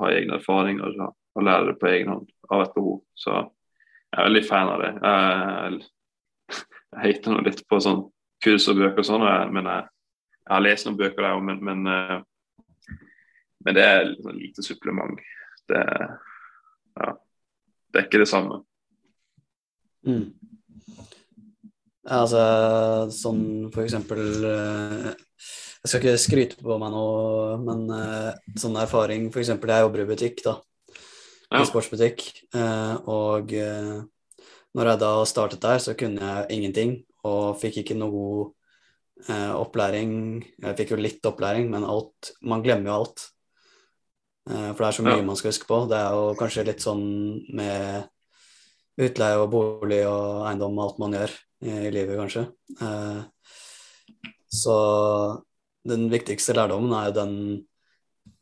ha 0.01 0.09
egne 0.11 0.41
erfaringer 0.41 0.97
og, 0.97 1.13
og 1.37 1.45
lære 1.47 1.69
det 1.69 1.77
på 1.79 1.91
egen 1.93 2.11
hånd 2.11 2.33
av 2.51 2.65
et 2.65 2.73
behov. 2.75 2.97
Så 3.15 3.35
jeg 3.37 4.17
er 4.19 4.27
veldig 4.27 4.43
fan 4.47 4.71
av 4.73 4.83
det. 4.83 4.91
Jeg, 4.97 5.79
jeg 6.97 7.03
hater 7.05 7.33
nå 7.35 7.45
litt 7.47 7.63
på 7.69 7.79
sånn 7.83 8.03
kurs 8.43 8.67
og 8.71 8.81
bøker 8.81 9.03
og 9.03 9.07
sånn, 9.07 9.23
men 9.55 9.71
jeg, 9.71 9.87
jeg 10.43 10.53
har 10.53 10.65
lest 10.65 10.87
noen 10.87 10.99
bøker 10.99 11.23
der 11.23 11.37
òg, 11.37 11.45
men, 11.47 11.63
men, 11.63 11.87
eh, 11.91 12.99
men 13.65 13.77
det 13.77 13.87
er 13.87 14.11
sånn 14.19 14.39
lite 14.41 14.65
supplement. 14.65 15.23
Det, 15.67 15.83
ja, 17.01 17.13
er 17.97 18.05
ikke 18.07 18.21
det 18.21 18.29
samme. 18.29 18.61
Mm. 20.07 20.25
Altså, 22.07 22.41
sånn 23.11 23.41
for 23.73 23.83
eksempel 23.83 24.21
eh, 24.47 25.07
Jeg 25.11 25.89
skal 25.89 25.99
ikke 25.99 26.21
skryte 26.21 26.59
på 26.61 26.77
meg 26.79 26.93
nå, 26.93 27.07
men 27.65 27.81
eh, 27.91 28.29
sånn 28.59 28.77
erfaring 28.79 29.27
For 29.33 29.43
eksempel, 29.43 29.73
jeg 29.73 29.83
jobber 29.83 30.03
i 30.05 30.07
butikk, 30.13 30.43
da. 30.45 30.53
Ja. 31.51 31.59
I 31.59 31.67
sportsbutikk. 31.67 32.23
eh, 32.55 32.93
Og 33.11 33.51
når 34.77 34.91
jeg 34.91 35.01
da 35.01 35.11
startet 35.27 35.63
der, 35.63 35.81
så 35.83 35.97
kunne 35.99 36.21
jeg 36.21 36.59
ingenting 36.59 36.95
og 37.27 37.57
fikk 37.59 37.81
ikke 37.81 37.97
noe 37.97 38.13
god 38.13 38.53
opplæring. 39.57 40.11
Jeg 40.61 40.77
fikk 40.77 40.91
jo 40.93 40.99
litt 41.01 41.25
opplæring, 41.25 41.71
men 41.71 41.87
alt 41.89 42.29
Man 42.45 42.61
glemmer 42.63 42.91
jo 42.91 42.97
alt. 42.99 43.23
Eh, 44.49 44.73
For 44.73 44.83
det 44.83 44.87
er 44.87 44.97
så 44.97 45.03
mye 45.03 45.17
Ja. 45.17 45.23
man 45.23 45.35
skal 45.35 45.51
huske 45.51 45.67
på. 45.67 45.87
Det 45.89 45.97
er 45.97 46.11
jo 46.11 46.35
kanskje 46.39 46.65
litt 46.65 46.79
sånn 46.83 47.03
med 47.53 48.07
utleie 48.97 49.37
og 49.37 49.51
bolig 49.51 50.05
og 50.07 50.47
eiendom 50.47 50.77
og 50.79 50.83
alt 50.87 50.99
man 50.99 51.11
gjør 51.13 51.31
i, 51.63 51.69
i 51.87 51.91
livet, 51.91 52.17
kanskje. 52.17 52.47
Eh, 52.81 53.23
så 54.49 55.43
den 55.87 56.09
viktigste 56.09 56.55
lærdommen 56.55 56.93
er 56.95 57.09
jo 57.09 57.17
den 57.19 57.33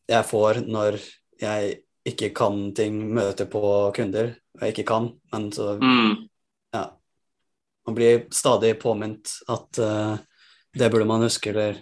jeg 0.08 0.24
får 0.30 0.62
når 0.68 1.00
jeg 1.42 1.82
ikke 2.06 2.30
kan 2.38 2.74
ting, 2.78 3.00
møter 3.14 3.48
på 3.50 3.92
kunder, 3.96 4.36
og 4.56 4.62
jeg 4.62 4.76
ikke 4.76 4.86
kan, 4.88 5.08
men 5.34 5.50
så 5.52 5.80
Mm. 5.82 6.30
ja. 6.74 6.92
Man 7.88 7.96
blir 7.96 8.28
stadig 8.32 8.80
påminnet 8.80 9.32
at 9.50 9.80
eh, 9.80 10.18
det 10.78 10.92
burde 10.92 11.06
man 11.08 11.22
huske, 11.22 11.50
eller 11.50 11.78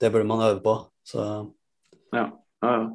det 0.00 0.12
burde 0.12 0.26
man 0.26 0.40
øve 0.40 0.62
på. 0.62 0.90
Så 1.04 1.52
Ja, 2.12 2.30
ja. 2.62 2.90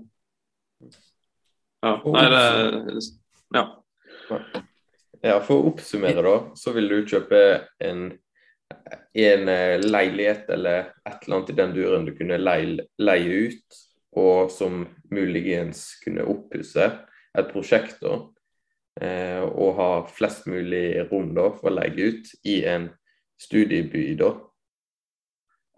Ja. 1.84 1.94
ja. 1.94 2.14
Nei, 2.16 2.28
det 2.32 3.02
Ja. 3.54 3.66
Ja, 5.24 5.38
For 5.40 5.56
å 5.56 5.70
oppsummere, 5.72 6.24
da, 6.26 6.36
så 6.60 6.74
vil 6.76 6.90
du 6.92 6.98
kjøpe 7.08 7.40
en, 7.84 8.10
en 9.16 9.50
eh, 9.52 9.80
leilighet 9.80 10.50
eller 10.52 10.90
et 11.06 11.24
eller 11.24 11.38
annet 11.38 11.54
i 11.54 11.58
den 11.60 11.76
duren 11.78 12.08
du 12.08 12.12
kunne 12.18 12.42
leie, 12.42 12.88
leie 13.00 13.48
ut, 13.48 13.78
og 14.20 14.52
som 14.52 14.84
muligens 15.14 15.94
kunne 16.04 16.26
oppusse 16.28 16.90
et 17.34 17.54
prosjekt, 17.54 18.02
da. 18.04 18.20
Eh, 19.02 19.42
og 19.42 19.78
ha 19.80 19.90
flest 20.12 20.46
mulig 20.46 21.02
rom 21.08 21.32
da, 21.34 21.48
for 21.56 21.72
å 21.72 21.78
leie 21.80 22.12
ut 22.12 22.34
i 22.46 22.60
en 22.70 22.92
studieby, 23.42 24.12
da. 24.20 24.34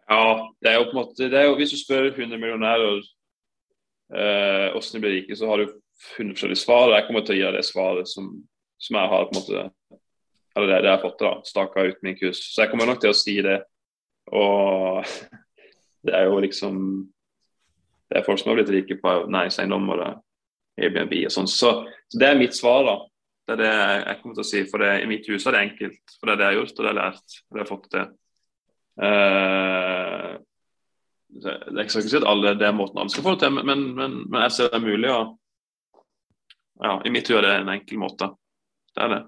Ja, 0.09 0.25
det 0.61 0.71
er 0.73 0.79
jo 0.79 0.89
på 0.89 0.93
en 0.93 0.99
måte 0.99 1.29
det 1.31 1.39
er 1.39 1.47
jo, 1.47 1.55
Hvis 1.57 1.71
du 1.73 1.79
spør 1.79 2.11
100 2.11 2.37
millionærer 2.37 2.99
eh, 4.13 4.67
hvordan 4.73 4.91
de 4.97 5.01
blir 5.01 5.15
rike, 5.19 5.37
så 5.37 5.49
har 5.49 5.63
du 5.63 5.71
100 6.17 6.35
forskjellige 6.35 6.61
svar. 6.61 6.89
og 6.89 6.97
Jeg 6.97 7.07
kommer 7.07 7.25
til 7.25 7.35
å 7.35 7.37
gi 7.37 7.45
deg 7.45 7.57
det 7.57 7.65
svaret 7.67 8.11
som, 8.11 8.29
som 8.81 8.99
jeg 8.99 9.11
har 9.13 9.29
på 9.29 9.35
en 9.35 9.41
måte 9.41 9.65
eller 10.55 10.67
det, 10.67 10.75
det 10.85 10.87
jeg 10.87 10.95
har 10.95 11.03
fått 11.03 11.19
da, 11.19 11.31
staka 11.43 11.83
ut 11.83 12.05
min 12.05 12.15
kurs. 12.15 12.39
Så 12.53 12.63
jeg 12.63 12.71
kommer 12.71 12.87
nok 12.87 13.01
til 13.03 13.11
å 13.11 13.17
si 13.17 13.35
det. 13.43 13.57
Og 14.31 15.03
det 16.05 16.15
er 16.15 16.29
jo 16.29 16.39
liksom 16.41 16.77
Det 18.05 18.19
er 18.19 18.25
folk 18.25 18.39
som 18.39 18.51
har 18.51 18.59
blitt 18.59 18.71
rike 18.73 18.95
på 19.01 19.11
næringseiendom 19.33 19.89
og 19.95 20.03
Airbnb 20.77 21.13
og 21.25 21.33
sånn. 21.33 21.47
Så, 21.49 21.71
så 22.11 22.19
det 22.21 22.27
er 22.29 22.39
mitt 22.39 22.55
svar, 22.55 22.85
da. 22.85 22.95
Det 23.45 23.55
er 23.55 23.61
det 23.61 23.71
jeg 23.71 24.19
kommer 24.19 24.37
til 24.37 24.43
å 24.43 24.49
si. 24.49 24.61
For 24.69 24.83
det, 24.83 24.91
i 25.01 25.07
mitt 25.09 25.29
hus 25.31 25.47
er 25.47 25.55
det 25.55 25.63
enkelt. 25.65 26.13
For 26.19 26.29
det 26.29 26.35
er 26.35 26.39
det 26.39 26.45
jeg 26.45 26.53
har 26.53 26.59
gjort, 26.59 26.75
og 26.75 26.77
det 26.77 26.85
har 26.85 26.93
jeg 26.93 27.01
lært. 27.01 27.35
Og 27.35 27.49
det 27.49 27.57
har 27.57 27.65
jeg 27.65 27.71
fått 27.71 27.89
til. 27.95 28.05
Uh, 28.95 30.29
det 31.35 31.55
er 31.73 31.81
ikke 31.83 32.05
si 32.05 32.19
at 32.21 32.27
alle, 32.29 32.53
det 32.55 32.67
er 32.69 32.77
måten 32.77 33.01
alle 33.01 33.11
skal 33.11 33.25
få 33.25 33.33
det 33.35 33.41
til, 33.43 33.57
men, 33.57 33.81
men, 33.97 34.13
men 34.29 34.45
jeg 34.45 34.53
ser 34.55 34.69
det 34.71 34.77
er 34.77 34.85
mulig 34.85 35.09
å, 35.11 35.17
ja, 36.83 36.97
i 37.05 37.11
mitt 37.13 37.29
hode 37.31 37.43
er 37.43 37.47
det 37.47 37.63
en 37.63 37.73
enkel 37.75 38.01
måte. 38.01 38.31
Det 38.95 39.03
er 39.05 39.13
det. 39.13 39.21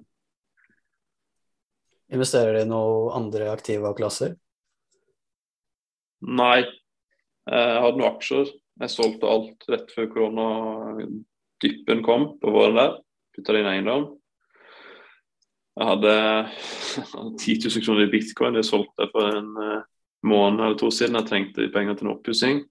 Investerer 2.17 2.55
de 2.55 2.63
i 2.63 2.69
noen 2.69 3.13
andre 3.17 3.49
aktive 3.51 3.91
klasser? 3.97 4.35
Nei. 6.23 6.63
Jeg 7.47 7.81
hadde 7.83 7.99
noen 7.99 8.11
aksjer. 8.11 8.49
Jeg 8.81 8.93
solgte 8.93 9.29
alt 9.31 9.65
rett 9.71 9.91
før 9.95 10.07
koronadyppen 10.13 12.03
kom 12.05 12.29
på 12.41 12.53
våren 12.53 12.77
der. 12.77 12.95
Putta 13.35 13.55
det 13.55 13.63
inn 13.63 13.71
eiendom. 13.71 14.07
Jeg 15.77 15.89
hadde 15.91 16.13
10 17.43 17.57
000 17.67 17.85
kroner 17.85 18.07
i 18.07 18.11
bitcoin. 18.11 18.57
Jeg 18.59 18.69
solgte 18.69 19.09
for 19.13 19.29
en 19.29 19.51
eh, 19.63 19.85
måned 20.27 20.63
eller 20.63 20.79
to 20.79 20.91
siden. 20.93 21.19
Jeg 21.19 21.29
trengte 21.29 21.69
penger 21.73 21.97
til 21.97 22.07
en 22.07 22.15
oppussing. 22.15 22.63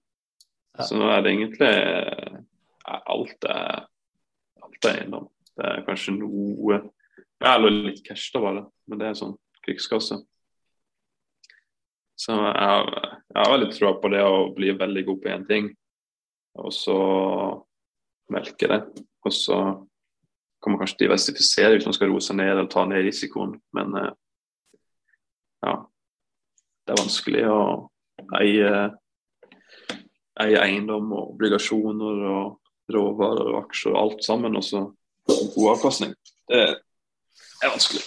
Ja. 0.77 0.87
Så 0.87 0.97
nå 0.99 1.07
er 1.09 1.23
det 1.23 1.33
egentlig 1.33 1.71
eh, 1.71 2.41
alt 2.87 3.47
er, 3.49 3.87
er 4.85 5.01
eiendom. 5.01 5.27
Det 5.57 5.65
er 5.65 5.85
kanskje 5.87 6.13
noe 6.19 6.83
Eller 7.37 7.69
litt 7.69 8.03
cash, 8.05 8.31
da, 8.33 8.41
bare. 8.41 8.63
Men 8.89 8.99
det 9.01 9.07
er 9.07 9.17
sånn 9.17 9.35
krigskasse. 9.65 10.17
Så 12.17 12.33
jeg 12.33 13.07
jeg 13.37 13.45
har 13.45 13.51
veldig 13.53 13.73
troa 13.75 13.97
på 14.01 14.09
det 14.09 14.21
å 14.25 14.37
bli 14.55 14.71
veldig 14.73 15.03
god 15.05 15.17
på 15.21 15.29
én 15.29 15.43
ting, 15.45 15.67
og 16.57 16.71
så 16.73 16.95
melke 18.33 18.69
det. 18.71 18.79
Og 19.27 19.33
så 19.35 19.57
kan 20.63 20.73
man 20.73 20.79
kanskje 20.81 21.03
diversifisere 21.03 21.75
hvis 21.75 21.85
man 21.85 21.93
skal 21.93 22.09
roe 22.09 22.23
seg 22.23 22.39
ned 22.39 22.49
eller 22.49 22.69
ta 22.71 22.85
ned 22.89 23.03
risikoen. 23.05 23.53
Men 23.77 23.93
eh, 23.99 24.09
ja, 25.67 25.75
det 26.81 26.95
er 26.95 27.01
vanskelig 27.03 27.43
å 27.51 27.59
eie, 28.39 28.71
eie 30.41 30.63
eiendom 30.63 31.13
og 31.13 31.35
obligasjoner 31.35 32.23
og 32.31 32.66
råvarer 32.93 33.49
og 33.53 33.63
aksjer 33.65 33.93
og 33.95 33.99
alt 34.01 34.23
sammen, 34.25 34.55
og 34.59 34.63
så 34.65 34.83
god 35.27 35.71
avkastning. 35.75 36.13
Det 36.47 36.61
er 37.63 37.73
vanskelig. 37.73 38.03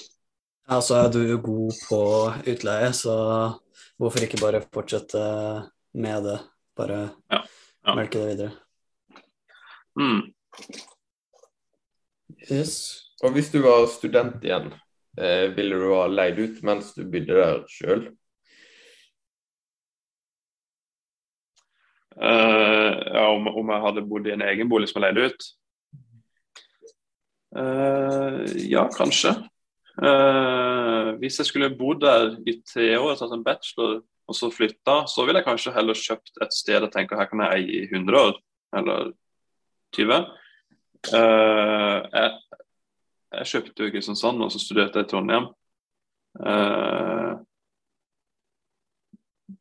Ja, 0.70 0.78
så 0.80 1.00
er 1.02 1.10
du 1.12 1.22
god 1.42 1.74
på 1.88 2.00
utleie, 2.48 2.92
så 2.94 3.14
hvorfor 3.98 4.24
ikke 4.24 4.40
bare 4.40 4.62
fortsette 4.72 5.20
med 5.98 6.24
det? 6.28 6.38
Bare 6.78 7.00
Ja, 7.32 7.40
ja. 7.86 7.94
melke 7.98 8.20
det 8.22 8.28
videre. 8.30 8.52
Mm. 9.98 10.20
Yes. 12.50 12.76
Og 13.22 13.34
hvis 13.34 13.50
du 13.52 13.58
var 13.64 13.84
student 13.90 14.40
igjen, 14.46 14.70
eh, 15.18 15.50
ville 15.56 15.76
du 15.76 15.90
ha 15.92 16.06
leid 16.08 16.38
ut 16.40 16.62
mens 16.64 16.94
du 16.96 17.02
bodde 17.04 17.36
der 17.36 17.64
sjøl? 17.68 18.06
Eh, 22.16 22.92
ja, 23.14 23.28
om, 23.30 23.46
om 23.46 23.70
jeg 23.70 23.84
hadde 23.84 24.06
bodd 24.08 24.26
i 24.26 24.34
en 24.34 24.44
egen 24.48 24.70
bolig 24.70 24.90
som 24.90 25.00
jeg 25.00 25.14
leide 25.14 25.30
ut? 25.30 25.48
Uh, 27.50 28.46
ja, 28.70 28.84
kanskje. 28.94 29.32
Uh, 30.00 31.16
hvis 31.18 31.40
jeg 31.40 31.48
skulle 31.48 31.72
bodd 31.74 32.02
der 32.04 32.36
i 32.46 32.60
tre 32.66 32.92
år, 32.98 33.16
tatt 33.18 33.34
en 33.34 33.46
bachelor 33.46 34.00
og 34.30 34.36
så 34.38 34.50
flytta, 34.54 35.02
så 35.10 35.24
ville 35.26 35.40
jeg 35.40 35.48
kanskje 35.48 35.74
heller 35.74 35.98
kjøpt 35.98 36.38
et 36.44 36.54
sted 36.54 36.78
jeg 36.78 36.92
tenker 36.94 37.18
her 37.18 37.26
kan 37.30 37.42
jeg 37.42 37.58
eie 37.58 37.80
i 37.80 37.88
100 37.88 38.20
år, 38.20 38.36
eller 38.78 39.10
20. 39.98 40.20
Eh, 41.18 41.96
jeg, 42.14 42.60
jeg 43.34 43.50
kjøpte 43.52 43.82
jo 43.82 43.90
i 43.90 43.94
Kristiansand, 43.96 44.44
og 44.46 44.52
så 44.54 44.62
studerte 44.62 45.02
jeg 45.02 45.08
i 45.08 45.10
Trondheim. 45.10 45.50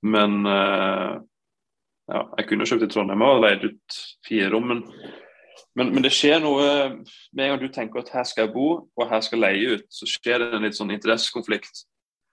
Men 0.06 0.36
ja, 2.10 2.24
jeg 2.39 2.47
kunne 2.49 2.68
kjøpt 2.70 2.88
i 2.88 2.89
Trondheim 2.91 3.26
og 3.26 3.43
leid 3.43 3.66
ut 3.68 3.99
fire 4.28 4.49
rom, 4.53 4.72
men, 4.72 4.82
men, 5.78 5.91
men 5.93 6.05
det 6.05 6.14
skjer 6.16 6.41
noe 6.41 6.66
med 6.97 7.43
en 7.45 7.53
gang 7.53 7.62
du 7.62 7.70
tenker 7.74 8.01
at 8.01 8.12
her 8.16 8.26
skal 8.28 8.47
jeg 8.47 8.55
bo, 8.55 8.70
og 8.89 9.12
her 9.12 9.22
skal 9.26 9.39
jeg 9.39 9.45
leie 9.45 9.78
ut, 9.78 9.88
så 9.93 10.10
skjer 10.10 10.41
det 10.41 10.49
en 10.57 10.66
litt 10.66 10.78
sånn 10.78 10.93
interessekonflikt. 10.95 11.86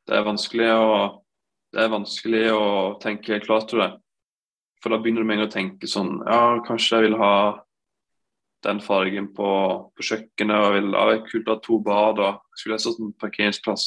Det 0.06 0.16
er 0.16 0.26
vanskelig 0.26 0.70
å, 0.72 0.88
det 1.74 1.84
er 1.84 1.92
vanskelig 1.92 2.42
å 2.54 2.66
tenke 3.02 3.40
klart, 3.44 3.68
tror 3.70 3.84
jeg. 3.84 3.94
For 4.82 4.92
da 4.92 5.00
begynner 5.02 5.24
du 5.24 5.28
med 5.28 5.38
en 5.38 5.42
gang 5.42 5.48
å 5.48 5.54
tenke 5.54 5.88
sånn 5.88 6.18
Ja, 6.28 6.40
kanskje 6.66 6.98
jeg 6.98 7.08
vil 7.08 7.16
ha 7.18 7.36
den 8.66 8.80
fargen 8.82 9.28
på, 9.34 9.48
på 9.94 10.04
kjøkkenet, 10.08 10.56
og 10.56 10.66
jeg 10.66 10.74
vil, 10.76 10.90
ja, 10.94 11.04
det 11.10 11.28
kult 11.28 11.50
ha 11.50 11.56
to 11.62 11.78
bad, 11.84 12.22
og 12.22 12.58
skulle 12.58 12.78
jeg 12.78 12.86
satt 12.86 13.02
en 13.02 13.12
parkeringsplass. 13.20 13.86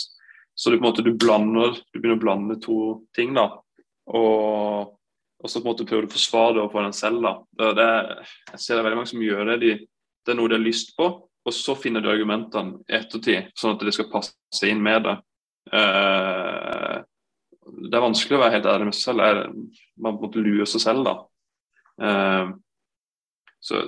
Så 0.60 0.72
du, 0.72 0.78
på 0.78 0.84
en 0.84 0.90
måte, 0.90 1.04
du 1.06 1.14
blander, 1.16 1.76
du 1.90 2.00
begynner 2.00 2.20
å 2.20 2.22
blande 2.22 2.60
to 2.64 2.80
ting, 3.16 3.34
da. 3.38 3.48
Og 4.12 4.96
og 5.40 5.50
så 5.50 5.62
på 5.62 5.68
en 5.68 5.72
måte 5.72 5.88
prøver 5.88 6.06
du 6.06 6.12
å 6.12 6.18
forsvare 6.18 6.56
det 6.56 6.62
overfor 6.64 6.86
deg 6.86 6.96
selv. 6.98 7.24
da. 7.24 7.34
Det, 7.60 7.70
det, 7.80 7.90
jeg 8.52 8.62
ser 8.64 8.76
det 8.76 8.82
er 8.82 8.88
veldig 8.90 9.00
mange 9.00 9.12
som 9.14 9.24
gjør 9.24 9.52
det. 9.52 9.58
De, 9.62 9.72
det 10.26 10.34
er 10.34 10.38
noe 10.40 10.52
de 10.52 10.58
har 10.58 10.66
lyst 10.66 10.92
på, 10.98 11.08
og 11.24 11.56
så 11.56 11.76
finner 11.80 12.04
de 12.04 12.12
argumentene 12.12 12.82
i 12.90 12.98
ettertid, 13.00 13.54
sånn 13.58 13.78
at 13.78 13.86
det 13.88 13.96
skal 13.96 14.10
passe 14.12 14.68
inn 14.68 14.84
med 14.84 15.08
det. 15.08 15.16
Uh, 15.72 17.00
det 17.88 17.96
er 17.96 18.04
vanskelig 18.04 18.36
å 18.36 18.42
være 18.42 18.56
helt 18.58 18.68
ærlig 18.68 18.90
med 18.90 18.98
seg 18.98 19.06
selv. 19.12 19.24
Er, 19.24 19.40
man 20.02 20.20
måtte 20.20 20.44
lue 20.44 20.68
seg 20.68 20.84
selv, 20.84 21.08
da. 21.08 21.16
Uh, 22.04 22.52
så 23.64 23.86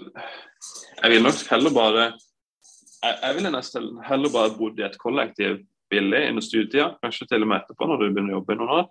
jeg 1.01 1.13
vil 1.13 1.23
nok 1.23 1.37
heller 1.47 1.71
bare 1.71 2.01
Jeg, 2.11 3.13
jeg 3.15 3.35
ville 3.37 3.51
nesten 3.53 3.85
heller 4.03 4.33
bare 4.33 4.51
bodd 4.53 4.81
i 4.81 4.83
et 4.85 4.97
kollektiv 4.99 5.61
billig 5.89 6.19
under 6.29 6.43
studietida, 6.45 6.91
kanskje 7.01 7.25
til 7.27 7.43
og 7.43 7.49
med 7.49 7.63
etterpå, 7.63 7.87
når 7.87 7.97
du 7.97 8.03
begynner 8.09 8.35
å 8.35 8.39
jobbe 8.39 8.53
i 8.53 8.59
noen 8.59 8.73
år. 8.75 8.89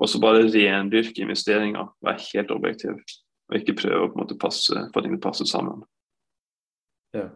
Og 0.00 0.08
så 0.08 0.20
bare 0.22 0.46
rendyrke 0.48 1.20
investeringer, 1.20 1.90
være 2.00 2.24
helt 2.30 2.54
objektiv. 2.54 2.96
Og 3.50 3.58
ikke 3.58 3.76
prøve 3.82 4.06
å 4.06 4.08
på 4.08 4.16
en 4.16 4.22
måte 4.22 4.38
passe, 4.40 4.86
få 4.94 5.02
ting 5.04 5.12
til 5.16 5.20
å 5.20 5.26
passe 5.28 5.46
sammen. 5.48 5.82
Ja. 7.12 7.26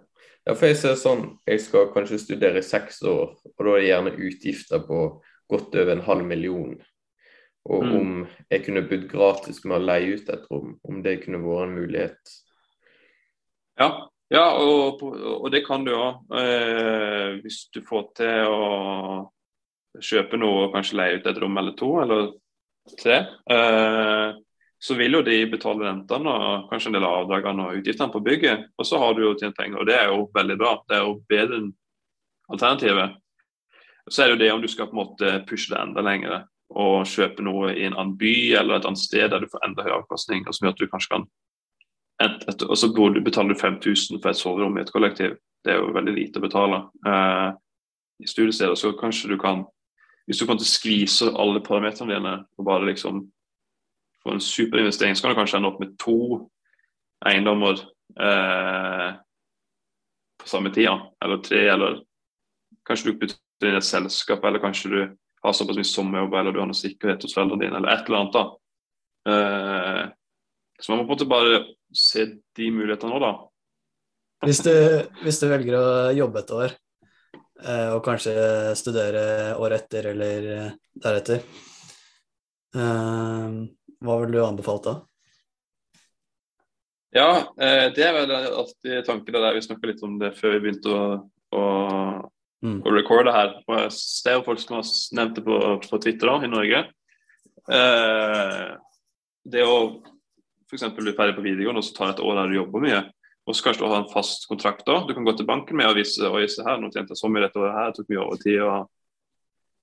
ja, 0.46 0.54
for 0.54 0.68
jeg 0.68 0.76
ser 0.78 0.94
sånn 0.94 1.24
Jeg 1.50 1.64
skal 1.64 1.88
kanskje 1.90 2.20
studere 2.22 2.60
i 2.62 2.66
seks 2.66 3.00
år, 3.02 3.34
og 3.34 3.64
da 3.66 3.72
er 3.72 3.80
det 3.80 3.88
gjerne 3.88 4.12
utgifter 4.28 4.84
på 4.86 5.00
godt 5.50 5.74
over 5.74 5.92
en 5.92 6.04
halv 6.06 6.26
million. 6.30 6.76
Og 7.64 7.84
Mm. 7.84 7.96
om 7.96 8.26
jeg 8.50 8.64
kunne 8.64 8.88
bodd 8.88 9.08
gratis 9.08 9.64
med 9.64 9.78
å 9.78 9.84
leie 9.84 10.14
ut 10.14 10.28
et 10.28 10.48
rom, 10.50 10.78
om 10.84 11.02
det 11.02 11.22
kunne 11.24 11.40
vært 11.40 11.68
en 11.68 11.74
mulighet. 11.74 12.34
Ja, 13.80 14.08
ja 14.30 14.44
og, 14.60 15.02
og 15.02 15.50
det 15.50 15.64
kan 15.66 15.84
du 15.84 15.92
òg. 15.96 16.24
Eh, 16.38 17.40
hvis 17.40 17.70
du 17.72 17.80
får 17.82 18.10
til 18.16 18.52
å 18.52 19.30
kjøpe 20.00 20.36
noe 20.36 20.66
og 20.66 20.74
kanskje 20.74 20.98
leie 21.00 21.18
ut 21.18 21.26
et 21.26 21.40
rom 21.40 21.56
eller 21.58 21.72
to, 21.78 21.90
eller 22.02 22.32
tre. 23.00 23.18
Eh, 23.50 24.36
så 24.84 24.94
vil 24.98 25.16
jo 25.16 25.22
de 25.24 25.38
betale 25.48 25.86
rentene 25.86 26.32
og 26.32 26.66
kanskje 26.68 26.90
en 26.90 26.96
del 26.98 27.06
av 27.08 27.22
avdragene 27.22 27.68
og 27.68 27.78
utgiftene 27.80 28.12
på 28.12 28.20
bygget. 28.24 28.66
Og 28.76 28.88
så 28.88 29.00
har 29.00 29.14
du 29.14 29.22
jo 29.24 29.36
tjent 29.40 29.56
penger, 29.56 29.80
og 29.80 29.88
det 29.88 29.96
er 29.96 30.10
jo 30.12 30.26
veldig 30.34 30.56
bra. 30.60 30.74
Det 30.88 30.98
er 30.98 31.06
jo 31.06 31.14
bedre 31.30 31.60
enn 31.62 31.70
alternativet. 32.52 33.14
Så 34.10 34.22
er 34.22 34.28
det 34.28 34.34
jo 34.34 34.42
det 34.42 34.50
om 34.52 34.60
du 34.60 34.68
skal 34.68 34.90
på 34.90 34.96
en 34.96 35.00
måte 35.00 35.38
pushe 35.48 35.72
det 35.72 35.80
enda 35.80 36.04
lenger 36.04 36.42
og 36.74 37.06
kjøpe 37.08 37.44
noe 37.44 37.72
i 37.72 37.86
en 37.86 37.96
annen 37.96 38.16
by 38.20 38.34
eller 38.58 38.76
et 38.76 38.86
annet 38.88 39.00
sted 39.00 39.30
der 39.30 39.40
du 39.40 39.48
får 39.48 39.64
enda 39.64 39.84
høyere 39.84 40.02
avkastning, 40.02 40.44
og 40.44 40.56
som 40.56 40.66
gjør 40.66 40.74
at 40.74 40.82
du 40.82 40.90
kanskje 40.90 41.12
kan 41.14 41.26
et, 42.22 42.44
et, 42.48 42.62
Og 42.62 42.78
så 42.78 42.90
betaler 42.94 43.54
du 43.54 43.60
5000 43.60 44.20
for 44.22 44.30
et 44.30 44.38
soverom 44.38 44.76
i 44.78 44.82
et 44.84 44.92
kollektiv. 44.92 45.38
Det 45.64 45.72
er 45.72 45.80
jo 45.80 45.94
veldig 45.96 46.12
lite 46.14 46.38
å 46.38 46.44
betale. 46.44 46.82
Eh, 47.06 47.48
I 48.22 48.28
studiesteder 48.30 48.76
så 48.78 48.92
kanskje 48.94 49.32
du 49.32 49.38
kan 49.40 49.64
Hvis 50.24 50.40
du 50.40 50.46
kan 50.48 50.60
skvise 50.60 51.28
alle 51.36 51.62
parametrene 51.64 52.16
dine 52.16 52.34
og 52.56 52.66
bare 52.66 52.88
liksom 52.88 53.24
få 54.24 54.34
en 54.34 54.40
superinvestering, 54.40 55.16
så 55.16 55.22
kan 55.24 55.34
du 55.34 55.40
kanskje 55.40 55.60
ende 55.60 55.68
opp 55.68 55.82
med 55.82 55.96
to 56.00 56.16
eiendommer 57.28 57.80
eh, 58.20 59.10
på 60.40 60.48
samme 60.48 60.72
tida, 60.72 60.96
eller 61.24 61.42
tre, 61.44 61.60
eller 61.74 62.00
kanskje 62.88 63.12
du 63.12 63.20
putter 63.20 63.68
inn 63.68 63.78
et 63.78 63.86
selskap, 63.86 64.44
eller 64.44 64.62
kanskje 64.64 64.92
du 64.92 64.98
har 65.44 65.56
såpass 65.56 65.78
mye 65.78 65.88
sommerjobb, 65.88 66.36
eller 66.40 66.52
du 66.52 66.60
har 66.62 66.68
noe 66.68 66.78
sikkerhet 66.78 67.24
hos 67.24 67.36
foreldrene 67.36 67.66
dine, 67.66 67.80
eller 67.80 67.92
et 67.92 68.08
eller 68.08 68.22
annet. 68.22 68.38
da. 68.38 68.44
Eh, 69.28 70.04
så 70.80 70.92
man 70.92 71.02
må 71.02 71.04
på 71.04 71.12
en 71.12 71.14
måte 71.14 71.28
bare 71.30 71.60
se 71.94 72.26
de 72.56 72.70
mulighetene 72.72 73.12
nå, 73.12 73.20
da. 73.22 73.34
Hvis 74.44 74.60
du, 74.64 74.72
hvis 75.24 75.40
du 75.40 75.46
velger 75.48 75.76
å 75.78 75.84
jobbe 76.16 76.42
et 76.42 76.54
år, 76.56 76.74
og 77.94 78.02
kanskje 78.04 78.34
studere 78.78 79.54
året 79.62 79.84
etter 79.84 80.10
eller 80.10 80.48
eh, 80.56 80.70
deretter, 81.04 81.44
eh, 82.74 83.58
hva 84.04 84.16
ville 84.20 84.34
du 84.34 84.42
anbefalt 84.44 84.88
da? 84.88 84.94
Ja, 87.14 87.28
eh, 87.54 87.92
det 87.94 88.02
er 88.02 88.16
vel 88.16 88.32
alltid 88.34 89.04
tanken 89.06 89.36
der. 89.38 89.54
Vi 89.54 89.62
snakka 89.62 89.86
litt 89.86 90.02
om 90.02 90.18
det 90.18 90.32
før 90.34 90.56
vi 90.56 90.64
begynte 90.66 90.90
å, 90.90 91.04
å, 91.54 91.64
Mm. 92.64 92.78
å 92.80 92.92
recorde 92.94 93.32
her. 93.34 93.50
Og 93.68 93.76
jeg 93.76 94.38
jo 94.38 94.44
folk 94.46 94.60
som 94.62 94.78
har 94.78 94.86
nevnt 95.18 95.36
det 95.36 95.42
på, 95.44 95.56
på 95.84 95.98
Twitter 96.00 96.30
da, 96.30 96.36
i 96.46 96.48
Norge. 96.48 96.78
Eh, 97.68 98.70
det 99.52 99.64
å 99.68 99.74
f.eks. 100.70 100.86
bli 100.96 101.12
ferdig 101.12 101.36
på 101.36 101.44
videregående 101.44 101.82
og 101.82 101.84
så 101.84 101.96
ta 101.98 102.08
et 102.14 102.22
år 102.24 102.38
der 102.40 102.48
du 102.48 102.56
jobber 102.56 102.84
mye, 102.86 103.02
og 103.44 103.56
så 103.56 103.66
kanskje 103.66 103.84
du 103.84 103.90
har 103.90 104.02
en 104.02 104.12
fast 104.12 104.46
kontrakt 104.48 104.86
da. 104.88 105.02
Du 105.04 105.12
kan 105.14 105.24
gå 105.26 105.34
til 105.36 105.48
banken 105.48 105.76
med 105.76 105.90
og 105.90 105.98
vise 105.98 106.28
oi, 106.30 106.46
se 106.48 106.64
her, 106.64 106.78
nå 106.80 106.88
tjente 106.92 107.12
jeg 107.12 107.20
så 107.20 107.28
mye 107.28 107.44
dette 107.44 107.60
året 107.60 107.76
her, 107.76 107.90
det 107.90 107.98
tok 107.98 108.12
mye 108.12 108.22
overtid. 108.22 108.60
og 108.64 108.88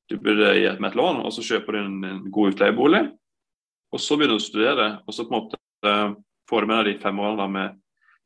Du 0.09 0.17
burde 0.17 0.55
gi 0.57 0.71
meg 0.79 0.89
et 0.89 0.97
lån, 0.97 1.21
og 1.21 1.35
så 1.35 1.45
kjøper 1.45 1.77
du 1.77 1.81
en, 1.83 1.99
en 2.09 2.23
god 2.33 2.55
utleiebolig. 2.55 3.03
Og 3.91 4.01
så 4.01 4.17
begynner 4.17 4.39
du 4.39 4.41
å 4.41 4.47
studere, 4.47 4.87
og 5.05 5.13
så 5.13 5.27
på 5.27 5.33
en 5.33 5.37
måte 5.37 5.61
eh, 5.85 6.17
får 6.49 6.63
du 6.65 6.71
med 6.71 6.81
deg 6.81 6.89
de 6.95 7.03
fem 7.03 7.21
årene 7.21 7.47
med 7.53 7.77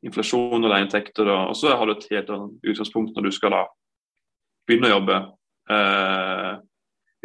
inflasjon 0.06 0.64
og 0.64 0.72
leieinntekter. 0.72 1.28
Og, 1.28 1.52
og 1.52 1.60
så 1.60 1.76
har 1.76 1.90
du 1.90 1.96
et 1.96 2.08
helt 2.14 2.32
annet 2.32 2.72
utgangspunkt 2.72 3.18
når 3.18 3.28
du 3.28 3.36
skal 3.36 3.58
da 3.58 3.64
begynne 4.70 4.92
å 4.92 4.96
jobbe. 4.96 5.22
Eh, 5.76 6.52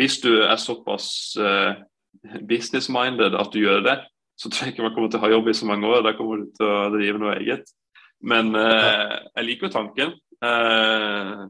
hvis 0.01 0.19
du 0.25 0.33
er 0.41 0.57
såpass 0.61 1.11
eh, 1.39 1.83
business-minded 2.49 3.37
at 3.39 3.53
du 3.53 3.61
gjør 3.63 3.85
det, 3.87 4.01
så 4.41 4.51
ikke 4.67 4.83
man 4.83 4.95
kommer 4.97 5.13
til 5.13 5.21
å 5.21 5.27
ha 5.27 5.35
jobb 5.35 5.51
i 5.53 5.57
så 5.57 5.69
mange 5.69 5.87
år. 5.87 6.03
Da 6.07 6.17
kommer 6.17 6.41
du 6.41 6.51
til 6.57 6.67
å 6.67 6.89
drive 6.95 7.21
noe 7.21 7.37
eget. 7.37 7.69
Men 8.23 8.55
eh, 8.55 9.15
jeg 9.37 9.45
liker 9.47 9.69
jo 9.69 9.73
tanken. 9.73 10.13
Eh, 10.45 11.45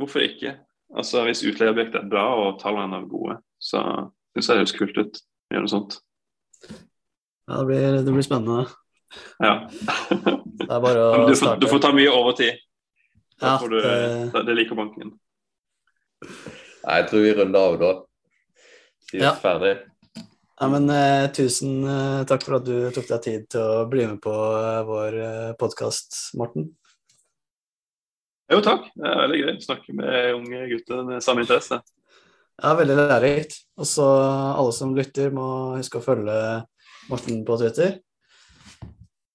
hvorfor 0.00 0.24
ikke? 0.24 0.56
Altså 0.92 1.22
Hvis 1.24 1.44
utleieobjektet 1.48 2.02
er 2.02 2.08
bra 2.10 2.24
og 2.36 2.58
tallene 2.60 2.98
er 3.00 3.06
gode, 3.08 3.38
så 3.62 3.80
syns 4.34 4.48
jeg 4.48 4.56
det 4.56 4.62
høres 4.64 4.74
kult 4.76 4.98
ut 4.98 5.20
å 5.22 5.54
gjøre 5.54 5.64
noe 5.64 5.72
sånt. 5.72 5.98
Ja, 7.48 7.58
det 7.60 7.66
blir, 7.70 7.96
det 8.06 8.12
blir 8.16 8.26
spennende. 8.26 8.66
Ja. 9.42 9.54
Det 9.70 10.68
er 10.68 10.82
bare 10.84 11.00
å 11.06 11.14
du, 11.28 11.32
får, 11.32 11.38
starte. 11.40 11.60
du 11.64 11.68
får 11.70 11.82
ta 11.86 11.92
mye 11.96 12.12
overtid. 12.12 12.60
Da 13.42 13.54
Ja, 13.54 13.58
får 13.62 13.72
du, 13.72 13.78
det- 13.82 14.44
det 14.46 14.54
liker 14.58 14.78
banken. 14.78 15.14
Nei, 16.22 16.96
jeg 17.00 17.08
tror 17.10 17.24
vi 17.24 17.32
runder 17.38 17.60
av 17.70 17.78
da. 17.80 17.92
Sier 19.08 19.24
Ja. 19.28 19.32
ferdig. 19.38 19.72
Ja, 20.62 20.68
men 20.70 20.90
eh, 20.94 21.24
Tusen 21.34 21.80
eh, 21.82 22.20
takk 22.30 22.44
for 22.46 22.60
at 22.60 22.66
du 22.68 22.76
tok 22.94 23.08
deg 23.08 23.22
tid 23.24 23.46
til 23.50 23.62
å 23.66 23.86
bli 23.90 24.04
med 24.06 24.20
på 24.22 24.30
eh, 24.30 24.82
vår 24.86 25.16
eh, 25.18 25.48
podkast, 25.58 26.14
Morten. 26.38 26.68
Jo, 28.52 28.60
takk. 28.62 28.86
Det 28.94 29.08
er 29.10 29.18
veldig 29.24 29.40
gøy 29.40 29.50
å 29.50 29.64
snakke 29.64 29.94
med 29.98 30.36
unge 30.36 30.60
gutter 30.70 31.00
med 31.08 31.24
samme 31.26 31.42
interesse. 31.42 31.80
Ja, 32.62 32.76
veldig 32.78 32.94
lærerikt. 33.00 33.56
Og 33.74 33.88
så 33.90 34.06
alle 34.52 34.76
som 34.76 34.94
lytter, 34.94 35.34
må 35.34 35.48
huske 35.80 35.98
å 35.98 36.04
følge 36.04 36.38
Morten 37.10 37.42
på 37.48 37.58
Twitter. 37.64 37.98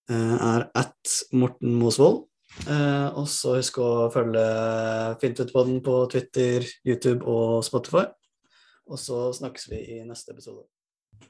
Eh, 0.07 0.34
er 0.53 0.67
at 0.80 1.17
Morten 1.36 1.75
Mosvold. 1.82 2.23
Eh, 2.71 3.09
og 3.19 3.28
så 3.28 3.57
husk 3.57 3.82
å 3.84 4.07
følge 4.15 4.47
Fintutpodden 5.19 5.84
på 5.84 5.99
Twitter, 6.15 6.71
YouTube 6.88 7.28
og 7.28 7.67
Spotify. 7.67 8.07
Og 8.88 9.03
så 9.09 9.25
snakkes 9.36 9.67
vi 9.75 9.84
i 9.97 10.01
neste 10.07 10.32
episode. 10.32 10.63